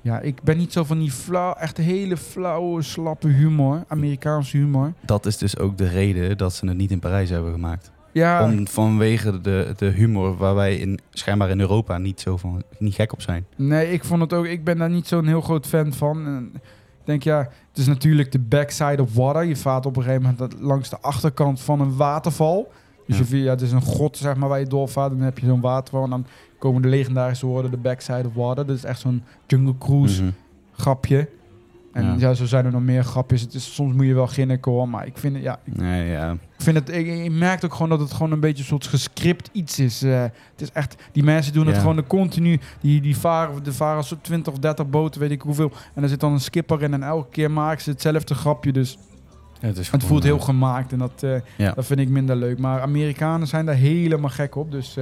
ja, 0.00 0.20
ik 0.20 0.42
ben 0.42 0.56
niet 0.56 0.72
zo 0.72 0.84
van 0.84 0.98
die 0.98 1.10
flauw, 1.10 1.52
echt 1.54 1.76
hele 1.76 2.16
flauwe, 2.16 2.82
slappe 2.82 3.28
humor. 3.28 3.84
Amerikaanse 3.88 4.56
humor. 4.56 4.92
Dat 5.00 5.26
is 5.26 5.36
dus 5.38 5.58
ook 5.58 5.78
de 5.78 5.88
reden 5.88 6.38
dat 6.38 6.54
ze 6.54 6.66
het 6.66 6.76
niet 6.76 6.90
in 6.90 6.98
Parijs 6.98 7.30
hebben 7.30 7.52
gemaakt. 7.52 7.90
Ja, 8.12 8.44
Om, 8.44 8.66
vanwege 8.68 9.40
de, 9.40 9.72
de 9.76 9.86
humor 9.86 10.36
waar 10.36 10.54
wij 10.54 10.76
in, 10.76 10.98
schijnbaar 11.10 11.50
in 11.50 11.60
Europa 11.60 11.98
niet 11.98 12.20
zo 12.20 12.36
van 12.36 12.62
niet 12.78 12.94
gek 12.94 13.12
op 13.12 13.20
zijn. 13.22 13.46
nee, 13.56 13.92
ik 13.92 14.04
vond 14.04 14.20
het 14.20 14.32
ook. 14.32 14.46
Ik 14.46 14.64
ben 14.64 14.78
daar 14.78 14.90
niet 14.90 15.06
zo'n 15.06 15.26
heel 15.26 15.40
groot 15.40 15.66
fan 15.66 15.92
van. 15.92 16.26
En 16.26 16.52
denk 17.04 17.22
ja, 17.22 17.38
het 17.68 17.78
is 17.78 17.86
natuurlijk 17.86 18.32
de 18.32 18.38
backside 18.38 19.02
of 19.02 19.14
water. 19.14 19.44
Je 19.44 19.56
vaart 19.56 19.86
op 19.86 19.96
een 19.96 20.02
gegeven 20.02 20.36
moment 20.38 20.60
langs 20.60 20.88
de 20.88 21.00
achterkant 21.00 21.60
van 21.60 21.80
een 21.80 21.96
waterval. 21.96 22.72
Dus 23.06 23.18
Ja. 23.18 23.24
je, 23.28 23.42
ja, 23.42 23.50
het 23.50 23.60
is 23.60 23.72
een 23.72 23.82
grot 23.82 24.16
zeg 24.16 24.36
maar 24.36 24.48
waar 24.48 24.58
je 24.60 24.66
doorvaart. 24.66 25.10
En 25.10 25.16
dan 25.16 25.24
heb 25.26 25.38
je 25.38 25.46
zo'n 25.46 25.60
waterval. 25.60 26.04
En 26.04 26.10
dan 26.10 26.26
komen 26.58 26.82
de 26.82 26.88
legendarische 26.88 27.46
woorden 27.46 27.70
de 27.70 27.76
backside 27.76 28.26
of 28.26 28.34
water. 28.34 28.66
Dat 28.66 28.76
is 28.76 28.84
echt 28.84 29.00
zo'n 29.00 29.22
jungle 29.46 29.74
cruise 29.78 30.22
Mhm. 30.22 30.32
grapje. 30.72 31.28
En 31.92 32.04
Ja. 32.04 32.14
ja. 32.18 32.34
zo 32.34 32.44
zijn 32.46 32.64
er 32.64 32.72
nog 32.72 32.82
meer 32.82 33.04
grapjes. 33.04 33.40
Het 33.40 33.54
is, 33.54 33.74
soms 33.74 33.94
moet 33.94 34.06
je 34.06 34.14
wel 34.14 34.26
ginniken 34.26 34.72
hoor, 34.72 34.88
maar 34.88 35.06
ik 35.06 35.18
vind 35.18 35.34
het, 35.34 35.42
ja, 35.42 35.58
ik 35.64 35.76
Nee, 35.76 36.10
ja. 36.10 36.30
ik 36.32 36.38
vind 36.62 36.76
het, 36.78 36.88
ik, 36.88 37.06
ik 37.06 37.30
merk 37.32 37.64
ook 37.64 37.72
gewoon 37.72 37.88
dat 37.88 38.00
het 38.00 38.12
gewoon 38.12 38.32
een 38.32 38.40
beetje 38.40 38.62
een 38.62 38.68
soort 38.68 38.86
gescript 38.86 39.48
iets 39.52 39.78
is. 39.78 40.02
Eh, 40.02 40.22
het 40.22 40.32
is 40.60 40.72
echt, 40.72 40.96
die 41.12 41.22
mensen 41.22 41.52
doen 41.52 41.66
het 41.66 41.78
gewoon 41.78 41.96
de 41.96 42.06
continu, 42.06 42.60
die, 42.80 43.00
die 43.00 43.16
varen, 43.16 43.62
de 43.64 43.72
varen 43.72 44.04
zo 44.04 44.16
20 44.20 44.52
of 44.52 44.58
30 44.58 44.88
boten, 44.90 45.20
weet 45.20 45.30
ik 45.30 45.42
hoeveel. 45.42 45.72
En 45.94 46.02
er 46.02 46.08
zit 46.08 46.20
dan 46.20 46.32
een 46.32 46.40
skipper 46.40 46.82
in 46.82 46.92
en 46.92 47.02
elke 47.02 47.30
keer 47.30 47.50
maken 47.50 47.82
ze 47.82 47.90
hetzelfde 47.90 48.34
grapje. 48.34 48.72
Dus 48.72 48.98
het, 49.60 49.78
is 49.78 49.90
het 49.90 50.04
voelt 50.04 50.22
heel 50.22 50.36
eh, 50.38 50.44
gemaakt 50.44 50.92
en 50.92 50.98
dat, 50.98 51.22
eh, 51.22 51.34
Ja. 51.56 51.72
dat 51.72 51.86
vind 51.86 52.00
ik 52.00 52.08
minder 52.08 52.36
leuk. 52.36 52.58
Maar 52.58 52.80
Amerikanen 52.80 53.46
zijn 53.46 53.66
daar 53.66 53.74
helemaal 53.74 54.30
gek 54.30 54.54
op. 54.56 54.70
Dus 54.70 54.96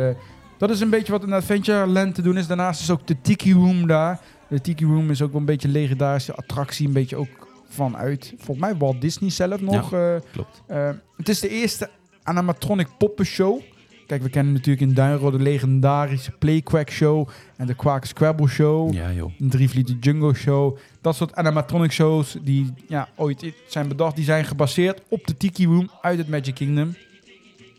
dat 0.58 0.70
is 0.70 0.80
een 0.80 0.90
beetje 0.90 1.12
wat 1.12 1.22
in 1.22 1.32
Adventureland 1.32 2.14
te 2.14 2.22
doen 2.22 2.36
is. 2.36 2.46
Daarnaast 2.46 2.80
is 2.80 2.90
ook 2.90 3.06
de 3.06 3.20
Tiki 3.20 3.52
Room 3.52 3.86
daar. 3.86 4.20
De 4.50 4.60
Tiki 4.60 4.84
Room 4.84 5.10
is 5.10 5.22
ook 5.22 5.30
wel 5.32 5.40
een 5.40 5.46
beetje 5.46 5.68
een 5.68 5.74
legendarische 5.74 6.34
attractie. 6.34 6.86
Een 6.86 6.92
beetje 6.92 7.16
ook 7.16 7.48
vanuit, 7.68 8.34
volgens 8.36 8.58
mij 8.58 8.76
Walt 8.76 9.00
Disney 9.00 9.30
zelf 9.30 9.60
nog. 9.60 9.92
eh, 9.92 10.14
Klopt. 10.32 10.62
eh, 10.66 10.90
het 11.16 11.28
is 11.28 11.40
de 11.40 11.48
eerste 11.48 11.90
animatronic 12.22 12.88
poppenshow. 12.98 13.60
Kijk, 14.06 14.22
we 14.22 14.28
kennen 14.30 14.52
natuurlijk 14.52 14.80
in 14.88 14.94
Duinrode 14.94 15.36
de 15.36 15.42
legendarische 15.42 16.30
Playquack 16.30 16.90
Show 16.90 17.28
en 17.56 17.66
de 17.66 17.74
Quack 17.74 18.04
Scrabble 18.04 18.48
Show. 18.48 18.92
Ja, 18.94 19.12
joh. 19.12 19.32
Een 19.38 19.48
Drievlieten 19.50 19.96
Jungle 20.00 20.34
Show. 20.34 20.76
Dat 21.00 21.16
soort 21.16 21.34
animatronic 21.34 21.92
shows 21.92 22.36
die 22.42 22.72
ja, 22.88 23.08
ooit 23.16 23.52
zijn 23.68 23.88
bedacht. 23.88 24.16
Die 24.16 24.24
zijn 24.24 24.44
gebaseerd 24.44 25.02
op 25.08 25.26
de 25.26 25.36
Tiki 25.36 25.66
Room 25.66 25.90
uit 26.00 26.18
het 26.18 26.28
Magic 26.28 26.54
Kingdom. 26.54 26.94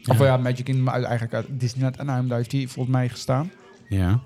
Of 0.05 0.19
Ja. 0.19 0.37
Magic 0.37 0.65
Kingdom 0.65 0.87
eigenlijk 0.87 1.33
uit 1.33 1.45
Disneyland 1.49 1.97
Anaheim. 1.99 2.27
Daar 2.27 2.37
heeft 2.37 2.51
die 2.51 2.67
volgens 2.69 2.95
mij 2.95 3.09
gestaan. 3.09 3.51
Ja. 3.89 4.19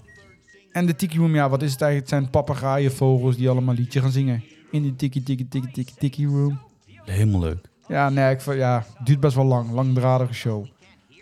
En 0.75 0.85
de 0.85 0.95
Tiki 0.95 1.17
Room, 1.17 1.35
ja, 1.35 1.49
wat 1.49 1.61
is 1.61 1.71
het 1.71 1.81
eigenlijk? 1.81 2.11
Het 2.11 2.21
zijn 2.21 2.31
papegaaien, 2.31 2.91
vogels 2.91 3.35
die 3.35 3.49
allemaal 3.49 3.75
liedje 3.75 4.01
gaan 4.01 4.11
zingen. 4.11 4.43
In 4.71 4.81
die 4.81 4.95
Tiki 4.95 5.23
Tiki 5.23 5.47
Tiki 5.47 5.71
Tiki 5.71 5.93
Tiki 5.97 6.25
Room. 6.25 6.59
Helemaal 7.05 7.39
leuk. 7.39 7.69
Ja, 7.87 8.09
nee, 8.09 8.33
ik, 8.33 8.41
ja, 8.41 8.85
het 8.97 9.05
duurt 9.05 9.19
best 9.19 9.35
wel 9.35 9.45
lang. 9.45 9.71
Langdradige 9.71 10.33
show. 10.33 10.65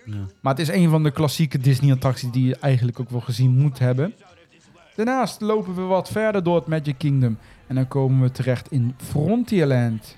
Ja. 0.06 0.26
Maar 0.42 0.54
het 0.54 0.62
is 0.62 0.68
een 0.68 0.90
van 0.90 1.04
de 1.04 1.12
klassieke 1.12 1.58
Disney-attracties 1.58 2.32
die 2.32 2.46
je 2.46 2.56
eigenlijk 2.56 3.00
ook 3.00 3.10
wel 3.10 3.22
gezien 3.22 3.58
moet 3.58 3.80
hebben. 3.80 4.14
Daarnaast 4.96 5.42
lopen 5.42 5.76
we 5.76 5.82
wat 5.82 6.10
verder 6.10 6.44
door 6.44 6.56
het 6.56 6.68
Magic 6.68 6.98
Kingdom. 6.98 7.38
En 7.68 7.76
dan 7.76 7.88
komen 7.88 8.22
we 8.22 8.32
terecht 8.32 8.72
in 8.72 8.96
Frontierland. 8.98 10.18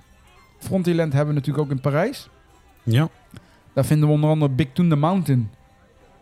Frontierland 0.59 1.13
hebben 1.13 1.33
we 1.33 1.39
natuurlijk 1.39 1.65
ook 1.65 1.75
in 1.75 1.81
Parijs. 1.81 2.29
Ja. 2.83 3.09
Daar 3.73 3.85
vinden 3.85 4.07
we 4.07 4.13
onder 4.13 4.29
andere 4.29 4.51
Big 4.51 4.67
Thunder 4.73 4.97
Mountain. 4.97 5.49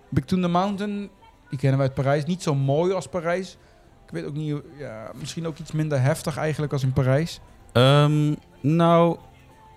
Big 0.09 0.25
Thunder 0.25 0.49
Mountain, 0.49 1.09
die 1.53 1.61
kennen 1.61 1.79
we 1.79 1.85
uit 1.85 1.93
Parijs. 1.95 2.25
Niet 2.25 2.43
zo 2.43 2.55
mooi 2.55 2.93
als 2.93 3.07
Parijs. 3.07 3.57
Ik 4.05 4.11
weet 4.13 4.25
ook 4.25 4.33
niet, 4.33 4.55
ja, 4.79 5.11
misschien 5.19 5.47
ook 5.47 5.57
iets 5.57 5.71
minder 5.71 6.01
heftig 6.01 6.37
eigenlijk 6.37 6.71
als 6.73 6.83
in 6.83 6.93
Parijs. 6.93 7.39
Ehm, 7.71 8.33
nou, 8.61 9.17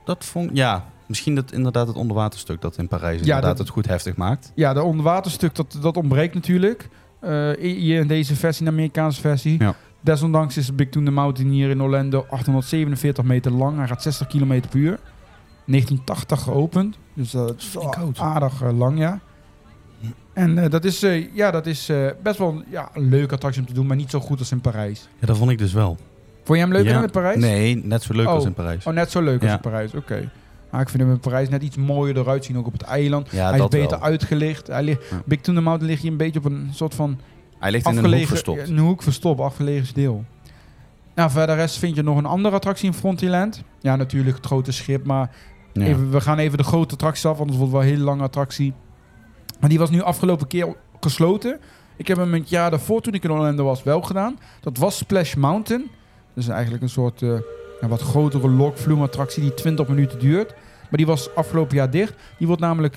dat 0.04 0.24
vond 0.24 0.50
Ja, 0.52 0.84
misschien 1.06 1.34
dat 1.34 1.52
inderdaad 1.52 1.86
het 1.86 1.96
onderwaterstuk 1.96 2.60
dat 2.60 2.76
in 2.78 2.88
Parijs 2.88 3.14
Ja, 3.14 3.20
inderdaad 3.20 3.42
dat- 3.56 3.58
het 3.58 3.68
goed 3.68 3.86
heftig 3.86 4.16
maakt. 4.16 4.52
Ja, 4.54 4.72
de 4.72 4.82
onderwaterstuk, 4.82 5.54
dat, 5.54 5.78
dat 5.80 5.96
ontbreekt 5.96 6.34
natuurlijk. 6.34 6.88
Eh, 7.20 7.50
hier 7.58 8.00
in 8.00 8.06
deze 8.06 8.36
versie, 8.36 8.64
de 8.64 8.70
Amerikaanse 8.70 9.20
versie. 9.20 9.62
Ja. 9.62 9.74
Desondanks 10.00 10.56
is 10.56 10.74
Big 10.74 10.88
Thunder 10.88 11.12
Mountain 11.12 11.50
hier 11.50 11.70
in 11.70 11.82
Orlando 11.82 12.26
847 12.30 13.24
meter 13.24 13.52
lang. 13.52 13.76
Hij 13.78 13.86
gaat 13.86 14.02
60 14.02 14.26
km 14.26 14.60
per 14.70 14.78
uur. 14.78 14.98
1980 15.64 16.42
geopend. 16.42 16.98
Dus 17.14 17.30
dat 17.30 17.54
is 17.58 17.76
aardig 18.18 18.62
eh, 18.62 18.78
lang, 18.78 18.98
ja. 18.98 19.20
En 20.32 20.58
eh, 20.58 20.70
dat 20.70 20.84
is, 20.84 21.02
eh, 21.02 21.34
ja, 21.34 21.50
dat 21.50 21.66
is 21.66 21.88
eh, 21.88 22.06
best 22.22 22.38
wel 22.38 22.62
ja, 22.70 22.88
een 22.94 23.08
leuke 23.08 23.34
attractie 23.34 23.60
om 23.62 23.66
te 23.68 23.74
doen, 23.74 23.86
maar 23.86 23.96
niet 23.96 24.10
zo 24.10 24.20
goed 24.20 24.38
als 24.38 24.50
in 24.52 24.60
Parijs. 24.60 25.08
Ja, 25.20 25.26
dat 25.26 25.36
vond 25.36 25.50
ik 25.50 25.58
dus 25.58 25.72
wel. 25.72 25.96
Vond 26.44 26.58
je 26.58 26.64
hem 26.64 26.72
leuker 26.72 26.88
Ja. 26.88 26.94
dan 26.94 27.04
in 27.04 27.10
Parijs? 27.10 27.36
Nee, 27.40 27.76
net 27.76 28.02
zo 28.02 28.12
leuk 28.14 28.26
Oh. 28.26 28.32
als 28.32 28.44
in 28.44 28.54
Parijs. 28.54 28.86
Oh, 28.86 28.92
net 28.94 29.10
zo 29.10 29.22
leuk 29.22 29.42
als 29.42 29.50
in 29.52 29.60
Parijs, 29.60 29.94
oké. 29.94 30.30
Maar 30.70 30.80
ik 30.80 30.88
vind 30.88 31.02
hem 31.02 31.12
in 31.12 31.20
Parijs 31.20 31.48
net 31.48 31.62
iets 31.62 31.76
mooier 31.76 32.16
eruit 32.18 32.44
zien, 32.44 32.58
ook 32.58 32.66
op 32.66 32.72
het 32.72 32.82
eiland. 32.82 33.28
Ja, 33.30 33.50
hij 33.50 33.58
is 33.58 33.68
beter 33.68 33.90
wel. 33.90 34.02
uitgelicht. 34.02 34.66
Hij 34.66 34.82
ligt, 34.82 35.08
Ja. 35.10 35.22
Big 35.24 35.40
Thunder 35.40 35.62
Mountain 35.62 35.90
ligt 35.90 36.02
hier 36.02 36.10
een 36.10 36.16
beetje 36.16 36.38
op 36.38 36.44
een 36.44 36.68
soort 36.72 36.94
van 36.94 37.18
Hij 37.58 37.70
ligt 37.70 37.84
in 37.84 37.90
een 37.90 37.96
hoek 37.96 38.04
afgelegen, 38.04 38.28
verstopt. 38.28 38.68
Een 38.68 38.78
hoek 38.78 39.02
verstopt, 39.02 39.40
afgelegen 39.40 39.94
deel. 39.94 40.24
Nou, 41.14 41.30
verder 41.30 41.54
rest 41.56 41.78
vind 41.78 41.96
je 41.96 42.02
nog 42.02 42.16
een 42.18 42.26
andere 42.26 42.54
attractie 42.54 42.86
in 42.86 42.94
Frontierland. 42.94 43.62
Ja, 43.80 43.96
natuurlijk 43.96 44.36
het 44.36 44.46
grote 44.46 44.72
schip, 44.72 45.04
maar 45.06 45.30
Ja. 45.72 45.82
even, 45.84 46.10
we 46.10 46.20
gaan 46.20 46.38
even 46.38 46.58
de 46.58 46.64
grote 46.64 46.94
attracties 46.94 47.26
af, 47.26 47.36
want 47.36 47.48
het 47.50 47.58
wordt 47.58 47.72
wel 47.72 47.82
een 47.82 47.88
hele 47.88 48.04
lange 48.04 48.22
attractie. 48.22 48.72
Maar 49.60 49.68
die 49.68 49.78
was 49.78 49.90
nu 49.90 50.00
afgelopen 50.02 50.46
keer 50.46 50.76
gesloten. 51.00 51.58
Ik 51.96 52.08
heb 52.08 52.16
hem 52.16 52.34
een 52.34 52.44
jaar 52.46 52.70
daarvoor, 52.70 53.00
toen 53.00 53.12
ik 53.14 53.24
in 53.24 53.30
Orlando 53.32 53.64
was, 53.64 53.82
wel 53.82 54.02
gedaan. 54.02 54.38
Dat 54.60 54.78
was 54.78 54.96
Splash 54.96 55.34
Mountain. 55.34 55.82
Dat 56.34 56.44
is 56.44 56.48
eigenlijk 56.48 56.82
een 56.82 56.88
soort 56.88 57.22
eh, 57.22 57.38
ja, 57.80 57.88
wat 57.88 58.00
grotere 58.00 58.48
lokvloemattractie 58.48 59.42
die 59.42 59.54
20 59.54 59.88
minuten 59.88 60.18
duurt. 60.18 60.50
Maar 60.80 60.96
die 60.98 61.06
was 61.06 61.34
afgelopen 61.34 61.76
jaar 61.76 61.90
dicht. 61.90 62.14
Die 62.38 62.46
wordt 62.46 62.62
namelijk 62.62 62.96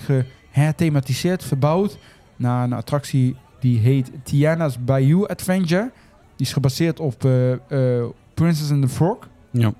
geherthematiseerd, 0.52 1.44
verbouwd 1.44 1.98
naar 2.36 2.64
een 2.64 2.74
attractie 2.74 3.36
die 3.60 3.80
heet 3.80 4.12
Tiana's 4.24 4.84
Bayou 4.84 5.28
Adventure. 5.28 5.92
Die 6.36 6.46
is 6.48 6.54
gebaseerd 6.54 7.00
op 7.00 7.26
eh, 7.26 7.52
eh, 7.98 8.06
Princess 8.34 8.72
and 8.72 8.82
the 8.82 8.88
Frog 8.88 9.18
Ja. 9.52 9.74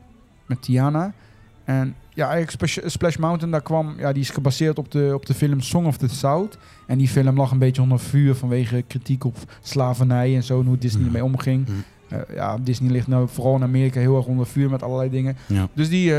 met 0.46 0.62
Tiana. 0.62 1.14
En 1.64 1.96
ja, 2.20 2.30
eigenlijk 2.30 2.72
Splash, 2.86 3.16
Mountain, 3.16 3.52
daar 3.52 3.62
kwam, 3.62 3.94
ja, 3.98 4.14
die 4.14 4.22
is 4.22 4.30
gebaseerd 4.30 4.78
op 4.78 4.92
de, 4.92 5.12
op 5.14 5.26
de 5.26 5.34
film 5.34 5.62
Song 5.62 5.86
of 5.86 5.98
the 5.98 6.10
South. 6.10 6.58
En 6.88 6.98
die 6.98 7.08
film 7.08 7.38
lag 7.38 7.52
een 7.52 7.58
beetje 7.60 7.82
onder 7.82 8.00
vuur 8.00 8.36
vanwege 8.36 8.84
kritiek 8.88 9.24
op 9.24 9.36
slavernij 9.62 10.36
en 10.36 10.44
zo, 10.44 10.60
en 10.60 10.66
hoe 10.66 10.78
Disney 10.78 11.02
Mhm. 11.06 11.16
ermee 11.16 11.32
omging. 11.32 11.68
Mhm. 11.68 11.78
Eh, 12.10 12.36
ja, 12.36 12.58
Disney 12.62 12.92
ligt 12.92 13.08
nou 13.08 13.28
vooral 13.32 13.56
in 13.56 13.64
Amerika 13.64 14.00
heel 14.00 14.18
erg 14.18 14.26
onder 14.26 14.46
vuur 14.48 14.70
met 14.70 14.84
allerlei 14.84 15.10
dingen. 15.10 15.38
Ja. 15.46 15.68
Dus 15.74 15.90
die 15.90 16.12
eh, 16.12 16.18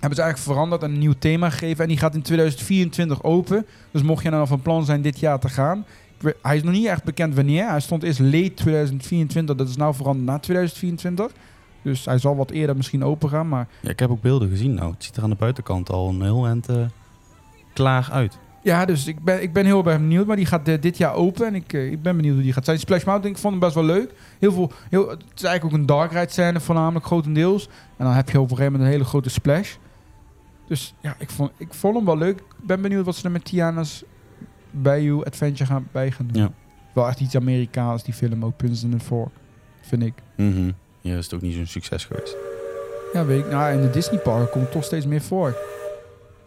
hebben 0.00 0.16
ze 0.18 0.22
eigenlijk 0.22 0.38
veranderd 0.38 0.82
en 0.82 0.90
een 0.90 0.98
nieuw 0.98 1.14
thema 1.18 1.50
gegeven. 1.50 1.82
En 1.82 1.88
die 1.88 1.98
gaat 1.98 2.14
in 2.14 2.22
2024 2.22 3.22
open. 3.22 3.66
Dus 3.90 4.02
mocht 4.02 4.22
je 4.22 4.30
nou 4.30 4.46
van 4.46 4.62
plan 4.62 4.84
zijn 4.84 5.02
dit 5.02 5.18
jaar 5.18 5.38
te 5.38 5.48
gaan. 5.48 5.84
weet- 6.18 6.36
Hij 6.42 6.56
is 6.56 6.62
nog 6.62 6.72
niet 6.72 6.86
echt 6.86 7.04
bekend 7.04 7.34
wanneer. 7.34 7.68
Hij 7.68 7.80
stond 7.80 8.02
eerst 8.02 8.18
late 8.20 8.54
2024. 8.54 9.56
Dat 9.56 9.68
is 9.68 9.76
nou 9.76 9.94
veranderd 9.94 10.26
naar 10.26 10.40
2024. 10.40 11.30
Dus 11.86 12.04
hij 12.04 12.18
zal 12.18 12.36
wat 12.36 12.50
eerder 12.50 12.76
misschien 12.76 13.04
open 13.04 13.28
gaan. 13.28 13.48
Maar 13.48 13.68
Ja, 13.80 13.90
ik 13.90 13.98
heb 13.98 14.10
ook 14.10 14.20
beelden 14.20 14.48
gezien 14.48 14.74
nou. 14.74 14.92
Het 14.92 15.04
ziet 15.04 15.16
er 15.16 15.22
aan 15.22 15.30
de 15.30 15.36
buitenkant 15.36 15.90
al 15.90 16.08
een 16.08 16.22
heel 16.22 16.46
eind 16.46 16.68
eh, 16.68 16.76
klaar 17.72 18.08
uit. 18.12 18.38
ja, 18.62 18.84
dus 18.84 19.06
ik 19.06 19.24
ben, 19.24 19.42
ik 19.42 19.52
ben 19.52 19.64
heel 19.64 19.84
erg 19.86 19.98
benieuwd. 19.98 20.26
Maar 20.26 20.36
die 20.36 20.46
gaat 20.46 20.68
eh, 20.68 20.80
dit 20.80 20.96
jaar 20.96 21.14
open. 21.14 21.46
En 21.46 21.54
ik, 21.54 21.72
eh, 21.72 21.90
ik 21.90 22.02
ben 22.02 22.16
benieuwd 22.16 22.34
hoe 22.34 22.42
die 22.42 22.52
gaat 22.52 22.64
zijn. 22.64 22.78
Splash 22.78 23.04
Mountain, 23.04 23.34
ik 23.34 23.40
vond 23.40 23.52
hem 23.52 23.62
best 23.62 23.74
wel 23.74 23.84
leuk. 23.84 24.12
Heel 24.38 24.52
veel, 24.52 24.72
heel, 24.90 25.08
het 25.08 25.22
is 25.34 25.42
eigenlijk 25.42 25.64
ook 25.64 25.80
een 25.80 25.86
dark 25.86 26.12
ride 26.12 26.32
scène 26.32 26.60
voornamelijk, 26.60 27.06
grotendeels. 27.06 27.68
En 27.96 28.04
dan 28.04 28.14
heb 28.14 28.30
je 28.30 28.40
op 28.40 28.50
een 28.50 28.56
gegeven 28.56 28.72
moment 28.72 28.88
een 28.88 28.96
hele 28.96 29.08
grote 29.08 29.30
splash. 29.30 29.74
Dus 30.66 30.94
ja, 31.00 31.14
ik 31.18 31.30
vond, 31.30 31.50
ik 31.56 31.74
vond 31.74 31.96
hem 31.96 32.04
wel 32.04 32.18
leuk. 32.18 32.38
Ik 32.38 32.66
ben 32.66 32.82
benieuwd 32.82 33.04
wat 33.04 33.16
ze 33.16 33.24
er 33.24 33.30
met 33.30 33.44
Tiana's 33.44 34.04
Bayou 34.70 35.24
Adventure 35.24 35.70
gaan, 35.70 35.88
bij 35.92 36.10
gaan 36.10 36.26
doen. 36.32 36.42
Ja. 36.42 36.50
Wel 36.92 37.08
echt 37.08 37.20
iets 37.20 37.36
Amerikaans, 37.36 38.02
die 38.02 38.14
film 38.14 38.44
ook, 38.44 38.56
Princess 38.56 38.84
and 38.84 38.92
the 38.92 39.04
Frog, 39.04 39.28
vind 39.80 40.02
ik. 40.02 40.14
Mhm. 40.36 40.70
Is 41.14 41.24
het 41.24 41.34
ook 41.34 41.40
niet 41.40 41.54
zo'n 41.54 41.66
succes 41.66 42.04
geweest. 42.04 42.36
Ja, 43.12 43.24
weet 43.24 43.38
ik. 43.44 43.50
Nou, 43.50 43.72
in 43.72 43.80
de 43.80 43.90
Disney 43.90 44.18
parken 44.20 44.50
komt 44.50 44.62
het 44.64 44.72
toch 44.72 44.84
steeds 44.84 45.06
meer 45.06 45.20
voor. 45.22 45.56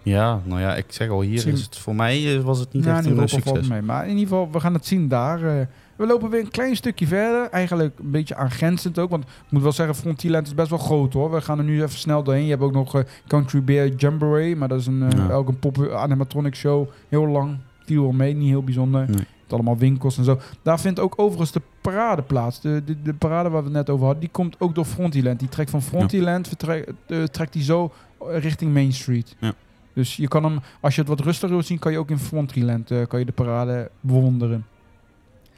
Ja, 0.03 0.41
nou 0.43 0.61
ja, 0.61 0.75
ik 0.75 0.85
zeg 0.87 1.09
al, 1.09 1.21
hier 1.21 1.31
Misschien- 1.31 1.53
is 1.53 1.61
het 1.61 1.77
voor 1.77 1.95
mij 1.95 2.35
eh, 2.37 2.41
was 2.43 2.59
het 2.59 2.73
niet 2.73 2.85
Nou, 2.85 2.97
echt 2.97 3.05
een 3.05 3.29
succes. 3.29 3.67
mee. 3.67 3.81
Maar 3.81 4.03
in 4.03 4.09
ieder 4.17 4.27
geval, 4.27 4.51
we 4.51 4.59
gaan 4.59 4.73
het 4.73 4.85
zien 4.85 5.07
daar. 5.07 5.43
eh. 5.43 5.65
we 5.95 6.05
lopen 6.05 6.29
weer 6.29 6.39
een 6.39 6.51
klein 6.51 6.75
stukje 6.75 7.07
verder. 7.07 7.49
Eigenlijk 7.49 7.99
een 7.99 8.11
beetje 8.11 8.35
aangrenzend 8.35 8.99
ook. 8.99 9.09
Want 9.09 9.23
ik 9.23 9.29
moet 9.51 9.61
wel 9.61 9.71
zeggen, 9.71 9.95
Frontierland 9.95 10.47
is 10.47 10.53
best 10.55 10.69
wel 10.69 10.79
groot 10.79 11.13
hoor. 11.13 11.31
We 11.31 11.41
gaan 11.41 11.57
er 11.57 11.63
nu 11.63 11.75
even 11.83 11.99
snel 11.99 12.23
doorheen. 12.23 12.43
Je 12.43 12.49
hebt 12.49 12.61
ook 12.61 12.73
nog 12.73 12.95
eh, 12.95 13.01
Country 13.27 13.63
Bear 13.63 13.87
Jamboree. 13.87 14.55
Maar 14.55 14.67
dat 14.67 14.79
is 14.79 14.85
een, 14.87 15.03
Ja. 15.27 15.31
ook 15.33 15.47
een 15.47 15.59
pop 15.59 15.91
animatronic 15.91 16.55
show. 16.55 16.87
Heel 17.09 17.27
lang. 17.27 17.57
Viel 17.85 18.01
wel 18.01 18.11
mee, 18.11 18.33
niet 18.35 18.49
heel 18.49 18.63
bijzonder. 18.63 19.05
Nee. 19.09 19.25
Het 19.43 19.53
allemaal 19.53 19.77
winkels 19.77 20.17
en 20.17 20.23
zo. 20.23 20.39
Daar 20.61 20.79
vindt 20.79 20.99
ook 20.99 21.13
overigens 21.17 21.51
de 21.51 21.61
parade 21.91 22.21
plaats. 22.21 22.61
De, 22.61 22.81
de, 22.85 23.01
de 23.01 23.13
parade 23.13 23.49
waar 23.49 23.59
we 23.61 23.67
het 23.67 23.77
net 23.77 23.89
over 23.89 24.03
hadden, 24.05 24.21
die 24.23 24.31
komt 24.31 24.55
ook 24.59 24.75
door 24.75 24.85
Frontierland. 24.85 25.39
Die 25.39 25.49
trekt 25.49 25.69
van 25.69 25.81
Frontierland, 25.81 26.47
vertrek- 26.47 26.91
eh, 27.07 27.23
trekt 27.23 27.53
die 27.53 27.63
zo 27.63 27.93
eh, 28.21 28.37
richting 28.37 28.73
Main 28.73 28.93
Street. 28.93 29.35
Ja. 29.39 29.53
Dus 29.93 30.15
je 30.15 30.27
kan 30.27 30.43
hem, 30.43 30.59
als 30.79 30.95
je 30.95 31.01
het 31.01 31.09
wat 31.09 31.19
rustiger 31.19 31.49
wil 31.55 31.63
zien, 31.63 31.79
kan 31.79 31.91
je 31.91 31.97
ook 31.97 32.09
in 32.09 32.19
Frontierland 32.19 32.91
eh, 32.91 33.07
kan 33.07 33.19
je 33.19 33.25
de 33.25 33.31
parade 33.31 33.89
bewonderen. 33.99 34.65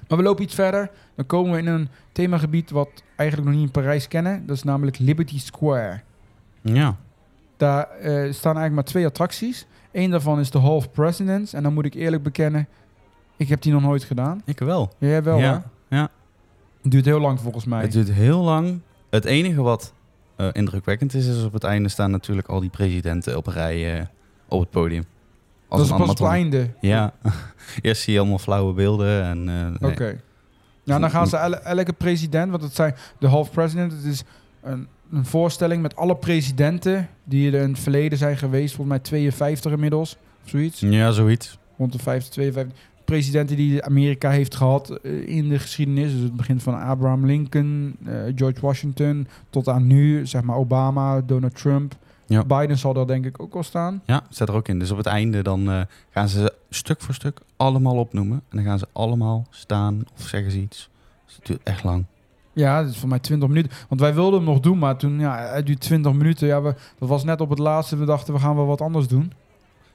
Maar 0.08 0.18
we 0.18 0.24
lopen 0.26 0.44
iets 0.44 0.56
verder. 0.56 0.90
Dan 1.16 1.26
komen 1.26 1.52
we 1.52 1.58
in 1.58 1.68
een 1.68 1.90
themagebied 2.12 2.70
wat 2.72 2.90
eigenlijk 3.16 3.50
nog 3.50 3.58
niet 3.60 3.68
in 3.68 3.82
Parijs 3.82 4.08
kennen. 4.08 4.46
Dat 4.46 4.56
is 4.56 4.64
namelijk 4.64 5.00
Liberty 5.00 5.40
Square. 5.40 6.00
Ja, 6.62 6.96
Daar 7.58 7.88
staan 8.30 8.56
eigenlijk 8.58 8.74
maar 8.74 8.84
twee 8.84 9.06
attracties. 9.06 9.66
Eén 9.92 10.10
daarvan 10.10 10.40
is 10.40 10.52
de 10.52 10.60
Hall 10.60 10.72
of 10.76 10.92
Presidents. 10.92 11.54
En 11.54 11.64
dan 11.64 11.74
moet 11.74 11.86
ik 11.86 11.94
eerlijk 11.94 12.24
bekennen, 12.24 12.68
ik 13.38 13.48
heb 13.50 13.62
die 13.62 13.72
nog 13.74 13.82
nooit 13.82 14.04
gedaan. 14.04 14.42
ik 14.46 14.60
wel. 14.60 14.94
Jij 14.98 15.24
wel, 15.24 15.38
ja, 15.38 15.64
hè? 15.88 15.96
ja. 15.98 16.10
Het 16.82 16.92
duurt 16.92 17.06
heel 17.06 17.20
lang 17.20 17.40
volgens 17.40 17.66
mij. 17.66 17.82
Het 17.82 17.92
duurt 17.92 18.12
heel 18.12 18.42
lang. 18.42 18.80
Het 19.10 19.26
enige 19.26 19.62
wat 19.62 19.94
eh, 20.36 20.48
indrukwekkend 20.52 21.14
is, 21.14 21.28
is 21.28 21.44
op 21.44 21.54
het 21.54 21.64
einde 21.64 21.90
staan 21.90 22.12
natuurlijk 22.12 22.48
al 22.48 22.60
die 22.60 22.70
presidenten 22.70 23.38
op 23.38 23.48
een 23.48 23.54
rij 23.54 24.00
eh, 24.00 24.06
op 24.48 24.60
het 24.60 24.70
podium. 24.70 25.06
dat 25.70 25.80
is 25.80 25.90
pas 25.90 26.10
het 26.10 26.22
einde. 26.22 26.70
Ja, 26.82 27.14
eerst 27.82 28.02
zie 28.02 28.14
je 28.14 28.20
allemaal 28.20 28.40
flauwe 28.40 28.74
beelden. 28.74 29.24
En, 29.24 29.50
eh, 29.50 29.80
nee. 29.80 29.92
Oké. 29.92 30.22
Nou, 30.84 31.02
dan 31.02 31.10
gaan 31.10 31.28
ze 31.28 31.38
elke 31.38 31.94
president, 31.94 32.52
want 32.52 32.64
het 32.64 32.76
zijn 32.76 32.96
de 33.20 33.28
half 33.28 33.52
president, 33.52 33.92
het 33.92 34.04
is 34.04 34.24
een 34.62 34.88
een 35.12 35.26
voorstelling 35.26 35.82
met 35.82 35.96
alle 35.96 36.16
presidenten 36.16 37.10
die 37.24 37.52
er 37.52 37.62
in 37.62 37.70
het 37.70 37.80
verleden 37.80 38.18
zijn 38.18 38.38
geweest. 38.38 38.76
Volgens 38.76 38.88
mij 38.88 39.00
52 39.00 39.72
inmiddels, 39.72 40.18
of 40.44 40.50
zoiets. 40.50 40.80
Ja, 40.80 41.12
zoiets. 41.12 41.58
Rond 41.78 41.92
de 41.92 42.00
50, 42.00 42.32
52 42.32 42.78
presidenten 43.12 43.56
die 43.56 43.84
Amerika 43.84 44.30
heeft 44.30 44.56
gehad 44.56 44.90
eh, 44.90 45.28
in 45.28 45.50
de 45.50 45.60
geschiedenis. 45.60 46.12
Dus 46.12 46.22
het 46.22 46.36
begint 46.36 46.64
van 46.64 46.82
Abraham 46.82 47.26
Lincoln, 47.26 47.96
eh, 48.06 48.14
George 48.36 48.62
Washington, 48.62 49.28
tot 49.50 49.68
aan 49.68 49.88
nu, 49.88 50.28
zeg 50.28 50.42
maar 50.42 50.56
Obama, 50.56 51.22
Donald 51.22 51.56
Trump. 51.56 51.96
Ja. 52.26 52.44
Biden 52.44 52.78
zal 52.78 52.94
daar 52.94 53.08
denk 53.08 53.26
ik 53.26 53.42
ook 53.42 53.54
wel 53.54 53.64
staan. 53.64 54.02
Ja, 54.06 54.22
staat 54.30 54.50
er 54.50 54.56
ook 54.56 54.68
in. 54.68 54.80
Dus 54.80 54.92
op 54.92 54.98
het 54.98 55.06
einde 55.06 55.42
dan 55.42 55.72
eh, 55.72 55.82
gaan 56.10 56.28
ze 56.28 56.54
stuk 56.70 57.02
voor 57.02 57.14
stuk 57.14 57.40
allemaal 57.58 57.96
opnoemen. 57.96 58.42
En 58.50 58.58
dan 58.58 58.66
gaan 58.66 58.80
ze 58.80 58.88
allemaal 58.92 59.48
staan 59.50 60.04
of 60.18 60.28
zeggen 60.28 60.52
ze 60.52 60.60
iets. 60.60 60.90
Dus 61.26 61.36
het 61.36 61.46
duurt 61.46 61.64
echt 61.64 61.84
lang. 61.84 62.06
Ja, 62.54 62.82
dat 62.82 62.92
is 62.92 62.98
voor 62.98 63.10
mij 63.10 63.20
20 63.20 63.48
minuten. 63.48 63.72
Want 63.90 64.02
wij 64.02 64.14
wilden 64.14 64.40
hem 64.40 64.50
nog 64.50 64.60
doen, 64.60 64.78
maar 64.80 64.98
toen, 64.98 65.20
ja, 65.20 65.38
het 65.38 65.66
duurt 65.66 65.82
20 65.82 66.14
minuten. 66.14 66.48
Ja, 66.48 66.62
we, 66.62 66.76
dat 67.00 67.10
was 67.10 67.24
net 67.24 67.42
op 67.42 67.50
het 67.50 67.60
laatste. 67.60 67.98
We 67.98 68.06
dachten, 68.06 68.34
we 68.34 68.40
gaan 68.40 68.56
wel 68.56 68.66
wat 68.66 68.82
anders 68.82 69.08
doen. 69.08 69.34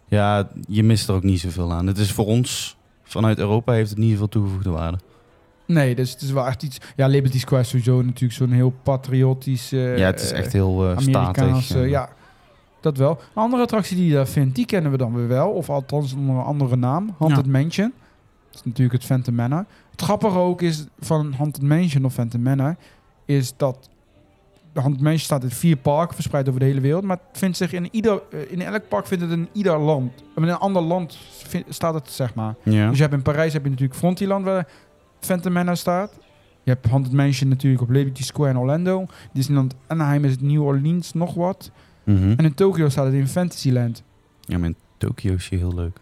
Ja, 0.08 0.48
je 0.68 0.82
mist 0.82 1.08
er 1.08 1.14
ook 1.14 1.22
niet 1.22 1.40
zoveel 1.40 1.72
aan. 1.72 1.86
Het 1.86 1.98
is 1.98 2.12
voor 2.12 2.26
ons, 2.26 2.76
vanuit 3.06 3.38
Europa, 3.38 3.72
heeft 3.72 3.90
het 3.90 3.98
niet 3.98 4.10
zoveel 4.10 4.28
toegevoegde 4.28 4.70
waarde. 4.70 4.98
Nee, 5.66 5.94
dus 5.94 6.10
het 6.10 6.20
is 6.20 6.30
wel 6.30 6.46
echt 6.46 6.62
iets... 6.62 6.78
Ja, 6.96 7.06
Liberty 7.06 7.38
Square 7.38 7.62
is 7.62 7.68
sowieso 7.68 8.02
natuurlijk 8.02 8.32
zo'n 8.32 8.50
heel 8.50 8.74
patriotisch... 8.82 9.72
eh, 9.72 9.98
ja, 9.98 10.06
het 10.06 10.20
is 10.20 10.32
echt 10.32 10.52
heel 10.52 10.86
Amerikaans, 10.88 11.70
eh, 11.70 11.88
ja, 11.88 12.08
dat 12.80 12.96
wel. 12.96 13.10
Een 13.10 13.42
andere 13.42 13.62
attractie 13.62 13.96
die 13.96 14.06
je 14.06 14.14
daar 14.14 14.26
vindt, 14.26 14.54
die 14.54 14.66
kennen 14.66 14.90
we 14.90 14.96
dan 14.96 15.14
weer 15.14 15.28
wel. 15.28 15.50
Of 15.50 15.70
althans 15.70 16.12
onder 16.12 16.34
een 16.34 16.42
andere 16.42 16.76
naam. 16.76 17.14
Haunted 17.18 17.46
Mansion. 17.46 17.92
Dat 18.50 18.54
is 18.54 18.62
natuurlijk 18.64 18.96
het 18.96 19.04
Phantom 19.04 19.34
Manor. 19.34 19.64
Het 19.90 20.02
grappige 20.02 20.38
ook 20.38 20.62
is 20.62 20.84
van 20.98 21.32
Haunted 21.32 21.62
Mansion 21.62 22.04
of 22.04 22.12
Phantom 22.12 22.42
Manor... 22.42 22.76
is 23.24 23.52
dat 23.56 23.88
Mansion 24.84 25.18
staat 25.18 25.42
in 25.42 25.50
vier 25.50 25.76
parken 25.76 26.14
verspreid 26.14 26.48
over 26.48 26.60
de 26.60 26.66
hele 26.66 26.80
wereld. 26.80 27.04
Maar 27.04 27.18
het 27.28 27.38
vindt 27.38 27.56
zich 27.56 27.72
in 27.72 27.88
ieder... 27.90 28.20
eh, 28.30 28.38
in 28.52 28.60
elk 28.62 28.88
park 28.88 29.06
vindt 29.06 29.22
het 29.22 29.32
in 29.32 29.48
ieder 29.52 29.78
land. 29.78 30.12
In 30.36 30.42
een 30.42 30.54
ander 30.56 30.82
land 30.82 31.18
vind- 31.46 31.64
staat 31.68 31.94
het, 31.94 32.10
zeg 32.10 32.34
maar. 32.34 32.54
Ja. 32.62 32.86
Dus 32.88 32.96
je 32.96 33.02
hebt 33.02 33.14
in 33.14 33.22
Parijs 33.22 33.52
heb 33.52 33.62
je 33.64 33.70
natuurlijk 33.70 33.98
Frontierland 33.98 34.44
waar 34.44 34.68
Phantom 35.20 35.52
Manor 35.52 35.76
staat. 35.76 36.12
Je 36.62 36.76
hebt 36.82 37.12
Mansion 37.12 37.48
natuurlijk 37.48 37.82
op 37.82 37.90
Liberty 37.90 38.22
Square 38.22 38.50
in 38.50 38.58
Orlando. 38.58 39.06
Disneyland 39.32 39.74
Anaheim 39.86 40.24
is 40.24 40.30
het 40.30 40.40
New 40.42 40.62
Orleans 40.62 41.12
nog 41.12 41.34
wat. 41.34 41.70
Mhm. 42.04 42.30
En 42.36 42.44
in 42.44 42.54
Tokio 42.54 42.88
staat 42.88 43.04
het 43.04 43.14
in 43.14 43.28
Fantasyland. 43.28 44.02
ja, 44.40 44.58
maar 44.58 44.68
in 44.68 44.76
Tokio 44.96 45.34
is 45.34 45.48
je 45.48 45.56
heel 45.56 45.74
leuk. 45.74 45.98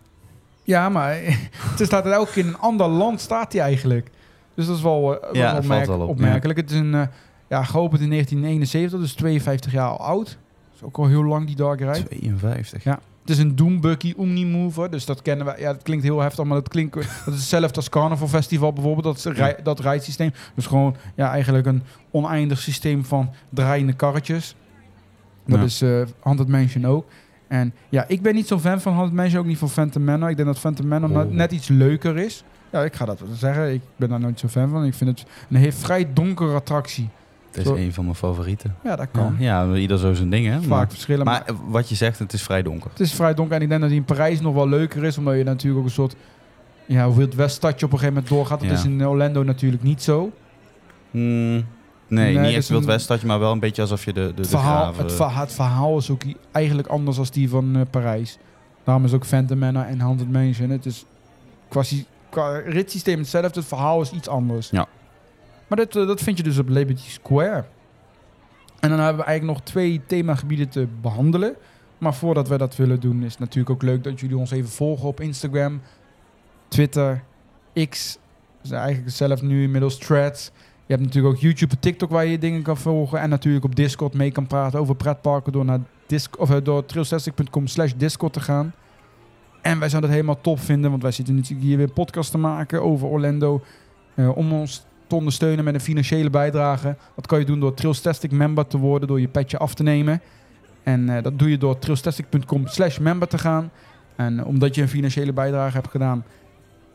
Ja, 0.63 0.89
maar 0.89 1.17
het 1.77 1.87
staat 1.87 2.07
er 2.07 2.13
elke 2.13 2.33
keer 2.33 2.43
in 2.45 2.49
een 2.49 2.59
ander 2.59 2.87
land 2.89 3.21
staat 3.21 3.53
hij 3.53 3.63
eigenlijk. 3.63 4.11
Dus 4.55 4.67
dat 4.67 4.77
is 4.77 4.83
wel, 4.83 5.21
eh, 5.23 5.33
Ja, 5.33 5.41
wel 5.43 5.51
valt 5.53 5.65
opmerk- 5.65 5.87
wel 5.87 6.01
op, 6.01 6.09
opmerkelijk. 6.09 6.59
Het 6.59 6.71
is 6.71 6.79
een, 6.79 6.95
eh, 6.95 7.07
ja, 7.49 7.65
geopend 7.65 8.01
in 8.03 8.11
1971, 8.11 9.01
dus 9.01 9.13
52 9.13 9.73
jaar 9.73 9.89
al 9.89 9.99
oud. 10.07 10.27
Dat 10.27 10.75
is 10.75 10.83
ook 10.83 10.99
al 10.99 11.07
heel 11.07 11.25
lang 11.25 11.47
die 11.47 11.57
dark 11.57 11.81
ride. 11.81 12.09
52. 12.09 12.85
Ja. 12.85 12.99
Het 13.21 13.33
is 13.33 13.39
een 13.39 13.57
Doom 13.57 13.81
Buggy 13.81 14.15
Omnimover, 14.17 14.91
dus 14.91 15.05
dat 15.05 15.23
kennen 15.23 15.47
we. 15.47 15.55
Ja, 15.59 15.73
dat 15.73 15.83
klinkt 15.83 16.05
heel 16.05 16.21
heftig, 16.21 16.45
maar 16.45 16.57
dat 16.59 16.69
klinkt 16.69 16.95
dat 16.95 17.05
is 17.05 17.25
hetzelfde 17.25 17.77
als 17.77 17.89
Carnival 17.89 18.29
Festival 18.29 18.73
bijvoorbeeld. 18.73 19.05
Dat, 19.05 19.17
is 19.33 19.39
rij, 19.39 19.57
dat 19.63 19.81
rijdsysteem. 19.81 20.33
Dus 20.55 20.67
gewoon 20.67 20.97
ja, 21.15 21.31
eigenlijk 21.31 21.67
een 21.67 21.83
oneindig 22.11 22.59
systeem 22.61 23.05
van 23.05 23.31
draaiende 23.49 23.93
karretjes. 23.93 24.57
Dat 25.47 25.59
Ja. 25.59 25.65
is 25.65 25.83
eh 25.83 26.03
Haunted 26.21 26.49
Mansion 26.49 26.87
ook. 26.87 27.07
En 27.49 27.75
ja, 27.89 28.05
ik 28.09 28.23
ben 28.23 28.35
niet 28.35 28.47
zo'n 28.47 28.61
fan 28.61 28.81
van 28.81 28.93
Haunted 28.95 29.17
Mansion, 29.17 29.41
ook 29.41 29.47
niet 29.47 29.59
van 29.59 29.69
Phantom 29.71 30.05
Manor. 30.05 30.31
Ik 30.31 30.37
denk 30.37 30.49
dat 30.49 30.59
Phantom 30.59 30.87
Manor 30.89 31.11
Oh. 31.11 31.17
net- 31.17 31.33
net 31.33 31.53
iets 31.53 31.69
leuker 31.69 32.19
is. 32.19 32.45
Ja, 32.73 32.83
ik 32.85 32.95
ga 32.95 33.05
dat 33.05 33.21
wel 33.21 33.35
zeggen. 33.35 33.73
Ik 33.73 33.83
ben 33.97 34.09
daar 34.09 34.21
nooit 34.21 34.41
zo 34.41 34.49
fan 34.49 34.69
van. 34.69 34.85
Ik 34.85 34.95
vind 34.95 35.11
het 35.19 35.29
een 35.51 35.57
heel 35.57 35.73
vrij 35.73 36.13
donkere 36.13 36.55
attractie. 36.55 37.09
Het 37.57 37.65
is 37.67 37.71
Zo- 37.71 37.77
een 37.77 37.93
van 37.93 38.05
mijn 38.05 38.17
favorieten. 38.17 38.75
Ja, 38.85 38.97
dat 38.97 39.09
kan. 39.13 39.37
Ja, 39.39 39.63
ja, 39.63 39.75
ieder 39.75 39.99
zo 39.99 40.13
zijn 40.15 40.31
ding, 40.31 40.47
hè? 40.47 40.59
Vaak 40.61 40.69
Maar, 40.69 40.89
verschillen. 40.89 41.25
Maar, 41.25 41.43
maar 41.47 41.71
wat 41.71 41.89
je 41.89 41.95
zegt, 41.95 42.19
het 42.19 42.33
is 42.33 42.43
vrij 42.43 42.63
donker. 42.63 42.91
het 42.91 43.01
is 43.01 43.13
vrij 43.15 43.35
donker. 43.35 43.57
En 43.57 43.63
ik 43.63 43.69
denk 43.69 43.81
dat 43.81 43.91
die 43.91 43.99
in 43.99 44.05
Parijs 44.05 44.41
nog 44.41 44.55
wel 44.55 44.69
leuker 44.69 45.05
is. 45.05 45.19
Omdat 45.19 45.37
je 45.37 45.45
natuurlijk 45.45 45.79
ook 45.81 45.85
een 45.87 45.91
soort 45.95 46.17
ja, 46.87 47.13
Wild 47.13 47.35
West 47.35 47.55
stadje 47.57 47.87
op 47.87 47.93
een 47.93 47.99
gegeven 47.99 48.15
moment 48.23 48.29
doorgaat. 48.35 48.61
Dat 48.61 48.69
Ja. 48.69 48.75
is 48.75 48.85
in 48.85 49.07
Orlando 49.07 49.43
natuurlijk 49.43 49.83
niet 49.83 50.03
zo. 50.03 50.33
Mm, 51.11 51.21
nee, 51.53 51.65
Nee, 52.09 52.39
niet 52.39 52.55
echt 52.57 52.69
Wild 52.69 52.81
een- 52.83 52.87
West 52.89 53.05
stadje, 53.05 53.27
maar 53.27 53.39
wel 53.39 53.53
een 53.53 53.61
beetje 53.61 53.83
alsof 53.83 54.05
je 54.05 54.13
de, 54.13 54.21
de, 54.35 54.41
Het 54.41 54.49
verhaal, 54.51 54.95
het, 54.97 55.13
verha- 55.13 55.41
het 55.41 55.53
verhaal 55.53 55.99
is 55.99 56.11
ook 56.11 56.23
eigenlijk 56.53 56.89
anders 56.89 57.17
dan 57.17 57.27
die 57.33 57.49
van 57.49 57.77
eh, 57.77 57.81
Parijs. 57.91 58.39
Daarom 58.85 59.05
is 59.05 59.13
ook 59.13 59.25
Phantom 59.25 59.59
Manor 59.59 59.85
en 59.85 60.01
Haunted 60.01 60.33
Mansion. 60.33 60.71
Het 60.71 60.87
is 60.87 61.05
qua, 61.69 61.83
qua 62.31 62.59
ritssysteem 62.67 63.19
hetzelfde. 63.19 63.59
Het 63.61 63.69
verhaal 63.69 64.01
is 64.01 64.11
iets 64.13 64.29
anders. 64.29 64.71
Ja. 64.71 64.87
Maar 65.75 65.85
dat, 65.85 65.97
eh, 65.97 66.07
dat 66.07 66.21
vind 66.21 66.37
je 66.37 66.43
dus 66.43 66.59
op 66.59 66.69
Liberty 66.69 67.11
Square. 67.11 67.65
En 68.81 68.89
dan 68.91 68.99
hebben 68.99 69.17
we 69.17 69.25
eigenlijk 69.25 69.59
nog 69.59 69.69
twee 69.69 70.01
themagebieden 70.07 70.69
te 70.69 70.87
behandelen. 71.01 71.55
Maar 71.99 72.15
voordat 72.15 72.49
we 72.49 72.59
dat 72.59 72.77
willen 72.77 73.01
doen, 73.01 73.23
is 73.23 73.31
het 73.31 73.39
natuurlijk 73.39 73.71
ook 73.71 73.83
leuk 73.83 74.05
dat 74.05 74.21
jullie 74.21 74.37
ons 74.37 74.51
even 74.51 74.71
volgen 74.71 75.09
op 75.09 75.21
Instagram, 75.21 75.81
Twitter, 76.69 77.23
X. 77.89 78.19
Dus 78.63 78.71
eigenlijk 78.71 79.11
zelf 79.11 79.43
nu 79.43 79.63
inmiddels 79.63 79.99
threads. 79.99 80.51
Je 80.87 80.93
hebt 80.93 81.03
natuurlijk 81.03 81.35
ook 81.35 81.41
YouTube 81.41 81.75
en 81.75 81.81
TikTok 81.81 82.11
waar 82.11 82.27
je 82.27 82.39
dingen 82.39 82.63
kan 82.63 82.77
volgen. 82.77 83.21
En 83.21 83.29
natuurlijk 83.29 83.65
op 83.65 83.75
Discord 83.75 84.15
mee 84.15 84.31
kan 84.31 84.47
praten 84.47 84.81
over 84.81 84.97
pretparken 84.97 85.53
door 85.53 85.65
naar 85.65 85.81
disc, 86.07 86.41
of, 86.41 86.51
eh, 86.51 86.57
door 86.63 86.85
trailstastic.com 86.85 87.67
slash 87.67 87.93
Discord 87.97 88.33
te 88.33 88.41
gaan. 88.41 88.75
En 89.63 89.79
wij 89.79 89.89
zouden 89.89 90.11
het 90.11 90.21
helemaal 90.21 90.43
top 90.43 90.61
vinden, 90.61 90.91
want 90.91 91.03
wij 91.03 91.13
zitten 91.13 91.35
natuurlijk 91.35 91.67
hier 91.67 91.77
weer 91.77 91.93
podcast 91.93 92.31
te 92.31 92.39
maken 92.39 92.83
over 92.83 93.09
Orlando. 93.09 93.63
eh, 94.15 94.37
om 94.37 94.53
ons 94.53 94.85
ondersteunen 95.15 95.65
met 95.65 95.75
een 95.75 95.81
financiële 95.81 96.31
bijdrage. 96.31 96.97
Dat 97.15 97.27
kan 97.27 97.39
je 97.39 97.45
doen 97.45 97.61
door 97.61 97.75
Trailstastic 97.75 98.31
member 98.31 98.67
te 98.67 98.79
worden, 98.79 99.09
door 99.09 99.21
je 99.21 99.29
petje 99.29 99.59
af 99.59 99.75
te 99.75 99.83
nemen. 99.83 100.21
En 100.85 101.09
eh, 101.09 101.23
dat 101.23 101.39
doe 101.39 101.51
je 101.51 101.59
door 101.59 101.79
trailstastic.com 101.79 102.67
slash 102.67 102.99
member 102.99 103.29
te 103.29 103.39
gaan. 103.39 103.71
En 104.17 104.39
eh, 104.39 104.47
omdat 104.47 104.75
je 104.75 104.83
een 104.83 104.89
financiële 104.89 105.33
bijdrage 105.33 105.77
hebt 105.77 105.91
gedaan, 105.91 106.25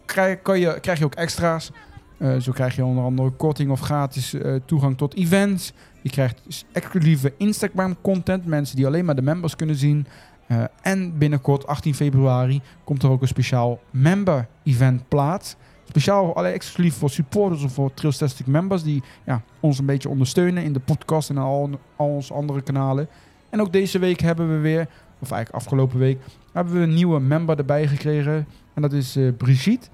krijg, 0.05 0.41
kan 0.41 0.59
je, 0.59 0.79
krijg 0.79 0.99
je 0.99 1.05
ook 1.05 1.15
extra's. 1.15 1.71
Eh, 2.17 2.37
zo 2.37 2.51
krijg 2.51 2.75
je 2.75 2.85
onder 2.85 3.03
andere 3.03 3.29
korting 3.29 3.71
of 3.71 3.79
gratis 3.79 4.35
toegang 4.65 4.97
tot 4.97 5.15
events. 5.15 5.73
Je 6.01 6.09
krijgt 6.09 6.65
exclusieve 6.71 7.33
Instagram 7.37 8.01
content. 8.01 8.45
Mensen 8.45 8.75
die 8.75 8.87
alleen 8.87 9.05
maar 9.05 9.15
de 9.15 9.21
members 9.21 9.55
kunnen 9.55 9.75
zien. 9.75 10.07
En 10.81 11.17
binnenkort, 11.17 11.67
18 11.67 11.95
februari, 11.95 12.61
komt 12.83 13.03
er 13.03 13.09
ook 13.09 13.21
een 13.21 13.27
speciaal 13.27 13.79
member 13.91 14.47
event 14.63 15.07
plaats. 15.07 15.55
Speciaal 15.89 16.35
alleen 16.35 16.53
exclusief 16.53 16.95
voor 16.95 17.09
supporters 17.09 17.63
of 17.63 17.73
voor 17.73 17.93
Trailstastic 17.93 18.47
members. 18.47 18.83
Die 18.83 19.03
ja, 19.25 19.41
ons 19.59 19.79
een 19.79 19.85
beetje 19.85 20.09
ondersteunen 20.09 20.63
in 20.63 20.73
de 20.73 20.79
podcast 20.79 21.29
en 21.29 21.37
al, 21.37 21.69
onze 21.95 22.33
andere 22.33 22.61
kanalen. 22.61 23.07
En 23.49 23.61
ook 23.61 23.71
deze 23.71 23.99
week 23.99 24.19
hebben 24.19 24.49
we 24.49 24.57
weer, 24.57 24.87
of 25.19 25.31
eigenlijk 25.31 25.63
afgelopen 25.63 25.99
week, 25.99 26.19
hebben 26.53 26.73
we 26.73 26.79
een 26.79 26.93
nieuwe 26.93 27.19
member 27.19 27.57
erbij 27.57 27.87
gekregen. 27.87 28.47
En 28.73 28.81
dat 28.81 28.93
is 28.93 29.15
eh, 29.15 29.27
Brigitte. 29.37 29.87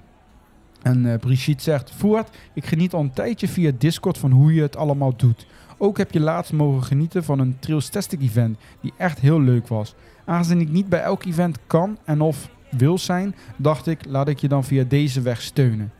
En 0.82 1.12
eh, 1.12 1.20
Brigitte 1.20 1.64
zegt, 1.64 1.92
Voert, 1.92 2.38
ik 2.54 2.66
geniet 2.66 2.94
al 2.94 3.02
een 3.02 3.14
tijdje 3.14 3.48
via 3.48 3.72
Discord 3.78 4.18
van 4.18 4.32
hoe 4.32 4.54
je 4.54 4.62
het 4.62 4.78
allemaal 4.78 5.16
doet. 5.16 5.48
Ook 5.78 5.98
heb 5.98 6.12
je 6.12 6.20
laatst 6.20 6.54
mogen 6.54 6.84
genieten 6.84 7.24
van 7.24 7.40
een 7.40 7.60
Trailstastic 7.60 8.22
event 8.22 8.58
die 8.82 8.94
echt 8.98 9.20
heel 9.20 9.42
leuk 9.42 9.68
was. 9.68 9.96
Aangezien 10.26 10.62
ik 10.62 10.70
niet 10.70 10.90
bij 10.90 11.02
elk 11.02 11.24
event 11.24 11.58
kan 11.68 11.98
en 12.04 12.22
of 12.22 12.50
wil 12.78 12.98
zijn, 12.98 13.36
dacht 13.56 13.88
ik, 13.88 14.06
laat 14.08 14.28
ik 14.28 14.40
je 14.40 14.48
dan 14.48 14.64
via 14.64 14.84
deze 14.84 15.22
weg 15.22 15.42
steunen. 15.42 15.92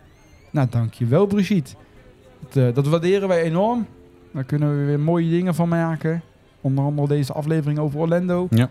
Nou, 0.52 0.68
dankjewel 0.70 1.26
Brigitte. 1.26 1.76
Dat, 2.40 2.56
eh, 2.64 2.74
dat 2.74 2.88
waarderen 2.88 3.28
wij 3.28 3.42
enorm. 3.42 3.88
Daar 4.32 4.44
kunnen 4.44 4.80
we 4.80 4.86
weer 4.86 5.00
mooie 5.00 5.30
dingen 5.30 5.56
van 5.56 5.70
maken. 5.70 6.22
Onder 6.62 6.84
andere 6.84 7.08
deze 7.08 7.34
aflevering 7.34 7.80
over 7.80 8.00
Orlando. 8.00 8.48
Ja. 8.50 8.70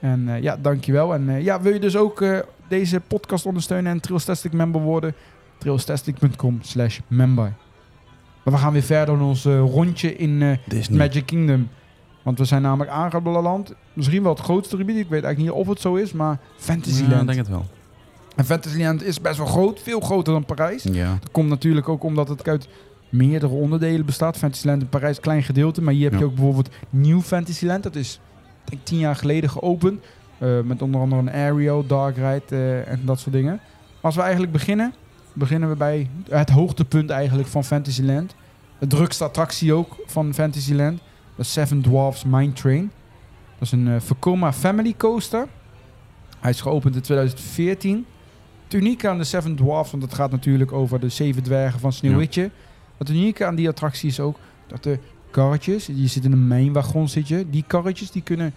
En 0.00 0.28
eh, 0.28 0.42
ja, 0.42 0.56
dankjewel. 0.56 1.14
En 1.14 1.28
eh, 1.28 1.44
ja, 1.44 1.60
wil 1.60 1.72
je 1.72 1.80
dus 1.80 1.96
ook 1.96 2.24
deze 2.68 3.00
podcast 3.00 3.46
ondersteunen 3.46 3.92
en 3.92 4.00
Trailstastic 4.00 4.52
member 4.52 4.80
worden? 4.80 5.14
trailstastic.com 5.58 6.58
slash 6.62 7.00
member. 7.08 7.52
Maar 8.42 8.54
we 8.54 8.60
gaan 8.60 8.72
weer 8.72 8.82
verder 8.82 9.14
in 9.14 9.20
ons 9.20 9.44
rondje 9.44 10.16
in. 10.16 10.58
Magic 10.90 11.26
Kingdom. 11.26 11.68
Want 12.26 12.38
we 12.38 12.44
zijn 12.44 12.62
namelijk 12.62 12.90
aangeland. 12.90 13.72
Misschien 13.92 14.22
wel 14.22 14.32
het 14.32 14.40
grootste 14.42 14.76
gebied. 14.76 14.96
Ik 14.96 15.08
weet 15.08 15.24
eigenlijk 15.24 15.38
niet 15.54 15.62
of 15.64 15.68
het 15.72 15.80
zo 15.80 15.94
is, 15.94 16.12
maar 16.12 16.38
Fantasyland. 16.56 17.12
Ja, 17.12 17.20
ik 17.20 17.26
denk 17.26 17.38
het 17.38 17.48
wel. 17.48 17.64
En 18.36 18.44
Fantasyland 18.44 19.02
is 19.04 19.20
best 19.20 19.36
wel 19.36 19.46
groot. 19.46 19.80
Veel 19.82 20.00
groter 20.00 20.32
dan 20.32 20.44
Parijs. 20.44 20.82
Ja. 20.82 21.16
Dat 21.20 21.30
komt 21.30 21.48
natuurlijk 21.48 21.88
ook 21.88 22.02
omdat 22.02 22.28
het 22.28 22.48
uit 22.48 22.68
meerdere 23.08 23.52
onderdelen 23.52 24.06
bestaat. 24.06 24.36
Fantasyland 24.36 24.82
in 24.82 24.88
Parijs, 24.88 25.20
klein 25.20 25.42
gedeelte. 25.42 25.82
Maar 25.82 25.92
hier 25.94 26.02
heb 26.04 26.12
je 26.12 26.18
Ja. 26.18 26.24
ook 26.24 26.34
bijvoorbeeld 26.34 26.68
New 26.90 27.20
Fantasyland. 27.20 27.82
Dat 27.82 27.94
is 27.96 28.20
denk 28.64 28.80
ik 28.80 28.86
tien 28.86 28.98
jaar 28.98 29.16
geleden 29.16 29.50
geopend. 29.50 30.04
Eh, 30.38 30.60
met 30.64 30.82
onder 30.82 31.00
andere 31.00 31.20
een 31.20 31.30
Aerial, 31.30 31.86
Dark 31.86 32.16
Ride 32.16 32.42
eh, 32.48 32.88
en 32.92 33.00
dat 33.04 33.20
soort 33.20 33.34
dingen. 33.34 33.60
Als 34.00 34.14
we 34.14 34.20
eigenlijk 34.20 34.52
beginnen, 34.52 34.94
beginnen 35.32 35.68
we 35.68 35.76
bij 35.76 36.10
het 36.30 36.50
hoogtepunt 36.50 37.10
eigenlijk 37.10 37.48
van 37.48 37.64
Fantasyland. 37.64 38.34
De 38.78 38.86
drukste 38.86 39.24
attractie 39.24 39.72
ook 39.72 39.96
van 40.06 40.34
Fantasyland. 40.34 41.00
De 41.36 41.42
Seven 41.42 41.80
Dwarfs 41.82 42.24
Mine 42.24 42.52
Train. 42.52 42.90
Dat 43.58 43.60
is 43.68 43.72
een 43.72 43.86
uh, 43.86 43.94
Vekoma 44.00 44.52
Family 44.52 44.94
Coaster. 44.96 45.46
Hij 46.40 46.50
is 46.50 46.60
geopend 46.60 46.94
in 46.94 47.00
2014. 47.00 48.06
Het 48.64 48.74
unieke 48.74 49.08
aan 49.08 49.18
de 49.18 49.24
Seven 49.24 49.56
Dwarfs, 49.56 49.90
want 49.90 50.02
het 50.02 50.14
gaat 50.14 50.30
natuurlijk 50.30 50.72
over 50.72 51.00
de 51.00 51.08
zeven 51.08 51.42
dwergen 51.42 51.80
van 51.80 51.92
Sneeuwwitje. 51.92 52.50
Het 52.98 53.08
unieke 53.10 53.44
aan 53.44 53.54
die 53.54 53.68
attractie 53.68 54.08
is 54.08 54.20
ook 54.20 54.38
dat 54.66 54.82
de 54.82 54.98
karretjes. 55.30 55.86
Je 55.86 56.06
zit 56.06 56.24
in 56.24 56.32
een 56.32 56.46
mijnwagon 56.46 57.08
zit 57.08 57.28
je. 57.28 57.50
Die 57.50 57.64
karretjes 57.66 58.10
die 58.10 58.22
kunnen 58.22 58.52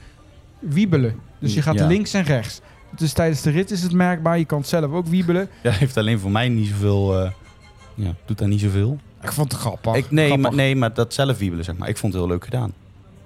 wiebelen. 0.60 1.16
Dus 1.40 1.54
je 1.54 1.62
gaat 1.62 1.76
Ja. 1.80 1.88
links 1.88 2.14
en 2.14 2.24
rechts. 2.24 2.62
Dus 2.96 3.14
tijdens 3.14 3.42
de 3.42 3.50
rit 3.50 3.72
is 3.72 3.82
het 3.84 3.92
merkbaar. 3.94 4.38
Je 4.38 4.46
kan 4.46 4.58
het 4.60 4.68
zelf 4.68 4.92
ook 4.92 5.08
wiebelen. 5.08 5.50
Ja, 5.64 5.72
heeft 5.72 5.98
alleen 5.98 6.20
voor 6.20 6.32
mij 6.32 6.50
niet 6.50 6.68
zoveel... 6.68 7.20
eh, 7.24 7.32
ja, 7.96 8.14
doet 8.26 8.38
daar 8.38 8.48
niet 8.48 8.60
zoveel. 8.60 9.00
Ik 9.22 9.32
vond 9.32 9.52
het 9.52 9.62
grappig. 9.62 9.96
ik, 9.96 10.12
nee, 10.12 10.26
Grappig. 10.26 10.46
maar, 10.48 10.56
nee, 10.56 10.76
maar 10.76 10.94
dat 10.94 11.14
zelf 11.14 11.38
wiebelen, 11.38 11.66
zeg 11.66 11.78
maar. 11.78 11.90
Ik 11.90 11.98
vond 11.98 12.14
het 12.14 12.22
heel 12.22 12.32
leuk 12.32 12.44
gedaan. 12.44 12.74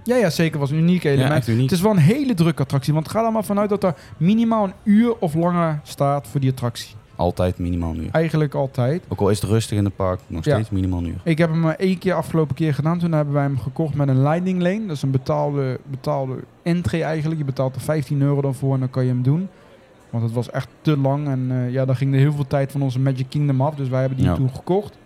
Ja, 0.03 0.15
ja, 0.15 0.29
zeker. 0.29 0.59
was 0.59 0.71
een 0.71 0.77
uniek 0.77 1.03
element. 1.03 1.47
uniek. 1.47 1.61
Het 1.61 1.71
is 1.71 1.81
wel 1.81 1.91
een 1.91 1.97
hele 1.97 2.33
drukke 2.33 2.61
attractie. 2.61 2.93
Want 2.93 3.09
ga 3.09 3.25
er 3.25 3.31
maar 3.31 3.43
vanuit 3.43 3.69
dat 3.69 3.83
er 3.83 3.95
minimaal 4.17 4.63
een 4.63 4.73
uur 4.83 5.17
of 5.19 5.33
langer 5.33 5.79
staat 5.83 6.27
voor 6.27 6.39
die 6.39 6.49
attractie. 6.49 6.89
Altijd 7.15 7.57
minimaal 7.57 7.89
een 7.91 8.03
uur. 8.03 8.09
Eigenlijk 8.11 8.53
altijd. 8.53 9.03
Ook 9.07 9.19
al 9.19 9.29
is 9.29 9.41
het 9.41 9.49
rustig 9.49 9.77
in 9.77 9.85
het 9.85 9.95
park, 9.95 10.19
nog 10.27 10.45
Ja. 10.45 10.53
steeds 10.53 10.69
minimaal 10.69 10.99
een 10.99 11.05
uur. 11.07 11.19
Ik 11.23 11.37
heb 11.37 11.49
hem 11.49 11.59
maar 11.59 11.75
één 11.75 11.97
keer 11.97 12.13
afgelopen 12.13 12.55
keer 12.55 12.73
gedaan. 12.73 12.99
Toen 12.99 13.11
hebben 13.11 13.33
wij 13.33 13.43
hem 13.43 13.59
gekocht 13.59 13.93
met 13.93 14.07
een 14.07 14.21
Lightning 14.21 14.61
Lane. 14.61 14.85
Dat 14.85 14.95
is 14.95 15.01
een 15.01 15.11
betaalde, 15.11 15.79
betaalde 15.85 16.35
entry 16.63 17.01
eigenlijk. 17.01 17.39
Je 17.39 17.45
betaalt 17.45 17.75
er 17.75 17.81
15 17.81 18.21
euro 18.21 18.41
dan 18.41 18.55
voor 18.55 18.73
en 18.73 18.79
dan 18.79 18.89
kan 18.89 19.03
je 19.03 19.09
hem 19.09 19.23
doen. 19.23 19.47
Want 20.09 20.23
het 20.23 20.33
was 20.33 20.49
echt 20.49 20.67
te 20.81 20.97
lang. 20.97 21.27
En 21.27 21.47
eh, 21.51 21.71
ja, 21.71 21.85
dan 21.85 21.95
ging 21.95 22.13
er 22.13 22.19
heel 22.19 22.33
veel 22.33 22.47
tijd 22.47 22.71
van 22.71 22.81
onze 22.81 22.99
Magic 22.99 23.25
Kingdom 23.29 23.61
af. 23.61 23.75
Dus 23.75 23.89
wij 23.89 23.99
hebben 23.99 24.17
die 24.17 24.27
Ja. 24.27 24.35
toen 24.35 24.49
gekocht. 24.55 24.97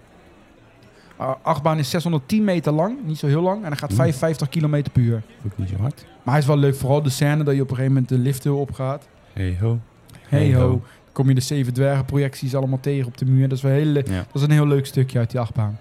Achtbaan 1.41 1.77
is 1.77 1.89
610 1.89 2.43
meter 2.43 2.71
lang. 2.73 2.97
Niet 3.05 3.17
zo 3.17 3.27
heel 3.27 3.41
lang. 3.41 3.61
En 3.63 3.67
hij 3.67 3.77
gaat 3.77 3.89
Oeh. 3.89 3.99
55 3.99 4.49
kilometer 4.49 4.91
per 4.91 5.01
uur. 5.01 5.21
Ook 5.45 5.57
niet 5.57 5.69
zo 5.69 5.75
hard. 5.75 6.05
Maar 6.23 6.33
hij 6.33 6.41
is 6.43 6.47
wel 6.47 6.57
leuk. 6.57 6.75
Vooral 6.75 7.01
de 7.01 7.09
scène 7.09 7.43
dat 7.43 7.55
je 7.55 7.61
op 7.61 7.69
een 7.69 7.75
gegeven 7.75 7.93
moment 7.93 8.09
de 8.09 8.17
lift 8.17 8.43
heel 8.43 8.57
opgaat. 8.57 9.07
Hey 9.33 9.57
ho. 9.59 9.79
Hey 10.21 10.39
Hey 10.49 10.53
ho. 10.55 10.81
kom 11.11 11.27
je 11.27 11.33
de 11.35 11.41
zeven 11.41 11.73
dwergen 11.73 12.05
projecties 12.05 12.55
allemaal 12.55 12.79
tegen 12.79 13.07
op 13.07 13.17
de 13.17 13.25
muur. 13.25 13.47
Dat 13.47 13.57
is 13.57 13.63
wel 13.63 13.71
heel, 13.71 13.93
Ja. 13.93 14.01
dat 14.03 14.25
is 14.33 14.41
een 14.41 14.51
heel 14.51 14.67
leuk 14.67 14.85
stukje 14.85 15.19
uit 15.19 15.31
die 15.31 15.39
achtbaan. 15.39 15.79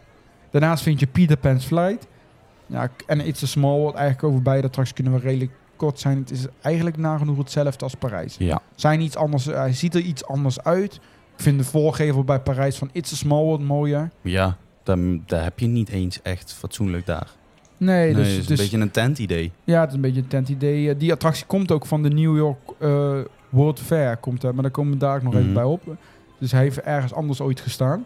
Daarnaast 0.51 0.83
vind 0.83 1.01
je 1.01 1.07
Peter 1.07 1.37
Pan's 1.37 1.65
Flight. 1.65 2.07
Ja, 2.67 2.91
en 3.07 3.27
It's 3.27 3.43
a 3.43 3.47
Small 3.47 3.79
World. 3.79 3.95
Eigenlijk 3.95 4.25
over 4.29 4.43
beide 4.43 4.67
attracties 4.67 4.95
kunnen 4.95 5.13
we 5.13 5.19
redelijk 5.19 5.51
kort 5.77 6.01
zijn. 6.01 6.19
Het 6.19 6.31
is 6.31 6.47
eigenlijk 6.61 6.97
nagenoeg 6.97 7.39
hetzelfde 7.39 7.85
als 7.85 7.95
Parijs. 7.95 8.37
Ja. 8.39 8.61
Zijn 8.75 9.01
iets 9.01 9.17
anders, 9.17 9.45
hij 9.45 9.73
ziet 9.73 9.95
er 9.95 10.01
iets 10.01 10.25
anders 10.27 10.61
uit. 10.63 10.95
Ik 11.37 11.43
vind 11.43 11.59
de 11.59 11.65
voorgevel 11.65 12.25
bij 12.25 12.41
Parijs 12.41 12.77
van 12.77 12.89
It's 12.93 13.13
a 13.13 13.17
Small 13.17 13.43
World 13.43 13.63
mooier. 13.65 14.11
Ja, 14.21 14.57
daar, 14.87 14.99
daar 15.27 15.43
heb 15.43 15.59
je 15.59 15.67
niet 15.67 15.89
eens 15.89 16.23
echt 16.23 16.53
fatsoenlijk 16.53 17.07
daar. 17.07 17.31
Nee, 17.77 18.05
Nee, 18.05 18.15
dus, 18.15 18.29
het 18.33 18.39
is 18.41 18.47
dus 18.47 18.59
een 18.59 18.65
beetje 18.65 18.79
een 18.81 18.91
tent 18.91 19.19
idee. 19.19 19.53
ja, 19.65 19.81
het 19.81 19.89
is 19.89 19.95
een 19.95 20.01
beetje 20.01 20.21
een 20.21 20.27
tent 20.27 20.49
idee. 20.49 20.97
Die 20.97 21.13
attractie 21.13 21.47
komt 21.47 21.73
ook 21.73 21.87
van 21.87 22.03
de 22.03 22.09
New 22.09 22.37
York 22.37 22.59
eh, 22.79 23.19
World 23.49 23.81
Fair. 23.81 24.17
Komt, 24.17 24.43
er, 24.43 24.53
maar 24.55 24.63
daar 24.63 24.71
komen 24.73 24.93
we 24.93 24.99
daar 24.99 25.17
ook 25.17 25.23
nog 25.23 25.33
even 25.33 25.45
Mhm. 25.45 25.55
bij 25.55 25.65
op. 25.65 25.97
Dus 26.39 26.53
hij 26.53 26.61
heeft 26.61 26.81
ergens 26.81 27.13
anders 27.15 27.41
ooit 27.41 27.61
gestaan. 27.61 28.05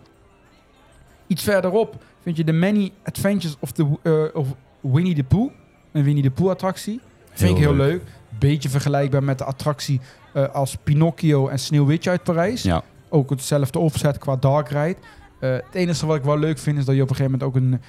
Iets 1.26 1.42
verderop 1.42 2.02
vind 2.22 2.36
je 2.36 2.44
de 2.44 2.52
Many 2.52 2.92
Adventures 3.04 3.56
of, 3.60 3.72
the, 3.72 3.86
eh, 4.02 4.22
of 4.40 4.48
Winnie 4.80 5.14
the 5.14 5.24
Pooh. 5.24 5.50
Een 5.92 6.04
Winnie 6.04 6.22
the 6.22 6.30
Pooh 6.30 6.50
attractie. 6.50 7.00
Vind 7.32 7.50
ik 7.50 7.56
heel 7.56 7.74
leuk. 7.74 8.02
Beetje 8.38 8.68
vergelijkbaar 8.68 9.22
met 9.24 9.38
de 9.38 9.44
attractie 9.44 10.00
eh, 10.34 10.48
als 10.54 10.76
Pinocchio 10.84 11.48
en 11.48 11.58
Sneeuwwitje 11.58 12.10
uit 12.10 12.22
Parijs. 12.22 12.62
Ja. 12.62 12.82
Ook 13.08 13.30
hetzelfde 13.30 13.78
offset 13.78 14.18
qua 14.18 14.36
dark 14.36 14.68
ride. 14.68 14.96
Eh, 15.40 15.50
het 15.50 15.74
enige 15.74 16.06
wat 16.06 16.16
ik 16.16 16.22
wel 16.22 16.38
leuk 16.38 16.58
vind 16.58 16.78
is 16.78 16.84
dat 16.84 16.94
je 16.94 17.02
op 17.02 17.10
een 17.10 17.16
gegeven 17.16 17.38
moment 17.38 17.56
ook 17.56 17.62
een, 17.62 17.80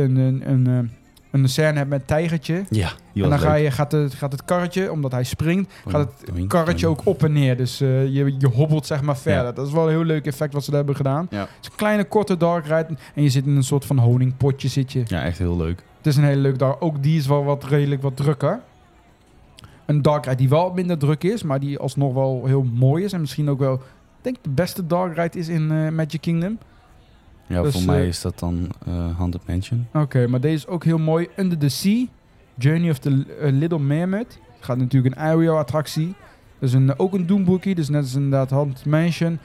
een, 0.00 0.16
een, 0.16 0.50
een, 0.50 0.66
eh, 0.66 0.90
een 1.30 1.48
scène 1.48 1.76
hebt 1.76 1.88
met 1.88 2.00
een 2.00 2.06
tijgertje. 2.06 2.64
Ja, 2.70 2.92
En 3.14 3.28
dan 3.28 3.38
ga 3.38 3.54
je, 3.54 3.70
gaat, 3.70 3.92
het, 3.92 4.14
gaat 4.14 4.32
het 4.32 4.44
karretje, 4.44 4.92
omdat 4.92 5.12
hij 5.12 5.24
springt, 5.24 5.72
gaat 5.86 6.08
het 6.26 6.46
karretje 6.46 6.86
ook 6.86 7.00
op 7.04 7.24
en 7.24 7.32
neer. 7.32 7.56
Dus 7.56 7.80
eh, 7.80 8.06
je, 8.06 8.34
je 8.38 8.48
hobbelt 8.48 8.86
zeg 8.86 9.02
maar 9.02 9.16
verder. 9.16 9.44
Ja. 9.44 9.52
Dat 9.52 9.66
is 9.66 9.72
wel 9.72 9.84
een 9.84 9.90
heel 9.90 10.04
leuk 10.04 10.26
effect 10.26 10.52
wat 10.52 10.64
ze 10.64 10.68
daar 10.68 10.78
hebben 10.78 10.96
gedaan. 10.96 11.26
Ja. 11.30 11.40
Het 11.40 11.48
is 11.60 11.68
een 11.68 11.76
kleine 11.76 12.04
korte 12.04 12.36
dark 12.36 12.64
ride 12.64 12.96
en 13.14 13.22
je 13.22 13.28
zit 13.28 13.46
in 13.46 13.56
een 13.56 13.64
soort 13.64 13.84
van 13.84 13.98
honingpotje 13.98 14.68
zit 14.68 14.92
je. 14.92 15.02
Ja, 15.06 15.22
echt 15.22 15.38
heel 15.38 15.56
leuk. 15.56 15.82
Het 15.96 16.06
is 16.06 16.16
een 16.16 16.24
hele 16.24 16.40
leuk 16.40 16.58
dark. 16.58 16.82
Ook 16.82 17.02
die 17.02 17.18
is 17.18 17.26
wel 17.26 17.44
wat 17.44 17.64
redelijk 17.64 18.02
wat 18.02 18.16
drukker. 18.16 18.60
Een 19.86 20.02
dark 20.02 20.24
ride 20.24 20.36
die 20.36 20.48
wel 20.48 20.72
minder 20.72 20.98
druk 20.98 21.24
is, 21.24 21.42
maar 21.42 21.60
die 21.60 21.78
alsnog 21.78 22.14
wel 22.14 22.42
heel 22.46 22.62
mooi 22.62 23.04
is. 23.04 23.12
En 23.12 23.20
misschien 23.20 23.50
ook 23.50 23.58
wel, 23.58 23.74
ik 23.74 23.80
denk 24.20 24.36
de 24.42 24.50
beste 24.50 24.86
dark 24.86 25.16
ride 25.16 25.38
is 25.38 25.48
in 25.48 25.94
Magic 25.94 26.20
Kingdom. 26.20 26.58
Ja, 27.46 27.62
Dus, 27.62 27.72
voor 27.72 27.82
mij 27.82 28.00
eh, 28.00 28.06
is 28.06 28.20
dat 28.20 28.38
dan 28.38 28.68
eh 28.86 29.16
Haunted 29.16 29.40
Mansion. 29.46 29.86
Oké, 29.94 30.26
maar 30.26 30.40
deze 30.40 30.54
is 30.54 30.66
ook 30.66 30.84
heel 30.84 30.98
mooi. 30.98 31.28
Under 31.36 31.58
the 31.58 31.68
Sea, 31.68 32.04
Journey 32.54 32.90
of 32.90 32.98
the 32.98 33.24
eh, 33.40 33.52
Little 33.52 33.78
Mermaid. 33.78 34.38
Gaat 34.60 34.76
natuurlijk 34.78 35.14
een 35.14 35.20
Aerial-attractie. 35.22 36.14
Dat 36.58 36.68
is 36.68 36.74
een, 36.74 36.98
ook 36.98 37.14
een 37.14 37.26
doemboekie, 37.26 37.74
dus 37.74 37.88
net 37.88 38.02
als 38.02 38.14
inderdaad 38.14 38.50
Haunted 38.50 38.86
Mansion. 38.86 39.38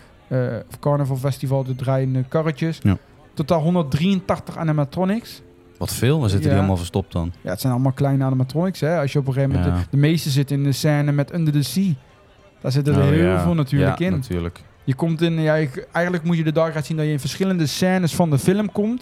of 0.70 0.80
Carnival 0.80 1.16
Festival, 1.16 1.64
de 1.64 1.76
draaiende 1.76 2.24
karretjes. 2.28 2.80
Ja. 2.84 2.98
Totaal 3.34 3.62
183 3.62 4.58
animatronics. 4.58 5.42
Wat 5.78 5.94
veel, 5.94 6.20
waar 6.20 6.30
zitten 6.30 6.46
Ja. 6.46 6.50
die 6.50 6.58
allemaal 6.60 6.78
verstopt 6.78 7.12
dan? 7.12 7.32
Ja, 7.42 7.50
het 7.50 7.62
zijn 7.62 7.74
allemaal 7.74 7.92
kleine 7.92 8.24
animatronics, 8.24 8.80
hè. 8.80 9.00
Als 9.00 9.14
je 9.14 9.20
op 9.20 9.28
een 9.28 9.34
gegeven 9.34 9.56
moment... 9.56 9.76
Ja. 9.76 9.82
De, 9.82 9.88
de 9.90 9.98
meeste 9.98 10.30
zitten 10.30 10.58
in 10.58 10.64
de 10.64 10.72
scène 10.72 11.12
met 11.12 11.34
Under 11.34 11.54
the 11.54 11.62
Sea. 11.64 11.94
Daar 12.62 12.72
zitten 12.72 12.94
er 12.94 13.00
Oh, 13.04 13.10
heel 13.10 13.24
ja. 13.24 13.42
veel 13.44 13.54
natuurlijk 13.54 14.00
ja, 14.00 14.06
in. 14.06 14.12
natuurlijk. 14.12 14.62
Je 14.84 14.96
komt 14.96 15.22
in, 15.22 15.40
ja, 15.40 15.54
eigenlijk 15.92 16.24
moet 16.24 16.38
je 16.38 16.44
de 16.44 16.52
dark 16.52 16.74
ride 16.74 16.86
zien 16.86 16.98
dat 16.98 17.06
je 17.06 17.12
in 17.12 17.20
verschillende 17.20 17.66
scènes 17.66 18.16
van 18.16 18.30
de 18.30 18.40
film 18.40 18.72
komt. 18.72 19.00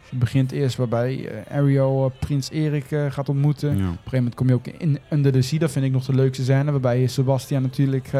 Dus 0.00 0.10
je 0.10 0.16
begint 0.16 0.52
eerst 0.52 0.76
waarbij 0.76 1.28
eh, 1.28 1.56
Ariel 1.56 2.04
eh, 2.04 2.18
Prins 2.20 2.50
Erik 2.50 2.90
eh, 2.90 3.10
gaat 3.10 3.28
ontmoeten. 3.28 3.70
Op 3.70 3.76
een 3.76 3.82
gegeven 3.82 4.10
moment 4.12 4.34
kom 4.34 4.48
je 4.48 4.54
ook 4.54 4.66
in 4.66 4.98
Under 5.10 5.32
the 5.32 5.42
Sea. 5.42 5.58
Dat 5.58 5.70
vind 5.70 5.84
ik 5.84 5.92
nog 5.92 6.04
de 6.04 6.14
leukste 6.14 6.42
scène. 6.42 6.70
Waarbij 6.70 7.06
Sebastian 7.06 7.62
natuurlijk 7.62 8.10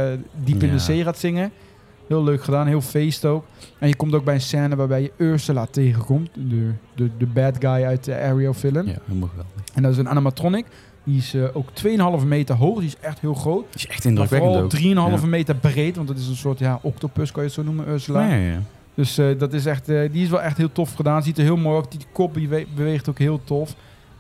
diep 0.45 0.63
in 0.63 0.71
de 0.71 0.79
zee 0.79 1.03
gaat 1.03 1.19
zingen. 1.19 1.53
Heel 2.07 2.25
leuk 2.25 2.45
gedaan, 2.45 2.67
heel 2.67 2.81
feest 2.81 3.25
ook. 3.25 3.45
En 3.79 3.89
je 3.89 3.97
komt 3.97 4.15
ook 4.15 4.25
bij 4.25 4.35
een 4.35 4.41
scène 4.41 4.77
waarbij 4.77 5.03
je 5.03 5.13
Ursula 5.17 5.67
tegenkomt. 5.67 6.31
De, 6.35 6.71
de, 6.95 7.11
de 7.19 7.27
bad 7.27 7.57
guy 7.59 7.85
uit 7.85 8.05
de 8.05 8.19
Ariel 8.19 8.55
film. 8.55 8.87
ja, 8.87 8.99
helemaal 9.05 9.29
geweldig. 9.29 9.53
En 9.75 9.83
dat 9.83 9.93
is 9.93 9.99
een 9.99 10.09
animatronic. 10.09 10.67
Die 11.05 11.17
is 11.19 11.35
eh, 11.35 11.45
ook 11.57 11.69
2,5 12.21 12.27
meter 12.27 12.55
hoog. 12.57 12.79
Die 12.79 12.87
is 12.89 12.97
echt 13.01 13.21
heel 13.21 13.35
groot. 13.35 13.65
Die 13.71 13.75
is 13.81 13.87
echt 13.87 14.05
indrukwekkend 14.05 14.53
vooral 14.53 15.11
ook. 15.15 15.21
3,5 15.21 15.27
meter 15.29 15.55
breed. 15.55 15.97
Want 15.97 16.09
dat 16.09 16.17
is 16.19 16.29
een 16.29 16.37
soort 16.37 16.59
ja, 16.59 16.79
octopus, 16.83 17.31
kan 17.33 17.43
je 17.43 17.49
het 17.49 17.59
zo 17.59 17.63
noemen, 17.63 17.89
Ursula. 17.89 18.27
Ja. 18.35 18.61
Dus 18.95 19.19
eh, 19.19 19.39
dat 19.39 19.53
is 19.53 19.67
echt, 19.67 19.89
eh, 19.89 20.13
die 20.13 20.23
is 20.23 20.29
wel 20.29 20.43
echt 20.43 20.57
heel 20.57 20.73
tof 20.73 20.93
gedaan. 20.95 21.23
Ziet 21.23 21.39
er 21.39 21.45
heel 21.45 21.57
mooi 21.57 21.77
uit. 21.77 21.91
Die 21.91 22.01
kop 22.13 22.33
bewe- 22.35 22.67
beweegt 22.77 23.09
ook 23.09 23.19
heel 23.19 23.41
tof. 23.45 23.75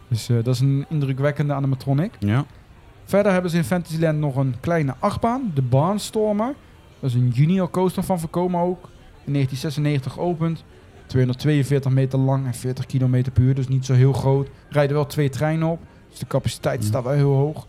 Dus 0.09 0.26
dat 0.26 0.47
is 0.55 0.61
een 0.61 0.85
indrukwekkende 0.89 1.53
animatronic. 1.53 2.12
Ja. 2.18 2.45
Verder 3.05 3.33
hebben 3.33 3.51
ze 3.51 3.57
in 3.57 3.64
Fantasyland 3.64 4.18
nog 4.18 4.37
een 4.37 4.55
kleine 4.61 4.95
achtbaan. 4.99 5.51
De 5.55 5.62
Barnstormer. 5.62 6.55
Dat 7.01 7.11
is 7.11 7.16
een 7.16 7.28
junior 7.28 7.70
coaster 7.70 8.03
van 8.03 8.20
Vekoma 8.20 8.61
ook. 8.61 8.89
In 9.24 9.33
1996 9.33 10.12
geopend. 10.12 10.64
242 11.07 11.93
meter 11.93 12.18
lang 12.18 12.47
en 12.47 12.55
40 12.55 12.87
km 12.87 13.22
per 13.33 13.43
uur. 13.43 13.55
Dus 13.55 13.68
niet 13.68 13.85
zo 13.87 13.93
heel 13.95 14.12
groot. 14.12 14.49
Rijden 14.70 14.97
wel 14.97 15.07
twee 15.07 15.28
treinen 15.28 15.68
op. 15.68 15.80
Dus 16.12 16.20
de 16.20 16.26
capaciteit 16.26 16.80
Ja. 16.82 16.86
staat 16.88 17.02
wel 17.04 17.12
heel 17.12 17.32
hoog. 17.34 17.66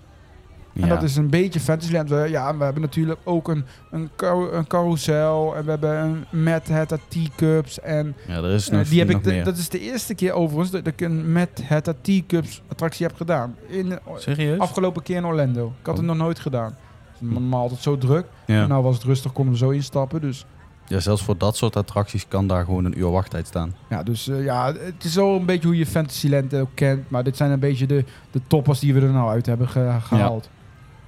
En 0.73 0.81
Ja. 0.81 0.87
dat 0.87 1.03
is 1.03 1.15
een 1.15 1.29
beetje 1.29 1.59
Fantasyland. 1.59 2.09
We, 2.09 2.25
ja, 2.29 2.57
we 2.57 2.63
hebben 2.63 2.81
natuurlijk 2.81 3.19
ook 3.23 3.47
een, 3.47 3.65
een, 3.91 4.09
car- 4.15 4.53
een 4.53 4.67
carousel. 4.67 5.55
En 5.55 5.63
we 5.63 5.69
hebben 5.69 5.97
een 6.31 6.43
Mad 6.43 6.67
Hatter 6.69 6.99
Teacups. 7.07 7.79
En 7.79 8.15
ja, 8.27 8.33
er 8.35 8.49
is 8.51 8.69
eh, 8.69 8.77
nog, 8.77 8.87
die 8.87 8.99
heb 8.99 9.07
nog 9.07 9.17
ik 9.17 9.23
de- 9.23 9.31
meer. 9.31 9.43
dat 9.43 9.57
is 9.57 9.69
de 9.69 9.79
eerste 9.79 10.15
keer 10.15 10.31
overigens 10.33 10.71
dat 10.71 10.87
ik 10.87 11.01
een 11.01 11.31
Mad 11.31 11.49
Hatter 11.67 11.95
Teacups 12.01 12.61
attractie 12.67 13.05
heb 13.05 13.15
gedaan. 13.15 13.55
In, 13.67 13.99
Serieus? 14.17 14.59
afgelopen 14.59 15.03
keer 15.03 15.15
in 15.15 15.25
Orlando. 15.25 15.65
Ik 15.79 15.85
had 15.85 15.97
het 15.97 16.05
Oh. 16.09 16.11
nog 16.15 16.17
nooit 16.25 16.39
gedaan. 16.39 16.75
Normaal 17.19 17.61
altijd 17.61 17.81
zo 17.81 17.97
druk. 17.97 18.25
ja. 18.45 18.67
Nou 18.67 18.83
was 18.83 18.95
het 18.95 19.03
rustig, 19.03 19.31
konden 19.33 19.53
we 19.53 19.59
zo 19.59 19.69
instappen. 19.69 20.21
Dus 20.21 20.45
ja, 20.93 20.99
zelfs 20.99 21.23
voor 21.23 21.37
dat 21.37 21.57
soort 21.57 21.75
attracties 21.75 22.27
kan 22.27 22.47
daar 22.47 22.65
gewoon 22.65 22.85
een 22.85 22.99
uur 22.99 23.09
wachttijd 23.11 23.47
staan. 23.47 23.75
ja, 23.89 24.03
dus, 24.03 24.27
eh, 24.27 24.43
ja 24.43 24.65
het 24.73 25.03
is 25.03 25.13
zo 25.13 25.35
een 25.35 25.45
beetje 25.45 25.67
hoe 25.67 25.77
je 25.77 25.85
Fantasyland 25.85 26.53
ook 26.55 26.69
kent. 26.73 27.09
Maar 27.09 27.23
dit 27.23 27.37
zijn 27.37 27.51
een 27.51 27.59
beetje 27.59 27.85
de, 27.85 28.05
de 28.31 28.41
toppers 28.47 28.79
die 28.79 28.93
we 28.93 29.01
er 29.01 29.11
nou 29.11 29.29
uit 29.29 29.45
hebben 29.45 29.69
ge- 29.69 29.97
gehaald. 30.01 30.49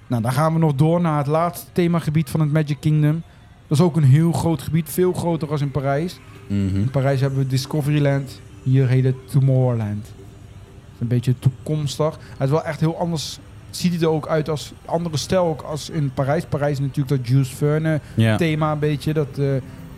Nou, 0.08 0.22
dan 0.22 0.32
gaan 0.32 0.54
we 0.54 0.60
nog 0.60 0.76
door 0.76 1.02
naar 1.02 1.18
het 1.18 1.28
laatste 1.28 1.66
themagebied 1.72 2.30
van 2.30 2.40
het 2.40 2.52
Magic 2.52 2.78
Kingdom. 2.80 3.24
Dat 3.68 3.78
is 3.78 3.84
ook 3.84 3.96
een 3.96 4.04
heel 4.04 4.32
groot 4.32 4.62
gebied. 4.62 4.90
Veel 4.90 5.14
groter 5.14 5.52
als 5.52 5.62
in 5.62 5.72
Parijs. 5.72 6.20
Mhm. 6.48 6.76
In 6.76 6.90
Parijs 6.92 7.22
hebben 7.22 7.40
we 7.40 7.48
Discoveryland. 7.48 8.40
Hier 8.64 8.88
heet 8.88 9.04
het 9.04 9.32
Tomorrowland. 9.32 10.06
Het 10.06 10.94
is 10.94 11.00
een 11.00 11.08
beetje 11.08 11.40
toekomstig. 11.40 12.18
Hij 12.38 12.46
is 12.46 12.52
wel 12.52 12.64
echt 12.64 12.80
heel 12.80 13.00
anders. 13.00 13.40
Ziet 13.76 13.94
hij 13.94 14.02
er 14.02 14.10
ook 14.10 14.28
uit 14.28 14.50
als 14.50 14.74
andere 14.86 15.18
stijl 15.18 15.46
ook 15.46 15.62
als 15.62 15.90
in 15.90 16.12
Parijs. 16.14 16.46
Parijs 16.46 16.80
natuurlijk 16.80 17.08
dat 17.08 17.28
Jules 17.28 17.50
Verne 17.50 18.00
thema 18.38 18.72
een 18.72 18.80
beetje. 18.80 19.14
Dat, 19.14 19.38
eh, 19.38 19.46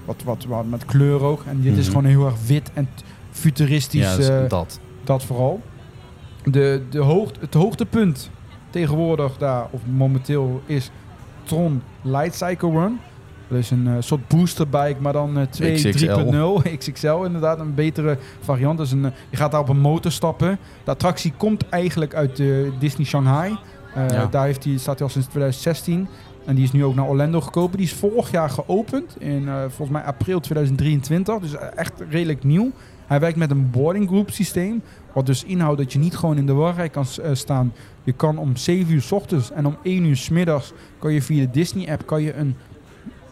wat, 0.06 0.24
wat, 0.26 0.46
wat 0.46 0.66
met 0.66 0.86
kleur 0.86 1.22
ook. 1.24 1.44
En 1.48 1.62
dit 1.62 1.78
is 1.78 1.84
Mhm. 1.84 1.96
gewoon 1.96 2.06
heel 2.12 2.26
erg 2.26 2.48
wit 2.48 2.72
en 2.74 2.88
futuristisch. 3.32 4.02
ja, 4.02 4.16
dus 4.16 4.50
dat. 4.50 4.80
dat 5.04 5.24
vooral. 5.24 5.62
De, 6.44 6.82
de 6.90 7.00
hoogte, 7.00 7.40
het 7.40 7.54
hoogtepunt 7.54 8.30
tegenwoordig 8.70 9.38
daar, 9.38 9.68
of 9.72 9.82
momenteel, 9.86 10.62
is 10.66 10.90
Tron 11.44 11.82
Light 12.02 12.36
Cycle 12.36 12.72
Run. 12.72 13.00
Is 13.50 13.72
een 13.72 13.88
eh, 13.88 13.94
soort 14.00 14.28
boosterbike, 14.28 14.96
maar 15.00 15.14
dan 15.14 15.38
eh 15.38 15.46
2 15.50 15.74
XXL. 15.74 16.06
3.0. 16.64 16.78
XXL 16.78 17.24
inderdaad, 17.24 17.60
een 17.60 17.74
betere 17.74 18.18
variant. 18.40 18.78
Dus 18.78 18.92
een, 18.92 19.06
eh, 19.06 19.12
je 19.30 19.38
gaat 19.38 19.52
daar 19.52 19.60
op 19.60 19.70
een 19.70 19.80
motor 19.80 20.12
stappen. 20.12 20.60
De 20.84 20.92
attractie 20.92 21.34
komt 21.38 21.70
eigenlijk 21.70 22.16
uit 22.16 22.40
eh, 22.40 22.48
Disney 22.80 23.06
Shanghai. 23.06 23.58
Ja. 24.10 24.26
Daar 24.26 24.46
heeft 24.46 24.64
die, 24.64 24.78
staat 24.78 24.94
hij 24.94 25.08
al 25.08 25.14
sinds 25.14 25.28
2016. 25.28 26.08
En 26.46 26.56
die 26.56 26.64
is 26.64 26.72
nu 26.72 26.84
ook 26.84 26.96
naar 26.96 27.08
Orlando 27.08 27.42
gekomen. 27.42 27.78
Die 27.78 27.86
is 27.86 27.94
vorig 27.94 28.32
jaar 28.32 28.50
geopend 28.50 29.16
in 29.20 29.50
volgens 29.68 29.90
mij 29.90 30.02
april 30.02 30.40
2023. 30.40 31.40
Dus 31.40 31.56
echt 31.76 31.94
redelijk 32.10 32.44
nieuw. 32.44 32.72
Hij 33.08 33.20
werkt 33.20 33.38
met 33.38 33.52
een 33.52 33.70
boarding 33.70 34.08
group 34.08 34.32
systeem. 34.32 34.82
Wat 35.14 35.26
dus 35.26 35.44
inhoudt 35.44 35.78
dat 35.78 35.94
je 35.94 36.00
niet 36.00 36.16
gewoon 36.16 36.38
in 36.38 36.46
de 36.46 36.54
wachtrij 36.54 36.90
kan 36.90 37.06
staan. 37.32 37.74
Je 38.04 38.14
kan 38.14 38.38
om 38.38 38.56
7 38.56 38.94
uur 38.94 39.02
s 39.02 39.12
ochtends 39.12 39.52
en 39.52 39.66
om 39.66 39.78
1 39.84 40.06
uur 40.06 40.16
s 40.16 40.30
middags 40.30 40.74
kan 41.00 41.14
je 41.14 41.22
via 41.22 41.46
de 41.46 41.52
Disney 41.52 41.92
app 41.92 42.06
kan 42.06 42.22
je 42.22 42.34
een 42.34 42.56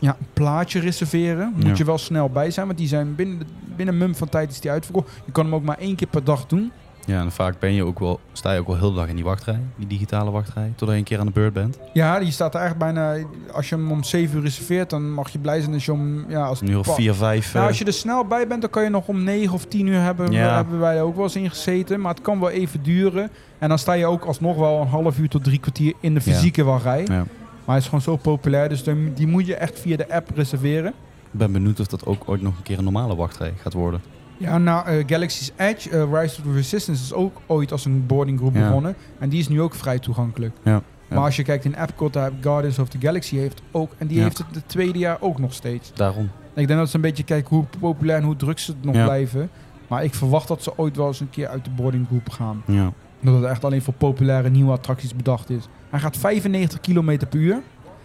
ja, 0.06 0.16
een 0.20 0.26
plaatje 0.34 0.80
reserveren. 0.80 1.54
Moet 1.56 1.66
Ja. 1.66 1.74
je 1.76 1.86
wel 1.86 1.98
snel 1.98 2.30
bij 2.30 2.52
zijn, 2.52 2.66
want 2.66 2.78
die 2.78 2.88
zijn 2.88 3.16
binnen, 3.16 3.40
de- 3.40 3.46
binnen 3.76 3.98
mum 3.98 4.16
van 4.16 4.30
tijd 4.30 4.52
is 4.52 4.60
die 4.60 4.72
uitverkocht. 4.72 5.10
Je 5.26 5.32
kan 5.32 5.46
hem 5.46 5.56
ook 5.56 5.64
maar 5.64 5.78
één 5.78 5.96
keer 5.96 6.08
per 6.08 6.24
dag 6.24 6.46
doen. 6.48 6.72
Ja, 7.08 7.20
en 7.20 7.32
vaak 7.32 7.60
ben 7.60 7.74
je 7.74 7.84
ook 7.86 8.00
wel, 8.00 8.20
sta 8.34 8.52
je 8.54 8.60
ook 8.60 8.68
wel 8.68 8.78
heel 8.78 8.90
de 8.90 8.96
dag 8.96 9.08
in 9.08 9.16
die 9.16 9.24
wachtrij, 9.24 9.60
die 9.76 9.88
digitale 9.88 10.32
wachtrij, 10.32 10.68
totdat 10.76 10.90
je 10.90 10.96
een 10.96 11.04
keer 11.04 11.20
aan 11.20 11.26
de 11.26 11.32
beurt 11.32 11.54
bent. 11.54 11.78
Ja, 11.94 12.20
die 12.20 12.32
staat 12.32 12.56
er 12.56 12.62
echt 12.62 12.78
bijna. 12.78 13.16
Als 13.54 13.70
je 13.70 13.76
hem 13.76 13.92
om 13.92 14.04
7 14.04 14.38
uur 14.38 14.44
reserveert, 14.44 14.90
dan 14.90 15.12
mag 15.14 15.30
je 15.30 15.40
blij 15.40 15.62
zijn 15.62 15.74
als 15.74 15.86
je 15.86 15.92
om. 15.94 16.26
Ja, 16.30 16.46
als, 16.46 16.62
Een 16.62 16.70
uur 16.70 16.80
of 16.80 16.86
pa- 16.86 16.94
vier, 16.94 17.14
vijf. 17.14 17.46
Nou, 17.54 17.64
eh, 17.64 17.70
als 17.70 17.78
je 17.80 17.86
er 17.86 17.94
snel 17.94 18.26
bij 18.26 18.48
bent, 18.48 18.62
dan 18.62 18.70
kan 18.70 18.84
je 18.84 18.90
nog 18.90 19.08
om 19.08 19.24
9 19.24 19.54
of 19.54 19.66
10 19.66 19.88
uur 19.88 20.02
hebben. 20.02 20.32
Ja. 20.32 20.56
Hebben 20.56 20.80
wij 20.80 21.02
ook 21.02 21.16
wel 21.16 21.24
eens 21.24 21.36
in 21.36 21.50
gezeten. 21.50 22.02
Maar 22.02 22.14
het 22.14 22.24
kan 22.24 22.40
wel 22.40 22.50
even 22.50 22.84
duren. 22.84 23.30
En 23.60 23.70
dan 23.70 23.80
sta 23.80 23.94
je 23.94 24.06
ook 24.06 24.24
alsnog 24.26 24.56
wel 24.58 24.82
een 24.82 24.88
half 24.88 25.18
uur 25.20 25.30
tot 25.30 25.44
drie 25.44 25.60
kwartier 25.60 25.94
in 26.00 26.14
de 26.14 26.22
Ja. 26.24 26.32
fysieke 26.32 26.64
wachtrij. 26.64 27.06
ja. 27.08 27.26
Maar 27.66 27.76
hij 27.76 27.78
is 27.78 27.86
gewoon 27.86 28.02
zo 28.02 28.16
populair. 28.16 28.70
Dus 28.70 28.84
die 29.16 29.28
moet 29.28 29.46
je 29.46 29.56
echt 29.56 29.80
via 29.80 29.98
de 29.98 30.14
app 30.14 30.30
reserveren. 30.36 30.94
Ik 31.32 31.40
ben 31.42 31.52
benieuwd 31.52 31.80
of 31.80 31.88
dat 31.88 32.06
ook 32.06 32.24
ooit 32.26 32.42
nog 32.42 32.58
een 32.58 32.64
keer 32.64 32.78
een 32.78 32.84
normale 32.84 33.16
wachtrij 33.16 33.54
gaat 33.58 33.74
worden. 33.74 34.02
Ja, 34.38 34.58
nou, 34.58 34.88
eh, 34.88 35.04
Galaxy's 35.08 35.52
Edge, 35.56 35.90
eh, 35.90 36.22
Rise 36.22 36.38
of 36.40 36.46
the 36.46 36.54
Resistance, 36.54 37.04
is 37.04 37.14
ook 37.14 37.42
ooit 37.46 37.72
als 37.72 37.86
een 37.86 38.06
boarding 38.06 38.38
group 38.40 38.56
Ja. 38.56 38.62
begonnen. 38.68 38.96
En 39.20 39.30
die 39.30 39.40
is 39.40 39.48
nu 39.48 39.62
ook 39.62 39.76
vrij 39.76 40.00
toegankelijk. 40.00 40.54
Ja. 40.64 40.72
Ja. 41.10 41.16
Maar 41.16 41.24
als 41.24 41.36
je 41.36 41.44
kijkt 41.44 41.66
in 41.66 41.74
Epcot, 41.74 42.14
daar 42.14 42.24
heb 42.24 42.34
Guardians 42.42 42.80
of 42.80 42.90
the 42.90 42.98
Galaxy 43.00 43.38
heeft 43.38 43.62
ook. 43.72 43.92
En 43.98 44.08
die 44.08 44.22
heeft 44.22 44.38
het 44.38 44.48
het 44.54 44.68
tweede 44.70 45.00
jaar 45.00 45.18
ook 45.20 45.40
nog 45.40 45.54
steeds. 45.54 45.92
Daarom. 45.94 46.30
Ik 46.56 46.68
denk 46.68 46.80
dat 46.80 46.90
ze 46.90 46.96
een 46.96 47.02
beetje 47.02 47.24
kijken 47.24 47.56
hoe 47.56 47.66
populair 47.80 48.18
en 48.20 48.26
hoe 48.26 48.36
druk 48.36 48.60
ze 48.60 48.72
het 48.72 48.84
nog 48.84 49.04
blijven. 49.04 49.50
Maar 49.88 50.04
ik 50.04 50.14
verwacht 50.14 50.48
dat 50.48 50.64
ze 50.64 50.78
ooit 50.78 50.96
wel 50.98 51.08
eens 51.08 51.20
een 51.20 51.30
keer 51.30 51.48
uit 51.48 51.64
de 51.64 51.70
boarding 51.70 52.08
group 52.08 52.30
gaan. 52.30 52.64
Ja. 52.68 52.92
Dat 53.22 53.36
het 53.36 53.44
echt 53.44 53.64
alleen 53.66 53.82
voor 53.82 53.94
populaire 53.94 54.50
nieuwe 54.50 54.72
attracties 54.72 55.16
bedacht 55.16 55.50
is. 55.50 55.68
Hij 55.96 56.04
gaat 56.04 56.18
95 56.18 56.80
km 56.80 57.18
per 57.30 57.40
uur. 57.40 57.62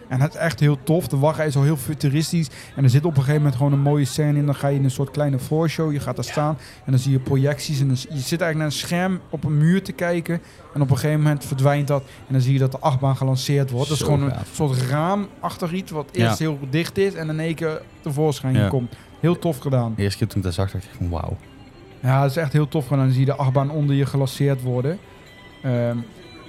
En 0.07 0.21
het 0.21 0.33
is 0.33 0.39
echt 0.39 0.59
heel 0.59 0.77
tof. 0.83 1.07
De 1.07 1.17
wachtrij 1.17 1.47
is 1.47 1.55
al 1.55 1.63
heel 1.63 1.77
futuristisch. 1.77 2.49
En 2.75 2.83
er 2.83 2.89
zit 2.89 3.05
op 3.05 3.11
een 3.11 3.17
gegeven 3.17 3.35
moment 3.37 3.55
gewoon 3.55 3.73
een 3.73 3.79
mooie 3.79 4.05
scène 4.05 4.37
in. 4.39 4.45
Dan 4.45 4.55
ga 4.55 4.67
je 4.67 4.77
in 4.77 4.83
een 4.83 4.91
soort 4.91 5.11
kleine 5.11 5.39
voorshow. 5.39 5.91
Je 5.91 5.99
gaat 5.99 6.15
daar 6.15 6.25
staan 6.25 6.57
en 6.85 6.91
dan 6.91 6.99
zie 6.99 7.11
je 7.11 7.19
projecties. 7.19 7.79
En 7.79 7.87
dan, 7.87 7.95
je 7.95 8.19
zit 8.19 8.41
eigenlijk 8.41 8.55
naar 8.57 8.65
een 8.65 8.71
scherm 8.71 9.19
op 9.29 9.43
een 9.43 9.57
muur 9.57 9.83
te 9.83 9.91
kijken. 9.91 10.41
En 10.73 10.81
op 10.81 10.89
een 10.89 10.95
gegeven 10.97 11.21
moment 11.21 11.45
verdwijnt 11.45 11.87
dat. 11.87 12.01
En 12.01 12.33
dan 12.33 12.41
zie 12.41 12.53
je 12.53 12.59
dat 12.59 12.71
de 12.71 12.79
achtbaan 12.79 13.15
gelanceerd 13.15 13.69
wordt. 13.71 13.87
dat 13.89 13.97
is 13.97 14.05
Zo 14.05 14.11
gewoon 14.11 14.29
een 14.29 14.35
gaaf. 14.35 14.49
soort 14.53 14.81
raam 14.81 15.27
achter 15.39 15.73
iets 15.73 15.91
wat 15.91 16.09
Ja. 16.11 16.25
eerst 16.27 16.39
heel 16.39 16.59
dicht 16.69 16.97
is. 16.97 17.13
En 17.13 17.29
in 17.29 17.39
één 17.39 17.55
keer 17.55 17.81
tevoorschijn 18.01 18.55
Ja. 18.55 18.67
komt. 18.67 18.93
Heel 19.19 19.39
tof 19.39 19.57
gedaan. 19.57 19.93
De 19.95 20.01
eerste 20.01 20.17
keer 20.17 20.27
toen 20.27 20.37
ik 20.37 20.43
dat 20.43 20.53
zag, 20.53 20.71
dacht 20.71 20.83
ik 20.83 20.89
van 20.97 21.09
wauw. 21.09 21.37
Ja, 21.99 22.21
dat 22.21 22.29
is 22.29 22.37
echt 22.37 22.53
heel 22.53 22.67
tof 22.67 22.87
gedaan. 22.87 23.03
Dan 23.03 23.11
zie 23.11 23.19
je 23.19 23.25
de 23.25 23.35
achtbaan 23.35 23.69
onder 23.69 23.95
je 23.95 24.05
gelanceerd 24.05 24.61
worden. 24.61 24.97
Ehm, 25.63 25.97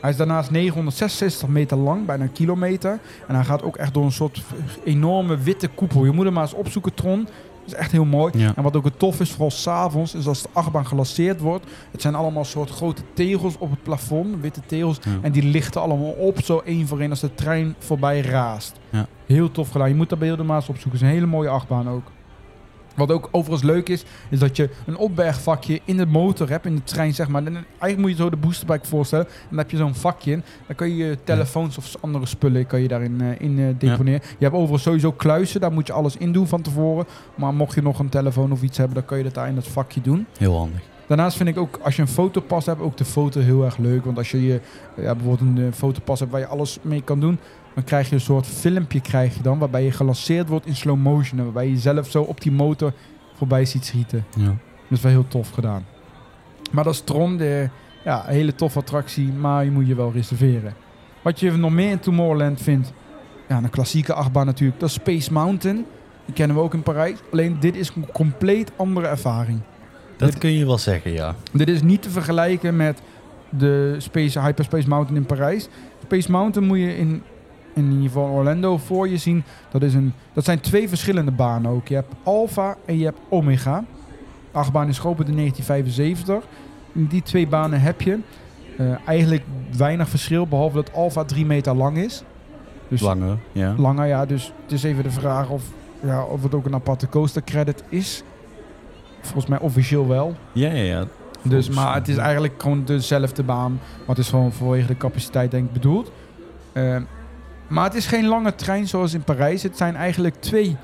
hij 0.02 0.10
is 0.10 0.16
daarnaast 0.16 0.50
966 0.50 1.48
meter 1.48 1.76
lang, 1.76 2.06
bijna 2.06 2.22
een 2.22 2.32
kilometer. 2.32 2.98
En 3.28 3.34
hij 3.34 3.44
gaat 3.44 3.62
ook 3.62 3.76
echt 3.76 3.94
door 3.94 4.04
een 4.04 4.12
soort 4.12 4.42
enorme 4.84 5.36
witte 5.36 5.68
koepel. 5.68 6.04
Je 6.04 6.10
moet 6.10 6.24
hem 6.24 6.34
maar 6.34 6.42
eens 6.42 6.54
opzoeken, 6.54 6.94
Tron. 6.94 7.24
Dat 7.24 7.72
is 7.72 7.74
echt 7.74 7.92
heel 7.92 8.04
mooi. 8.04 8.38
Ja. 8.38 8.52
En 8.56 8.62
wat 8.62 8.76
ook 8.76 8.84
het 8.84 8.98
tof 8.98 9.20
is, 9.20 9.30
vooral 9.30 9.50
s'avonds, 9.50 10.14
is 10.14 10.26
als 10.26 10.42
de 10.42 10.48
achtbaan 10.52 10.86
gelanceerd 10.86 11.40
wordt. 11.40 11.66
Het 11.90 12.02
zijn 12.02 12.14
allemaal 12.14 12.44
soort 12.44 12.70
grote 12.70 13.02
tegels 13.14 13.58
op 13.58 13.70
het 13.70 13.82
plafond, 13.82 14.40
witte 14.40 14.60
tegels. 14.66 14.98
Ja. 15.02 15.10
En 15.20 15.32
die 15.32 15.42
lichten 15.42 15.80
allemaal 15.80 16.10
op, 16.10 16.40
zo 16.40 16.62
één 16.64 16.86
voor 16.86 17.00
één, 17.00 17.10
als 17.10 17.20
de 17.20 17.34
trein 17.34 17.74
voorbij 17.78 18.20
raast. 18.20 18.72
Ja. 18.90 19.06
Heel 19.26 19.50
tof 19.50 19.70
gedaan. 19.70 19.88
Je 19.88 19.94
moet 19.94 20.08
dat 20.08 20.18
beelden 20.18 20.46
maar 20.46 20.56
eens 20.56 20.68
opzoeken. 20.68 20.92
Het 20.92 21.02
is 21.02 21.08
een 21.08 21.14
hele 21.14 21.30
mooie 21.30 21.48
achtbaan 21.48 21.88
ook. 21.88 22.04
Wat 22.96 23.10
ook 23.10 23.28
overigens 23.30 23.70
leuk 23.70 23.88
is, 23.88 24.04
is 24.30 24.38
dat 24.38 24.56
je 24.56 24.70
een 24.86 24.96
opbergvakje 24.96 25.80
in 25.84 25.96
de 25.96 26.06
motor 26.06 26.48
hebt, 26.48 26.66
in 26.66 26.74
de 26.74 26.84
trein 26.84 27.14
zeg 27.14 27.28
maar. 27.28 27.44
En 27.44 27.54
eigenlijk 27.54 27.98
moet 27.98 28.10
je 28.10 28.16
zo 28.16 28.30
de 28.30 28.36
boosterbike 28.36 28.86
voorstellen. 28.86 29.26
En 29.26 29.46
dan 29.48 29.58
heb 29.58 29.70
je 29.70 29.76
zo'n 29.76 29.94
vakje 29.94 30.32
in. 30.32 30.42
Dan 30.66 30.76
kan 30.76 30.88
je 30.88 30.96
je 30.96 31.18
telefoons 31.24 31.78
of 31.78 31.94
andere 32.00 32.26
spullen 32.26 32.66
kan 32.66 32.80
je 32.80 32.88
daarin 32.88 33.20
eh, 33.20 33.40
in 33.40 33.58
eh, 33.58 33.64
deponeren. 33.78 34.20
Je 34.38 34.44
hebt 34.44 34.54
overigens 34.54 34.82
sowieso 34.82 35.12
kluizen, 35.12 35.60
daar 35.60 35.72
moet 35.72 35.86
je 35.86 35.92
alles 35.92 36.16
in 36.16 36.32
doen 36.32 36.46
van 36.46 36.62
tevoren. 36.62 37.06
Maar 37.34 37.54
mocht 37.54 37.74
je 37.74 37.82
nog 37.82 37.98
een 37.98 38.08
telefoon 38.08 38.52
of 38.52 38.62
iets 38.62 38.78
hebben, 38.78 38.96
dan 38.96 39.04
kan 39.04 39.18
je 39.18 39.24
dat 39.24 39.34
daar 39.34 39.48
in 39.48 39.54
dat 39.54 39.66
vakje 39.66 40.00
doen. 40.00 40.26
Heel 40.38 40.56
handig. 40.56 40.80
Daarnaast 41.06 41.36
vind 41.36 41.48
ik 41.48 41.58
ook, 41.58 41.78
als 41.82 41.96
je 41.96 42.02
een 42.02 42.08
fotopas 42.08 42.66
hebt, 42.66 42.80
ook 42.80 42.96
de 42.96 43.04
foto 43.04 43.40
heel 43.40 43.64
erg 43.64 43.76
leuk. 43.76 44.04
Want 44.04 44.18
als 44.18 44.30
je, 44.30 44.42
je 44.46 44.60
ja, 44.96 45.14
bijvoorbeeld 45.14 45.40
een 45.40 45.66
eh, 45.66 45.72
fotopas 45.72 46.18
hebt 46.18 46.30
waar 46.30 46.40
je 46.40 46.46
alles 46.46 46.78
mee 46.82 47.02
kan 47.02 47.20
doen, 47.20 47.38
dan 47.74 47.84
krijg 47.84 48.08
je 48.08 48.14
een 48.14 48.20
soort 48.20 48.46
filmpje 48.46 49.00
krijg 49.00 49.36
je 49.36 49.42
dan, 49.42 49.58
waarbij 49.58 49.84
je 49.84 49.90
gelanceerd 49.92 50.48
wordt 50.48 50.66
in 50.66 50.76
slow 50.76 50.96
motion. 50.96 51.38
En 51.38 51.44
waarbij 51.44 51.64
je 51.66 51.72
jezelf 51.72 52.10
zo 52.10 52.22
op 52.22 52.40
die 52.40 52.52
motor 52.52 52.92
voorbij 53.34 53.64
ziet 53.64 53.84
schieten. 53.84 54.24
Ja. 54.36 54.44
Dat 54.44 54.98
is 54.98 55.00
wel 55.00 55.12
heel 55.12 55.28
tof 55.28 55.50
gedaan. 55.50 55.84
Maar 56.70 56.84
dat 56.84 56.92
is 56.94 57.00
Tron, 57.00 57.36
de, 57.36 57.68
ja, 58.04 58.28
een 58.28 58.34
hele 58.34 58.54
toffe 58.54 58.78
attractie, 58.78 59.32
maar 59.32 59.64
je 59.64 59.70
moet 59.70 59.86
je 59.86 59.94
wel 59.94 60.12
reserveren. 60.12 60.74
Wat 61.22 61.40
je 61.40 61.50
nog 61.50 61.70
meer 61.70 61.90
in 61.90 61.98
Tomorrowland 62.00 62.60
vindt, 62.62 62.92
ja, 63.48 63.56
een 63.56 63.70
klassieke 63.70 64.12
achtbaan 64.12 64.46
natuurlijk, 64.46 64.80
dat 64.80 64.88
is 64.88 64.94
Space 64.94 65.32
Mountain. 65.32 65.84
Die 66.24 66.34
kennen 66.34 66.56
we 66.56 66.62
ook 66.62 66.74
in 66.74 66.82
Parijs. 66.82 67.18
Alleen 67.32 67.56
dit 67.60 67.76
is 67.76 67.92
een 67.96 68.06
compleet 68.12 68.72
andere 68.76 69.06
ervaring. 69.06 69.60
Dat 70.16 70.30
Dit- 70.30 70.38
kun 70.40 70.50
je 70.52 70.66
wel 70.66 70.78
zeggen, 70.78 71.12
ja. 71.12 71.34
Dit 71.52 71.68
is 71.68 71.82
niet 71.82 72.02
te 72.02 72.10
vergelijken 72.10 72.76
met 72.76 73.02
de 73.48 73.94
Space, 73.98 74.40
Hyperspace 74.40 74.88
Mountain 74.88 75.16
in 75.20 75.26
Parijs. 75.26 75.68
Space 76.02 76.30
Mountain 76.30 76.68
moet 76.68 76.78
je 76.78 76.96
in, 76.96 77.22
in 77.74 77.90
ieder 77.90 78.02
geval 78.02 78.28
Orlando 78.28 78.76
voor 78.76 79.08
je 79.08 79.16
zien. 79.16 79.44
Dat, 79.70 79.82
is 79.82 79.94
een, 79.94 80.12
dat 80.32 80.44
zijn 80.44 80.60
twee 80.60 80.88
verschillende 80.88 81.30
banen 81.30 81.70
ook. 81.70 81.88
Je 81.88 81.94
hebt 81.94 82.14
Alpha 82.22 82.76
en 82.84 82.98
je 82.98 83.04
hebt 83.04 83.18
Omega. 83.28 83.84
De 84.52 84.58
achtbaan 84.58 84.88
is 84.88 84.98
geopend 84.98 85.28
in 85.28 85.36
1975. 85.36 86.50
In 86.92 87.06
die 87.06 87.22
twee 87.22 87.46
banen 87.46 87.80
heb 87.80 88.00
je 88.00 88.18
eh, 88.78 89.08
eigenlijk 89.08 89.42
weinig 89.76 90.08
verschil, 90.08 90.46
behalve 90.46 90.74
dat 90.74 90.92
Alpha 90.92 91.24
drie 91.24 91.46
meter 91.46 91.74
lang 91.74 91.96
is. 91.96 92.22
Dus 92.88 93.00
Langer, 93.00 93.38
ja. 93.52 93.74
langer, 93.76 94.06
ja. 94.06 94.26
Dus 94.26 94.52
het 94.62 94.72
is 94.72 94.82
even 94.82 95.02
de 95.02 95.10
vraag 95.10 95.48
of, 95.48 95.62
ja, 96.00 96.24
of 96.24 96.42
het 96.42 96.54
ook 96.54 96.66
een 96.66 96.74
aparte 96.74 97.08
coaster 97.08 97.44
credit 97.44 97.84
is. 97.88 98.22
Volgens 99.20 99.46
mij 99.46 99.58
officieel 99.58 100.08
wel. 100.08 100.34
Ja, 100.52 100.68
ja, 100.68 100.82
ja. 100.82 101.06
Dus, 101.42 101.68
maar 101.68 101.94
het 101.94 102.08
is 102.08 102.16
eigenlijk 102.16 102.62
gewoon 102.62 102.84
dezelfde 102.84 103.42
baan. 103.42 103.80
Wat 104.06 104.18
is 104.18 104.28
gewoon 104.28 104.52
vanwege 104.52 104.86
de 104.86 104.96
capaciteit 104.96 105.50
denk 105.50 105.66
ik 105.66 105.72
bedoeld. 105.72 106.12
Eh, 106.72 106.96
maar 107.72 107.84
het 107.84 107.94
is 107.94 108.06
geen 108.06 108.26
lange 108.26 108.54
trein 108.54 108.88
zoals 108.88 109.14
in 109.14 109.22
Parijs. 109.22 109.62
Het 109.62 109.76
zijn 109.76 109.96
eigenlijk 109.96 110.34
twee 110.40 110.76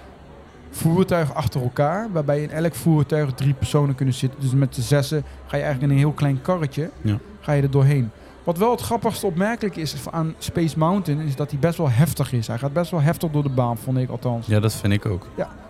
voertuigen 0.70 1.34
achter 1.34 1.62
elkaar. 1.62 2.09
Waarbij 2.12 2.43
in 2.43 2.51
elk 2.51 2.74
voertuig 2.74 3.32
drie 3.32 3.55
personen 3.55 3.95
kunnen 3.95 4.14
zitten. 4.14 4.41
Dus 4.41 4.53
met 4.53 4.74
de 4.74 4.82
zessen 4.82 5.24
ga 5.47 5.57
je 5.57 5.62
eigenlijk 5.62 5.82
in 5.82 5.91
een 5.91 6.05
heel 6.05 6.14
klein 6.14 6.43
karretje. 6.43 6.91
Ja. 7.03 7.18
Ga 7.41 7.53
je 7.53 7.62
er 7.62 7.70
doorheen. 7.70 8.11
Wat 8.45 8.59
wel 8.59 8.70
het 8.70 8.80
grappigste 8.80 9.26
opmerkelijk 9.26 9.76
is 9.76 9.95
aan 10.11 10.34
Space 10.39 10.78
Mountain... 10.78 11.20
is 11.20 11.36
dat 11.36 11.51
hij 11.51 11.59
best 11.59 11.78
wel 11.78 11.91
heftig 11.91 12.32
is. 12.32 12.47
Hij 12.47 12.59
gaat 12.59 12.72
best 12.72 12.91
wel 12.91 13.01
heftig 13.01 13.30
door 13.30 13.43
de 13.43 13.49
baan, 13.49 13.76
vond 13.76 13.99
ik 13.99 14.11
althans. 14.11 14.47
Ja, 14.47 14.61
dat 14.61 14.74
vind 14.74 14.93
ik 14.93 15.07
ook. 15.07 15.26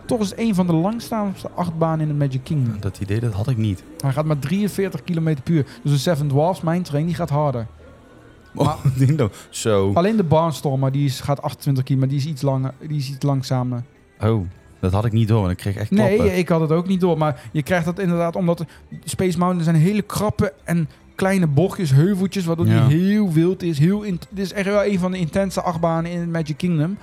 Toch 0.07 0.21
is 0.21 0.31
het 0.31 0.39
een 0.39 0.55
van 0.55 0.67
de 0.67 0.73
langstaandste 0.73 1.51
achtbanen 1.55 2.01
in 2.01 2.09
het 2.09 2.19
Magic 2.19 2.45
Kingdom. 2.45 2.81
Dat 2.81 2.99
idee, 3.01 3.21
dat 3.21 3.33
had 3.33 3.49
ik 3.49 3.57
niet. 3.57 3.83
Hij 4.01 4.13
gaat 4.13 4.25
maar 4.25 4.39
43 4.39 5.03
km 5.03 5.35
per 5.43 5.53
uur. 5.53 5.67
Dus 5.83 5.93
de 5.93 5.99
Seven 5.99 6.29
Dwarfs, 6.29 6.61
mijn 6.61 6.83
train, 6.83 7.07
die 7.07 7.15
gaat 7.15 7.31
harder. 7.31 7.67
Oh. 8.55 8.75
Zo. 9.51 9.93
Alleen 9.95 10.17
de 10.17 10.25
Barnstormer, 10.25 10.93
die 10.93 11.05
is, 11.05 11.21
gaat 11.21 11.43
28 11.43 11.85
km, 11.85 11.99
maar 11.99 12.09
die 12.09 12.19
is 12.19 12.27
iets, 12.27 12.43
langer, 12.43 12.73
die 12.87 12.99
is 12.99 13.09
iets 13.11 13.23
langzamer. 13.25 13.83
Oh, 14.21 14.47
dat 14.81 14.93
had 14.93 15.05
ik 15.05 15.13
niet 15.13 15.29
door, 15.29 15.41
want 15.41 15.51
ik 15.53 15.57
kreeg 15.57 15.77
echt 15.77 15.89
klappen. 15.89 16.19
Nee, 16.19 16.37
ik 16.37 16.49
had 16.49 16.61
het 16.61 16.73
ook 16.73 16.87
niet 16.87 17.01
door. 17.01 17.19
Maar 17.19 17.43
je 17.53 17.63
krijgt 17.63 17.85
dat 17.85 17.99
inderdaad 17.99 18.37
omdat 18.37 18.65
Space 19.05 19.39
Mountain 19.39 19.65
zijn 19.65 19.77
hele 19.77 20.03
krappe 20.03 20.53
en 20.65 20.89
kleine 21.15 21.47
bochtjes, 21.47 21.91
heuveltjes, 21.91 22.45
waardoor 22.45 22.67
Ja. 22.67 22.87
die 22.87 22.99
heel 22.99 23.33
wild 23.33 23.63
is. 23.63 23.79
Heel 23.79 24.01
dit 24.01 24.19
is 24.33 24.53
echt 24.53 24.67
wel 24.67 24.85
een 24.85 24.99
van 24.99 25.11
de 25.13 25.19
intense 25.19 25.63
achtbanen 25.63 26.11
in 26.11 26.31
Magic 26.31 26.57
Kingdom. 26.57 26.99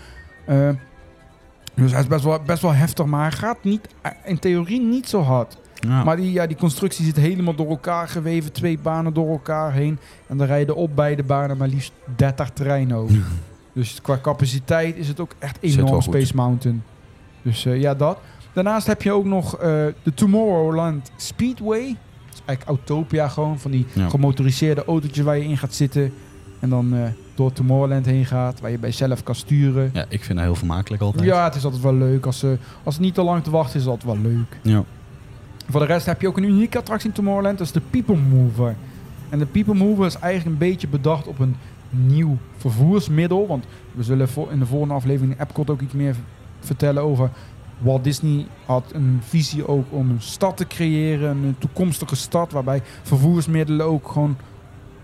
Eh, 0.45 0.69
dus 1.73 1.91
hij 1.91 1.99
is 2.01 2.07
best 2.07 2.23
wel, 2.23 2.39
best 2.45 2.61
wel 2.61 2.73
heftig, 2.73 3.05
maar 3.05 3.21
hij 3.21 3.31
gaat 3.31 3.63
niet, 3.63 3.87
in 4.25 4.39
theorie 4.39 4.81
niet 4.81 5.09
zo 5.09 5.21
hard. 5.21 5.57
Ja. 5.88 6.03
Maar 6.03 6.17
die, 6.17 6.31
ja, 6.31 6.47
die 6.47 6.57
constructie 6.57 7.05
zit 7.05 7.15
helemaal 7.15 7.55
door 7.55 7.69
elkaar 7.69 8.07
geweven. 8.07 8.51
Twee 8.51 8.79
banen 8.79 9.13
door 9.13 9.29
elkaar 9.29 9.73
heen. 9.73 9.97
En 10.27 10.38
dan 10.38 10.47
rijden 10.47 10.75
op 10.75 10.95
beide 10.95 11.23
banen 11.23 11.57
maar 11.57 11.67
liefst 11.67 11.91
30 12.15 12.49
treinen 12.49 12.97
over. 12.97 13.17
Dus 13.73 13.99
qua 14.01 14.19
capaciteit 14.21 14.95
is 14.97 15.07
het 15.07 15.19
ook 15.19 15.31
echt 15.39 15.57
enorm 15.61 15.88
goed. 15.93 16.03
Space 16.03 16.36
Mountain. 16.36 16.83
Dus 17.41 17.65
eh, 17.65 17.81
ja, 17.81 17.93
dat. 17.95 18.17
Daarnaast 18.53 18.88
heb 18.88 19.01
je 19.01 19.11
ook 19.11 19.25
nog 19.25 19.53
eh, 19.57 19.61
de 20.03 20.13
Tomorrowland 20.13 21.11
Speedway. 21.15 21.86
Dat 22.25 22.33
is 22.33 22.41
eigenlijk 22.45 22.67
Autopia 22.88 23.27
gewoon. 23.27 23.59
Van 23.59 23.71
die 23.71 23.86
Ja. 23.93 24.09
gemotoriseerde 24.09 24.86
autootjes 24.86 25.23
waar 25.25 25.38
je 25.38 25.43
in 25.43 25.57
gaat 25.57 25.73
zitten. 25.73 26.13
En 26.59 26.69
dan 26.69 26.93
eh, 26.95 27.01
door 27.36 27.51
Tomorrowland 27.53 28.05
heen 28.05 28.25
gaat. 28.25 28.59
Waar 28.59 28.71
je 28.71 28.79
bij 28.79 28.91
zelf 28.91 29.23
kan 29.23 29.36
sturen. 29.36 29.89
ja, 29.93 30.05
ik 30.09 30.23
vind 30.23 30.38
dat 30.38 30.47
heel 30.47 30.55
vermakelijk 30.55 31.01
altijd. 31.01 31.25
Ja, 31.25 31.43
het 31.43 31.55
is 31.55 31.63
altijd 31.63 31.81
wel 31.83 31.93
leuk. 31.93 32.25
Als, 32.25 32.43
als 32.83 32.93
het 32.95 33.03
niet 33.03 33.13
te 33.13 33.21
lang 33.23 33.43
te 33.43 33.49
wachten 33.49 33.75
is, 33.79 33.86
is 33.86 33.91
het 33.91 34.03
altijd 34.03 34.21
wel 34.21 34.31
leuk. 34.31 34.59
Ja. 34.61 34.83
Voor 35.70 35.80
de 35.80 35.86
rest 35.86 36.05
heb 36.05 36.22
je 36.22 36.28
ook 36.28 36.38
een 36.38 36.43
unieke 36.43 36.78
attractie 36.78 37.09
in 37.09 37.16
Tomorrowland. 37.16 37.57
Dat 37.57 37.68
is 37.68 37.74
de 37.74 37.82
People 37.82 38.18
Mover. 38.18 38.76
En 39.30 39.39
de 39.39 39.45
People 39.45 39.74
Mover 39.74 40.05
is 40.05 40.18
eigenlijk 40.20 40.51
een 40.51 40.68
beetje 40.68 40.88
bedacht 40.88 41.28
op 41.28 41.39
een 41.39 41.55
nieuw 41.89 42.38
vervoersmiddel. 42.57 43.47
Want 43.47 43.66
we 43.91 44.03
zullen 44.03 44.30
in 44.49 44.59
de 44.59 44.66
volgende 44.66 44.93
aflevering 44.93 45.34
in 45.34 45.41
Epcot 45.41 45.70
ook 45.70 45.82
iets 45.82 45.93
meer 45.93 46.16
vertellen 46.59 47.03
over 47.03 47.30
Walt 47.78 48.03
Disney 48.03 48.45
had 48.66 48.91
een 48.93 49.20
visie 49.22 49.68
ook 49.68 49.86
om 49.89 50.09
een 50.09 50.22
stad 50.22 50.57
te 50.57 50.68
creëren, 50.68 51.43
een 51.43 51.55
toekomstige 51.57 52.16
stad 52.16 52.51
waarbij 52.51 52.82
vervoersmiddelen 53.03 53.86
ook 53.86 54.07
gewoon 54.07 54.38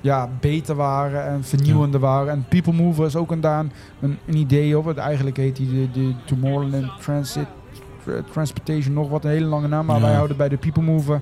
ja, 0.02 0.30
beter 0.40 0.76
waren 0.76 1.26
en 1.26 1.44
vernieuwender 1.44 2.00
waren. 2.00 2.32
En 2.34 2.46
People 2.50 2.74
Mover 2.74 3.06
is 3.06 3.16
ook 3.16 3.32
een, 3.32 3.42
daan, 3.42 3.72
een, 4.00 4.18
een 4.26 4.36
idee 4.36 4.78
op. 4.78 4.86
Het 4.86 4.98
eigenlijk 4.98 5.38
heet 5.38 5.56
die 5.56 5.70
de, 5.70 5.92
de 5.92 6.14
Tomorrowland 6.26 7.02
Transit 7.02 7.44
Tra- 7.44 7.61
Transportation 8.32 8.94
nog 8.94 9.10
wat 9.10 9.24
een 9.24 9.30
hele 9.30 9.46
lange 9.46 9.68
naam, 9.68 9.86
maar 9.86 9.96
Ja. 10.00 10.02
wij 10.02 10.14
houden 10.14 10.38
bij 10.38 10.50
de 10.50 10.58
People 10.58 10.84
Mover. 10.84 11.22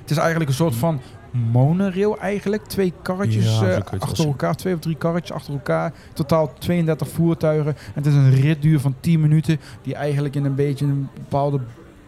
Het 0.00 0.10
is 0.10 0.16
eigenlijk 0.16 0.50
een 0.50 0.56
soort 0.56 0.74
van 0.74 1.00
monorail 1.52 2.18
eigenlijk. 2.18 2.66
Twee 2.66 2.92
karretjes 3.02 3.60
Ja, 3.60 3.70
eh, 3.70 4.00
achter 4.00 4.26
elkaar, 4.26 4.56
twee 4.56 4.74
of 4.74 4.80
drie 4.80 4.96
karretjes 4.96 5.36
achter 5.36 5.52
elkaar. 5.52 5.92
Totaal 6.12 6.52
32 6.58 7.08
voertuigen. 7.08 7.76
En 7.76 8.02
het 8.02 8.06
is 8.06 8.14
een 8.14 8.30
ritduur 8.30 8.80
van 8.80 8.94
10 9.00 9.20
minuten 9.20 9.60
die 9.82 9.94
eigenlijk 9.94 10.34
in 10.36 10.44
een 10.44 10.54
beetje 10.54 10.84
een 10.84 11.08
bepaalde 11.14 11.60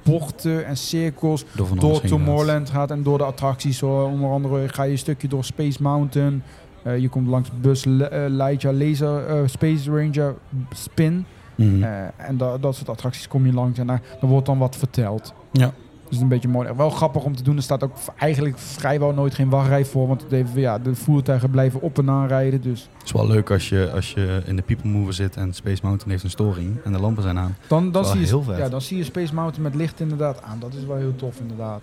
bochten 0.02 0.66
en 0.66 0.76
cirkels 0.76 1.44
Door, 1.52 1.68
door. 1.78 2.00
Tomorrowland 2.00 2.70
gaat 2.70 2.90
en 2.90 3.02
door 3.02 3.18
de 3.18 3.24
attracties. 3.24 3.78
Zo, 3.78 4.02
onder 4.04 4.30
andere 4.30 4.68
ga 4.68 4.82
je 4.82 4.92
een 4.92 4.98
stukje 4.98 5.28
door 5.28 5.44
Space 5.44 5.82
Mountain. 5.82 6.42
Eh, 6.82 6.98
je 6.98 7.08
komt 7.08 7.28
langs 7.28 7.50
Bus 7.60 7.86
eh, 7.86 7.92
Lightyear 8.28 8.74
Laser 8.74 9.26
eh, 9.26 9.36
Space 9.46 9.90
Ranger 9.90 10.34
Spin. 10.70 11.24
Mhm. 11.62 11.82
Eh, 11.82 11.90
en 12.28 12.36
da- 12.36 12.58
dat 12.58 12.74
soort 12.76 12.88
attracties 12.88 13.28
kom 13.28 13.46
je 13.46 13.52
langs 13.52 13.78
en 13.78 13.86
daar, 13.86 14.00
daar 14.20 14.30
wordt 14.30 14.46
dan 14.46 14.58
wat 14.58 14.76
verteld. 14.76 15.34
Ja. 15.52 15.72
Dus 16.08 16.20
een 16.20 16.28
beetje 16.28 16.48
mooi. 16.48 16.72
Wel 16.76 16.90
grappig 16.90 17.24
om 17.24 17.36
te 17.36 17.42
doen. 17.42 17.56
Er 17.56 17.62
staat 17.62 17.82
ook 17.84 17.92
eigenlijk 18.18 18.58
vrijwel 18.58 19.12
nooit 19.12 19.34
geen 19.34 19.48
wachtrij 19.48 19.84
voor. 19.84 20.08
Want 20.08 20.22
het 20.22 20.32
even, 20.32 20.60
ja, 20.60 20.78
de 20.78 20.94
voertuigen 20.94 21.50
blijven 21.50 21.80
op 21.80 21.98
en 21.98 22.10
aanrijden. 22.10 22.60
Dus 22.60 22.88
Het 22.98 23.04
is 23.04 23.12
wel 23.12 23.26
leuk 23.26 23.50
als 23.50 23.68
je, 23.68 23.90
als 23.94 24.12
je 24.12 24.42
in 24.46 24.56
de 24.56 24.62
People 24.62 24.90
Mover 24.90 25.12
zit 25.12 25.36
en 25.36 25.52
Space 25.54 25.78
Mountain 25.82 26.10
heeft 26.10 26.24
een 26.24 26.30
storing 26.30 26.76
en 26.84 26.92
de 26.92 27.00
lampen 27.00 27.22
zijn 27.22 27.38
aan. 27.38 27.56
dan, 27.66 27.92
dan, 27.92 28.04
zie 28.04 28.20
je, 28.20 28.26
heel 28.26 28.42
vet. 28.42 28.56
ja, 28.56 28.68
dan 28.68 28.80
zie 28.80 28.96
je 28.96 29.04
Space 29.04 29.34
Mountain 29.34 29.62
met 29.62 29.74
licht 29.74 30.00
inderdaad 30.00 30.42
aan. 30.42 30.58
Dat 30.58 30.74
is 30.74 30.84
wel 30.86 30.96
heel 30.96 31.16
tof 31.16 31.40
inderdaad. 31.40 31.80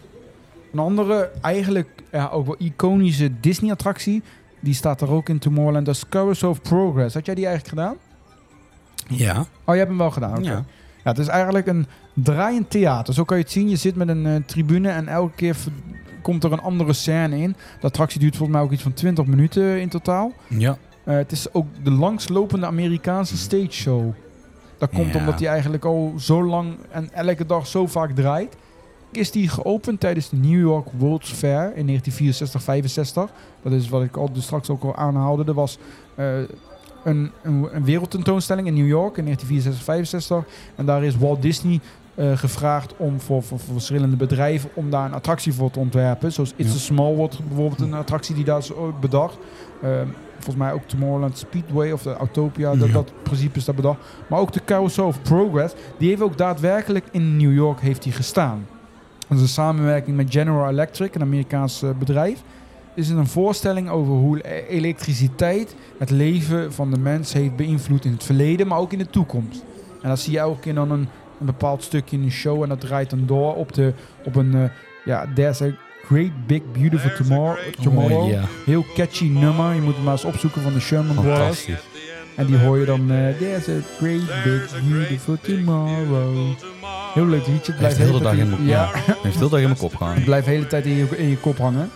Een 0.74 0.80
andere, 0.80 1.32
eigenlijk 1.42 1.90
ja, 2.12 2.28
ook 2.32 2.46
wel 2.46 2.56
iconische 2.58 3.32
Disney-attractie. 3.40 4.22
Die 4.60 4.74
staat 4.74 5.02
er 5.02 5.12
ook 5.12 5.30
in 5.30 5.40
Tomorrowland. 5.40 5.86
Dat 5.86 5.96
is 5.96 6.10
Carousel 6.10 6.50
of 6.50 6.62
Progress. 6.62 7.14
Had 7.14 7.26
jij 7.26 7.36
die 7.36 7.46
eigenlijk 7.46 7.76
gedaan? 7.80 7.96
Ja. 9.10 9.40
Oh, 9.40 9.46
jij 9.66 9.78
hebt 9.78 9.90
hem 9.90 9.98
wel 9.98 10.12
gedaan. 10.12 10.44
Ja. 10.44 10.64
Ja, 11.04 11.10
het 11.12 11.18
is 11.18 11.28
eigenlijk 11.28 11.68
een 11.68 11.88
draaiend 12.14 12.70
theater. 12.70 13.14
Zo 13.14 13.24
kan 13.24 13.38
je 13.38 13.44
het 13.44 13.52
zien. 13.52 13.70
Je 13.70 13.76
zit 13.76 13.96
met 13.96 14.08
een 14.08 14.26
eh, 14.26 14.36
tribune 14.46 14.90
en 14.90 15.08
elke 15.08 15.36
keer 15.36 15.56
komt 16.22 16.44
er 16.44 16.52
een 16.52 16.62
andere 16.62 16.94
scène 16.94 17.38
in. 17.38 17.56
De 17.80 17.88
attractie 17.88 18.20
duurt 18.20 18.36
volgens 18.36 18.58
mij 18.58 18.66
ook 18.68 18.74
iets 18.74 18.84
van 18.84 18.94
20 18.94 19.26
minuten 19.26 19.82
in 19.82 19.90
totaal. 19.90 20.32
Ja. 20.48 20.78
Eh, 21.04 21.16
het 21.16 21.32
is 21.32 21.54
ook 21.54 21.66
de 21.84 21.92
langslopende 21.92 22.66
Amerikaanse 22.66 23.38
stage 23.38 23.72
show. 23.72 24.12
Dat 24.78 24.90
komt 24.90 25.14
Ja. 25.14 25.20
omdat 25.20 25.40
hij 25.40 25.50
eigenlijk 25.50 25.86
al 25.86 26.14
zo 26.18 26.44
lang 26.44 26.74
en 26.92 27.10
elke 27.14 27.46
dag 27.46 27.68
zo 27.68 27.88
vaak 27.88 28.12
draait. 28.12 28.56
Is 29.12 29.32
die 29.32 29.50
geopend 29.50 30.00
tijdens 30.00 30.30
de 30.30 30.36
New 30.38 30.60
York 30.60 30.88
World's 30.98 31.32
Fair 31.32 31.76
in 31.76 31.86
1964-65. 31.86 33.32
Dat 33.64 33.72
is 33.72 33.90
wat 33.90 34.04
ik 34.04 34.18
al 34.18 34.32
dus 34.34 34.44
straks 34.44 34.70
ook 34.70 34.84
al 34.84 34.96
aanhaalde. 34.96 35.44
Er 35.46 35.54
was 35.54 35.78
eh, 36.16 36.26
een, 37.04 37.32
een, 37.42 37.68
een 37.72 37.84
wereldtentoonstelling 37.84 38.68
in 38.68 38.74
New 38.74 38.88
York 38.88 39.18
in 39.18 39.38
1964-65. 39.38 40.48
En 40.76 40.86
daar 40.86 41.04
is 41.04 41.18
Walt 41.18 41.42
Disney 41.42 41.80
eh, 42.16 42.38
gevraagd 42.38 42.94
om 42.98 43.20
voor, 43.20 43.44
voor, 43.44 43.60
voor 43.60 43.74
verschillende 43.74 44.16
bedrijven 44.16 44.70
om 44.74 44.90
daar 44.90 45.06
een 45.06 45.14
attractie 45.14 45.54
voor 45.54 45.72
te 45.72 45.80
ontwerpen. 45.80 46.32
Zoals 46.32 46.54
It's 46.56 46.70
Ja. 46.70 46.76
a 46.76 46.80
Small 46.80 47.14
World, 47.16 47.40
bijvoorbeeld 47.48 47.82
een 47.82 47.94
attractie 47.94 48.36
die 48.36 48.44
daar 48.44 48.58
is 48.58 48.74
ooit 48.74 49.00
bedacht. 49.00 49.38
Ehm, 49.84 50.08
volgens 50.34 50.56
mij 50.56 50.74
ook 50.74 50.84
Tomorrowland 50.86 51.38
Speedway 51.38 51.92
of 51.92 52.02
de 52.02 52.14
Autopia, 52.14 52.76
dat, 52.76 52.88
Ja. 52.88 52.94
dat 52.94 53.12
principe 53.24 53.58
is 53.58 53.66
dat 53.66 53.76
bedacht. 53.76 54.00
Maar 54.30 54.40
ook 54.40 54.52
de 54.54 54.62
Carousel 54.66 55.06
of 55.06 55.22
Progress, 55.22 55.74
die 55.98 56.10
heeft 56.10 56.22
ook 56.22 56.38
daadwerkelijk 56.38 57.06
in 57.12 57.38
New 57.38 57.54
York 57.54 57.80
heeft 57.82 58.04
die 58.04 58.12
gestaan. 58.14 58.66
Dat 59.28 59.38
is 59.38 59.44
een 59.44 59.50
samenwerking 59.50 60.18
met 60.18 60.32
General 60.32 60.70
Electric, 60.70 61.16
een 61.16 61.22
Amerikaans 61.22 61.82
eh, 61.84 61.90
bedrijf. 62.00 62.42
Is 62.96 63.08
het 63.10 63.18
een 63.18 63.28
voorstelling 63.28 63.90
over 63.90 64.14
hoe 64.14 64.68
elektriciteit 64.70 65.76
het 65.98 66.10
leven 66.10 66.74
van 66.74 66.92
de 66.92 67.00
mens 67.00 67.34
heeft 67.34 67.56
beïnvloed 67.56 68.06
in 68.06 68.12
het 68.12 68.24
verleden, 68.24 68.68
maar 68.68 68.78
ook 68.78 68.92
in 68.92 68.98
de 68.98 69.10
toekomst. 69.10 69.64
En 70.02 70.10
dat 70.10 70.20
zie 70.20 70.32
je 70.34 70.40
elke 70.40 70.60
keer 70.60 70.74
dan 70.74 70.92
een, 70.92 71.08
een 71.40 71.46
bepaald 71.46 71.84
stukje 71.84 72.18
in 72.18 72.24
een 72.24 72.32
show 72.32 72.64
en 72.64 72.70
dat 72.70 72.80
draait 72.82 73.10
dan 73.10 73.24
door 73.26 73.56
op, 73.56 73.74
de, 73.74 73.94
op 74.24 74.36
een, 74.36 74.56
eh, 74.56 74.64
ja, 75.06 75.26
There's 75.36 75.62
a 75.62 75.68
Great 76.06 76.48
Big 76.48 76.62
Beautiful 76.74 77.12
Tomorrow. 77.26 77.58
tomorrow. 77.82 78.32
Oh. 78.32 78.44
Heel 78.66 78.86
catchy 78.96 79.26
nummer. 79.28 79.74
Je 79.74 79.82
moet 79.82 79.96
het 79.96 80.04
maar 80.04 80.14
eens 80.14 80.24
opzoeken 80.26 80.62
van 80.62 80.74
de 80.74 80.80
Sherman 80.80 81.16
Brothers. 81.16 81.38
Fantastisch. 81.60 81.88
En 82.36 82.46
die 82.46 82.58
hoor 82.58 82.78
je 82.80 82.86
dan. 82.86 83.12
eh 83.12 83.38
There's 83.38 83.68
a 83.68 83.82
great 83.98 84.44
big 84.44 84.70
beautiful 84.90 85.38
tomorrow. 85.42 86.48
Heel 87.14 87.26
leuk 87.26 87.48
liedje. 87.48 87.72
Het 87.72 87.78
blijft 87.78 87.98
de 87.98 88.04
hele 88.04 88.20
dag 88.22 88.34
in 88.38 88.50
mijn, 88.50 88.66
ja, 88.66 88.90
ja. 89.08 89.14
Heeft 89.22 89.22
de 89.24 89.30
hele 89.30 89.50
dag 89.50 89.60
in 89.60 89.66
mijn 89.66 89.78
kop 89.80 89.90
het 89.90 89.98
gehangen. 89.98 90.24
blijft 90.24 90.46
de 90.46 90.52
hele 90.52 90.68
tijd 90.68 90.86
in 90.86 90.96
je, 90.96 91.18
in 91.18 91.28
je 91.30 91.38
kop 91.38 91.58
hangen. 91.58 91.90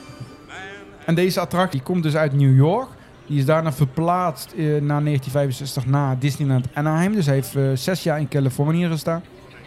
En 1.05 1.15
deze 1.15 1.39
attractie 1.39 1.81
komt 1.81 2.03
dus 2.03 2.15
uit 2.15 2.33
New 2.33 2.55
York. 2.55 2.87
Die 3.27 3.37
is 3.37 3.45
daarna 3.45 3.73
verplaatst 3.73 4.51
eh, 4.51 4.57
na 4.65 5.01
1965 5.01 5.85
naar 5.85 6.19
Disneyland 6.19 6.67
Anaheim. 6.73 7.13
Dus 7.13 7.25
hij 7.25 7.35
heeft 7.35 7.55
eh, 7.55 7.63
zes 7.73 8.03
jaar 8.03 8.19
in 8.19 8.27
Californië 8.27 8.87
gestaan. 8.87 9.21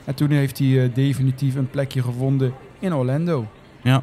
En 0.07 0.15
toen 0.15 0.31
heeft 0.31 0.59
hij 0.59 0.83
eh, 0.83 0.95
definitief 0.95 1.55
een 1.55 1.71
plekje 1.71 2.03
gevonden 2.03 2.55
in 2.79 2.95
Orlando. 2.95 3.47
Ja. 3.83 4.03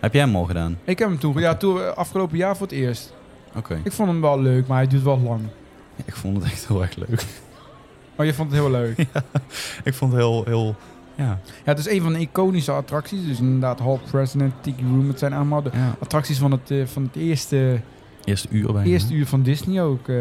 Heb 0.00 0.12
jij 0.12 0.22
hem 0.22 0.36
al 0.36 0.44
gedaan? 0.44 0.78
Ik 0.84 0.98
heb 0.98 1.08
hem 1.08 1.18
toen, 1.18 1.38
ja, 1.38 1.54
toen 1.54 1.80
eh, 1.80 1.88
afgelopen 1.88 2.36
jaar 2.36 2.56
voor 2.56 2.66
het 2.66 2.76
eerst. 2.76 3.14
Oké. 3.54 3.80
Ik 3.84 3.92
vond 3.92 4.08
hem 4.08 4.20
wel 4.20 4.40
leuk, 4.40 4.66
maar 4.66 4.76
hij 4.76 4.86
duurt 4.86 5.02
wel 5.02 5.18
lang. 5.20 5.40
Ik 6.04 6.16
vond 6.16 6.36
het 6.36 6.44
echt 6.44 6.68
heel 6.68 6.82
erg 6.82 6.96
leuk. 6.96 7.24
Maar 8.16 8.26
je 8.26 8.34
vond 8.34 8.50
het 8.50 8.60
heel 8.60 8.70
leuk. 8.70 8.98
Ik 9.88 9.94
vond 9.94 10.12
het 10.12 10.20
heel, 10.20 10.44
heel... 10.44 10.76
Ja. 11.14 11.24
Ja, 11.24 11.38
het 11.64 11.78
is 11.78 11.88
een 11.88 12.02
van 12.02 12.12
de 12.12 12.18
iconische 12.18 12.72
attracties. 12.72 13.26
Dus 13.26 13.40
inderdaad, 13.40 13.78
Hall 13.80 13.98
President, 14.10 14.52
Tiki 14.60 14.82
Room. 14.82 15.08
Het 15.08 15.18
zijn 15.18 15.32
allemaal 15.32 15.62
de 15.62 15.70
ja. 15.72 15.94
attracties 16.00 16.38
van 16.38 16.50
het, 16.50 16.70
eh, 16.70 16.86
van 16.86 17.02
het 17.02 17.16
eerste, 17.16 17.80
Eerste 18.24 18.48
uur 18.50 18.72
bijna. 18.72 18.88
eerste 18.88 19.14
uur 19.14 19.26
van 19.26 19.42
Disney 19.42 19.82
ook. 19.82 20.08
eh. 20.08 20.16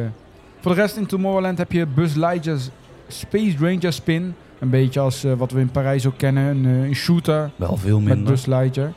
Voor 0.62 0.76
de 0.76 0.82
rest 0.82 0.98
in 0.98 1.06
Tomorrowland 1.06 1.58
heb 1.58 1.72
je 1.72 1.86
Buzz 1.86 2.16
Lightyear's 2.16 2.70
Space 3.08 3.56
Ranger 3.60 3.94
Spin. 3.94 4.34
Een 4.60 4.70
beetje 4.70 5.00
als 5.00 5.24
eh, 5.24 5.34
wat 5.34 5.52
we 5.52 5.60
in 5.60 5.72
Parijs 5.72 6.06
ook 6.06 6.18
kennen. 6.18 6.44
Een, 6.46 6.66
een 6.66 6.96
shooter 6.96 7.52
Wel 7.56 7.78
veel 7.78 8.00
met 8.00 8.14
minder. 8.16 8.34
Buzz 8.34 8.46
Lightyear. 8.46 8.92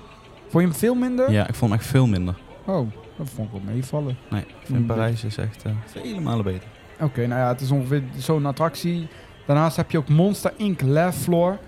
Vond 0.49 0.65
je 0.65 0.71
hem 0.71 0.79
veel 0.79 0.95
minder? 0.95 1.31
Ja, 1.31 1.49
ik 1.49 1.55
vond 1.55 1.71
hem 1.71 1.81
echt 1.81 1.89
veel 1.91 2.07
minder. 2.07 2.35
Oh, 2.67 2.91
dat 3.17 3.29
vond 3.35 3.49
ik 3.49 3.63
wel 3.63 3.75
meevallen. 3.75 4.17
Nee, 4.31 4.41
ik 4.41 4.55
vind 4.65 4.79
Mm. 4.79 4.87
Parijs 4.87 5.25
is 5.25 5.37
echt 5.37 5.63
vele 5.87 6.21
malen 6.21 6.45
beter. 6.45 6.69
Oké, 7.01 7.27
nou 7.27 7.41
ja, 7.41 7.49
het 7.49 7.61
is 7.61 7.71
ongeveer 7.71 8.03
zo'n 8.17 8.47
attractie. 8.47 9.09
Daarnaast 9.47 9.77
heb 9.77 9.91
je 9.91 9.99
ook 9.99 10.09
Monster 10.09 10.53
Inc. 10.57 10.81
Laugh 10.83 11.17
Floor. 11.19 11.59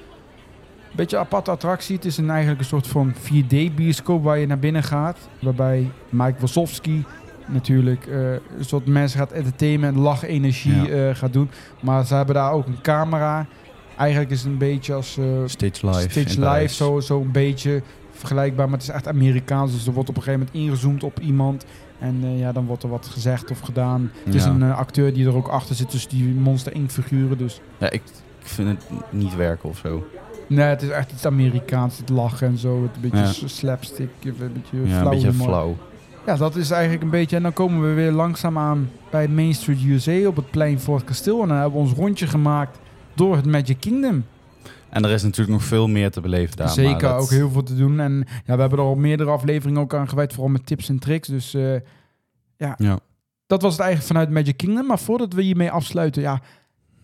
Beetje 0.94 1.16
een 1.16 1.22
aparte 1.22 1.50
attractie. 1.50 1.96
Het 1.96 2.04
is 2.04 2.16
een, 2.16 2.30
eigenlijk 2.30 2.60
een 2.60 2.66
soort 2.66 2.86
van 2.86 3.14
4D-bioscoop 3.14 4.22
waar 4.22 4.38
je 4.38 4.46
naar 4.46 4.58
binnen 4.58 4.82
gaat. 4.82 5.18
Waarbij 5.40 5.90
Mike 6.08 6.40
Wazowski 6.40 7.04
natuurlijk 7.46 8.06
eh, 8.06 8.32
een 8.32 8.40
soort 8.64 8.86
mensen 8.86 9.18
gaat 9.18 9.32
entertainen 9.32 9.88
en 9.94 9.98
lachenergie 10.00 10.82
Ja. 10.92 11.08
eh, 11.08 11.14
gaat 11.14 11.32
doen. 11.32 11.50
Maar 11.80 12.06
ze 12.06 12.14
hebben 12.14 12.34
daar 12.34 12.52
ook 12.52 12.66
een 12.66 12.80
camera. 12.82 13.46
Eigenlijk 13.96 14.30
is 14.30 14.38
het 14.42 14.52
een 14.52 14.58
beetje 14.58 14.94
als 14.94 15.16
eh, 15.18 15.24
Stage 15.46 15.86
Live. 15.86 16.00
Stage 16.10 16.18
Live, 16.28 16.40
Parijs. 16.40 16.76
zo, 16.76 17.00
zo 17.00 17.20
een 17.20 17.32
beetje 17.32 17.82
vergelijkbaar. 18.10 18.64
Maar 18.68 18.78
het 18.78 18.88
is 18.88 18.94
echt 18.94 19.08
Amerikaans. 19.08 19.72
Dus 19.72 19.86
er 19.86 19.92
wordt 19.92 20.08
op 20.08 20.16
een 20.16 20.22
gegeven 20.22 20.46
moment 20.46 20.64
ingezoomd 20.66 21.02
op 21.02 21.20
iemand. 21.20 21.64
En 21.98 22.36
ja, 22.38 22.52
dan 22.52 22.66
wordt 22.66 22.82
er 22.82 22.88
wat 22.88 23.06
gezegd 23.06 23.50
of 23.50 23.60
gedaan. 23.60 24.10
Het 24.24 24.34
is 24.34 24.44
een 24.44 24.62
acteur 24.62 25.12
die 25.14 25.26
er 25.26 25.34
ook 25.36 25.48
achter 25.48 25.74
zit, 25.74 25.90
dus 25.90 26.08
die 26.08 26.24
Monster 26.34 26.74
Inc. 26.74 26.90
figuren. 26.90 27.38
Dus 27.38 27.60
Ja, 27.78 27.90
ik, 27.90 28.02
ik 28.40 28.46
vind 28.46 28.68
het 28.68 28.86
niet 29.10 29.36
werken 29.36 29.68
of 29.68 29.78
zo. 29.78 30.06
Nee, 30.46 30.64
het 30.66 30.82
is 30.82 30.88
echt 30.88 31.12
iets 31.12 31.26
Amerikaans, 31.26 31.98
het 31.98 32.08
lachen 32.08 32.46
en 32.46 32.58
zo. 32.58 32.82
Het 32.82 32.94
een 32.94 33.00
beetje 33.10 33.16
Ja. 33.42 33.48
slapstick, 33.48 34.08
een 34.24 34.36
beetje 34.38 34.88
Ja, 34.88 34.98
flauw 35.00 35.04
een 35.04 35.10
beetje 35.10 35.32
flauw. 35.32 35.76
Ja, 36.26 36.36
dat 36.36 36.56
is 36.56 36.70
eigenlijk 36.70 37.02
een 37.02 37.10
beetje... 37.10 37.36
En 37.36 37.42
dan 37.42 37.52
komen 37.52 37.88
we 37.88 37.92
weer 37.94 38.10
langzaam 38.12 38.58
aan 38.58 38.90
bij 39.10 39.28
Main 39.28 39.54
Street 39.54 39.82
USA 39.84 40.26
op 40.26 40.36
het 40.36 40.50
plein 40.50 40.80
voor 40.80 40.96
het 40.96 41.04
kasteel. 41.04 41.42
En 41.42 41.48
dan 41.48 41.56
hebben 41.56 41.74
we 41.80 41.86
ons 41.86 41.92
rondje 41.96 42.26
gemaakt 42.26 42.78
door 43.14 43.36
het 43.36 43.46
Magic 43.46 43.80
Kingdom. 43.80 44.24
En 44.88 45.04
er 45.04 45.10
is 45.10 45.22
natuurlijk 45.22 45.50
nog 45.58 45.64
veel 45.64 45.88
meer 45.88 46.10
te 46.10 46.20
beleven 46.20 46.56
daar. 46.56 46.68
Zeker, 46.68 47.00
dat- 47.08 47.20
ook 47.22 47.30
heel 47.30 47.50
veel 47.50 47.62
te 47.62 47.76
doen. 47.76 48.00
En 48.00 48.12
ja, 48.44 48.54
we 48.54 48.60
hebben 48.60 48.78
er 48.78 48.84
al 48.84 48.94
meerdere 48.94 49.30
afleveringen 49.30 49.80
ook 49.80 49.94
aan 49.94 50.08
gewijd, 50.08 50.32
vooral 50.32 50.52
met 50.52 50.66
tips 50.66 50.88
en 50.88 50.98
tricks. 50.98 51.28
Dus 51.28 51.54
eh, 51.54 51.74
Ja. 52.56 52.98
dat 53.46 53.62
was 53.62 53.72
het 53.72 53.80
eigenlijk 53.80 54.12
vanuit 54.12 54.30
Magic 54.30 54.56
Kingdom. 54.56 54.86
Maar 54.86 54.98
voordat 54.98 55.32
we 55.32 55.42
hiermee 55.42 55.70
afsluiten, 55.70 56.22
ja, 56.22 56.40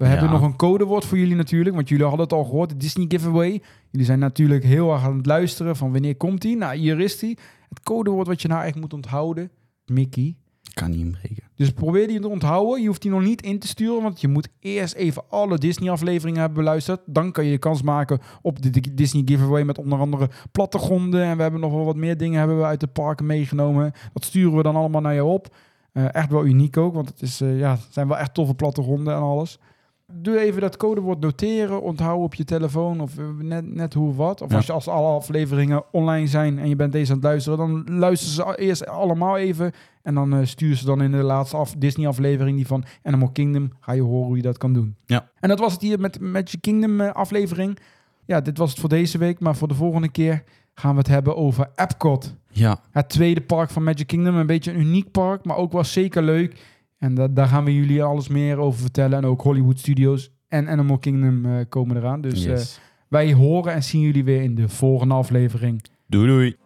we 0.01 0.07
hebben 0.07 0.31
nog 0.31 0.43
een 0.43 0.57
codewoord 0.57 1.05
voor 1.05 1.19
jullie 1.19 1.35
natuurlijk. 1.35 1.75
Want 1.75 1.89
jullie 1.89 2.05
hadden 2.05 2.25
het 2.25 2.33
al 2.33 2.45
gehoord, 2.45 2.69
de 2.69 2.77
Disney 2.77 3.05
Giveaway. 3.09 3.63
Jullie 3.91 4.07
zijn 4.07 4.19
natuurlijk 4.19 4.65
heel 4.65 4.93
erg 4.93 5.03
aan 5.03 5.17
het 5.17 5.27
luisteren 5.27 5.77
van 5.77 5.93
wanneer 5.93 6.17
komt 6.17 6.43
die. 6.43 6.57
Nou, 6.57 6.77
hier 6.77 7.01
is 7.01 7.19
die. 7.19 7.39
Het 7.69 7.81
codewoord 7.81 8.27
wat 8.27 8.43
je 8.43 8.49
nou 8.49 8.61
eigenlijk 8.61 8.93
moet 8.93 9.05
onthouden, 9.05 9.51
Mickey. 9.87 10.37
kan 10.75 10.91
niet 10.91 11.01
inbreken. 11.01 11.43
Dus 11.55 11.71
probeer 11.71 12.09
die 12.09 12.21
te 12.21 12.29
onthouden. 12.29 12.81
Je 12.81 12.87
hoeft 12.87 13.03
die 13.03 13.11
nog 13.11 13.23
niet 13.23 13.43
in 13.43 13.59
te 13.59 13.67
sturen, 13.67 14.03
want 14.03 14.21
je 14.21 14.29
moet 14.29 14.49
eerst 14.61 14.95
even 14.95 15.23
alle 15.29 15.59
Disney-afleveringen 15.59 16.41
hebben 16.41 16.59
beluisterd. 16.59 17.01
Dan 17.07 17.33
kan 17.33 17.45
je 17.45 17.51
de 17.51 17.59
kans 17.59 17.83
maken 17.83 18.19
op 18.43 18.63
de 18.63 18.95
Disney 18.95 19.23
Giveaway 19.25 19.63
met 19.63 19.79
onder 19.79 19.99
andere 19.99 20.29
plattegronden. 20.53 21.23
En 21.23 21.37
we 21.37 21.43
hebben 21.43 21.61
nog 21.61 21.73
wel 21.73 21.85
wat 21.85 21.97
meer 21.97 22.17
dingen 22.17 22.39
hebben 22.39 22.59
we 22.59 22.65
uit 22.65 22.81
de 22.81 22.87
parken 22.87 23.27
meegenomen. 23.27 23.93
Dat 24.13 24.25
sturen 24.25 24.57
we 24.57 24.63
dan 24.63 24.77
allemaal 24.77 25.01
naar 25.01 25.15
je 25.15 25.25
op. 25.25 25.57
Eh, 25.93 26.15
echt 26.15 26.31
wel 26.31 26.45
uniek 26.45 26.77
ook, 26.77 26.95
want 26.95 27.09
het 27.09 27.23
is, 27.23 27.41
eh, 27.41 27.59
ja, 27.59 27.71
het 27.71 27.87
zijn 27.91 28.09
wel 28.09 28.19
echt 28.19 28.35
toffe 28.35 28.55
plattegronden 28.55 29.15
en 29.15 29.21
alles. 29.21 29.59
Doe 30.13 30.39
even 30.39 30.61
dat 30.61 30.77
codewoord 30.77 31.21
noteren, 31.21 31.83
onthouden 31.83 32.25
op 32.25 32.35
je 32.35 32.45
telefoon 32.45 33.01
of 33.01 33.19
eh, 33.19 33.25
net, 33.39 33.75
net 33.75 33.95
hoe 33.95 34.15
wat. 34.15 34.41
Of 34.43 34.51
Ja. 34.51 34.57
als, 34.57 34.67
je, 34.67 34.73
als 34.73 34.89
alle 34.89 35.09
afleveringen 35.09 35.83
online 35.93 36.27
zijn 36.27 36.59
en 36.59 36.69
je 36.69 36.77
bent 36.77 36.93
deze 36.93 37.11
aan 37.11 37.17
het 37.17 37.27
luisteren, 37.27 37.59
dan 37.59 37.99
luisteren 37.99 38.35
ze 38.57 38.63
eerst 38.63 38.87
allemaal 38.87 39.37
even. 39.37 39.73
En 40.03 40.15
dan 40.15 40.33
eh, 40.35 40.39
stuur 40.47 40.77
ze 40.77 40.85
dan 40.85 41.03
in 41.03 41.11
de 41.11 41.17
laatste 41.23 41.57
af, 41.57 41.75
Disney 41.79 42.07
aflevering, 42.09 42.57
die 42.57 42.67
van 42.67 42.85
Animal 43.03 43.31
Kingdom, 43.31 43.71
ga 43.81 43.93
je 43.93 44.03
horen 44.03 44.27
hoe 44.27 44.37
je 44.37 44.43
dat 44.43 44.59
kan 44.59 44.73
doen. 44.73 44.97
Ja. 45.07 45.29
En 45.41 45.49
dat 45.49 45.59
was 45.59 45.73
het 45.73 45.81
hier 45.83 46.01
met 46.01 46.21
Magic 46.21 46.61
Kingdom 46.61 47.01
eh, 47.01 47.11
aflevering. 47.13 47.79
Ja, 48.25 48.41
dit 48.41 48.59
was 48.59 48.71
het 48.71 48.81
voor 48.81 48.89
deze 48.89 49.19
week, 49.19 49.41
maar 49.41 49.57
voor 49.57 49.69
de 49.69 49.75
volgende 49.75 50.09
keer 50.11 50.43
gaan 50.75 50.93
we 50.93 50.99
het 50.99 51.09
hebben 51.09 51.37
over 51.37 51.71
Epcot. 51.75 52.35
Ja, 52.53 52.81
Het 52.91 53.09
tweede 53.09 53.41
park 53.41 53.71
van 53.71 53.83
Magic 53.85 54.07
Kingdom. 54.07 54.37
Een 54.37 54.47
beetje 54.47 54.73
een 54.73 54.81
uniek 54.81 55.11
park, 55.11 55.45
maar 55.45 55.57
ook 55.57 55.73
wel 55.73 55.85
zeker 55.85 56.23
leuk. 56.23 56.61
En 57.01 57.15
da- 57.15 57.29
daar 57.29 57.47
gaan 57.47 57.65
we 57.65 57.75
jullie 57.75 58.03
alles 58.03 58.29
meer 58.29 58.57
over 58.59 58.81
vertellen. 58.81 59.19
En 59.19 59.25
ook 59.25 59.41
Hollywood 59.43 59.79
Studios 59.79 60.31
en 60.49 60.69
Animal 60.69 60.99
Kingdom 60.99 61.45
eh, 61.47 61.65
komen 61.69 61.97
eraan. 61.97 62.21
Dus 62.21 62.45
eh, 62.45 62.51
yes. 62.51 62.81
wij 63.09 63.33
horen 63.33 63.73
en 63.73 63.83
zien 63.83 64.01
jullie 64.01 64.25
weer 64.25 64.43
in 64.43 64.55
de 64.55 64.69
volgende 64.69 65.15
aflevering. 65.15 65.83
doei 66.07 66.27
doei. 66.27 66.57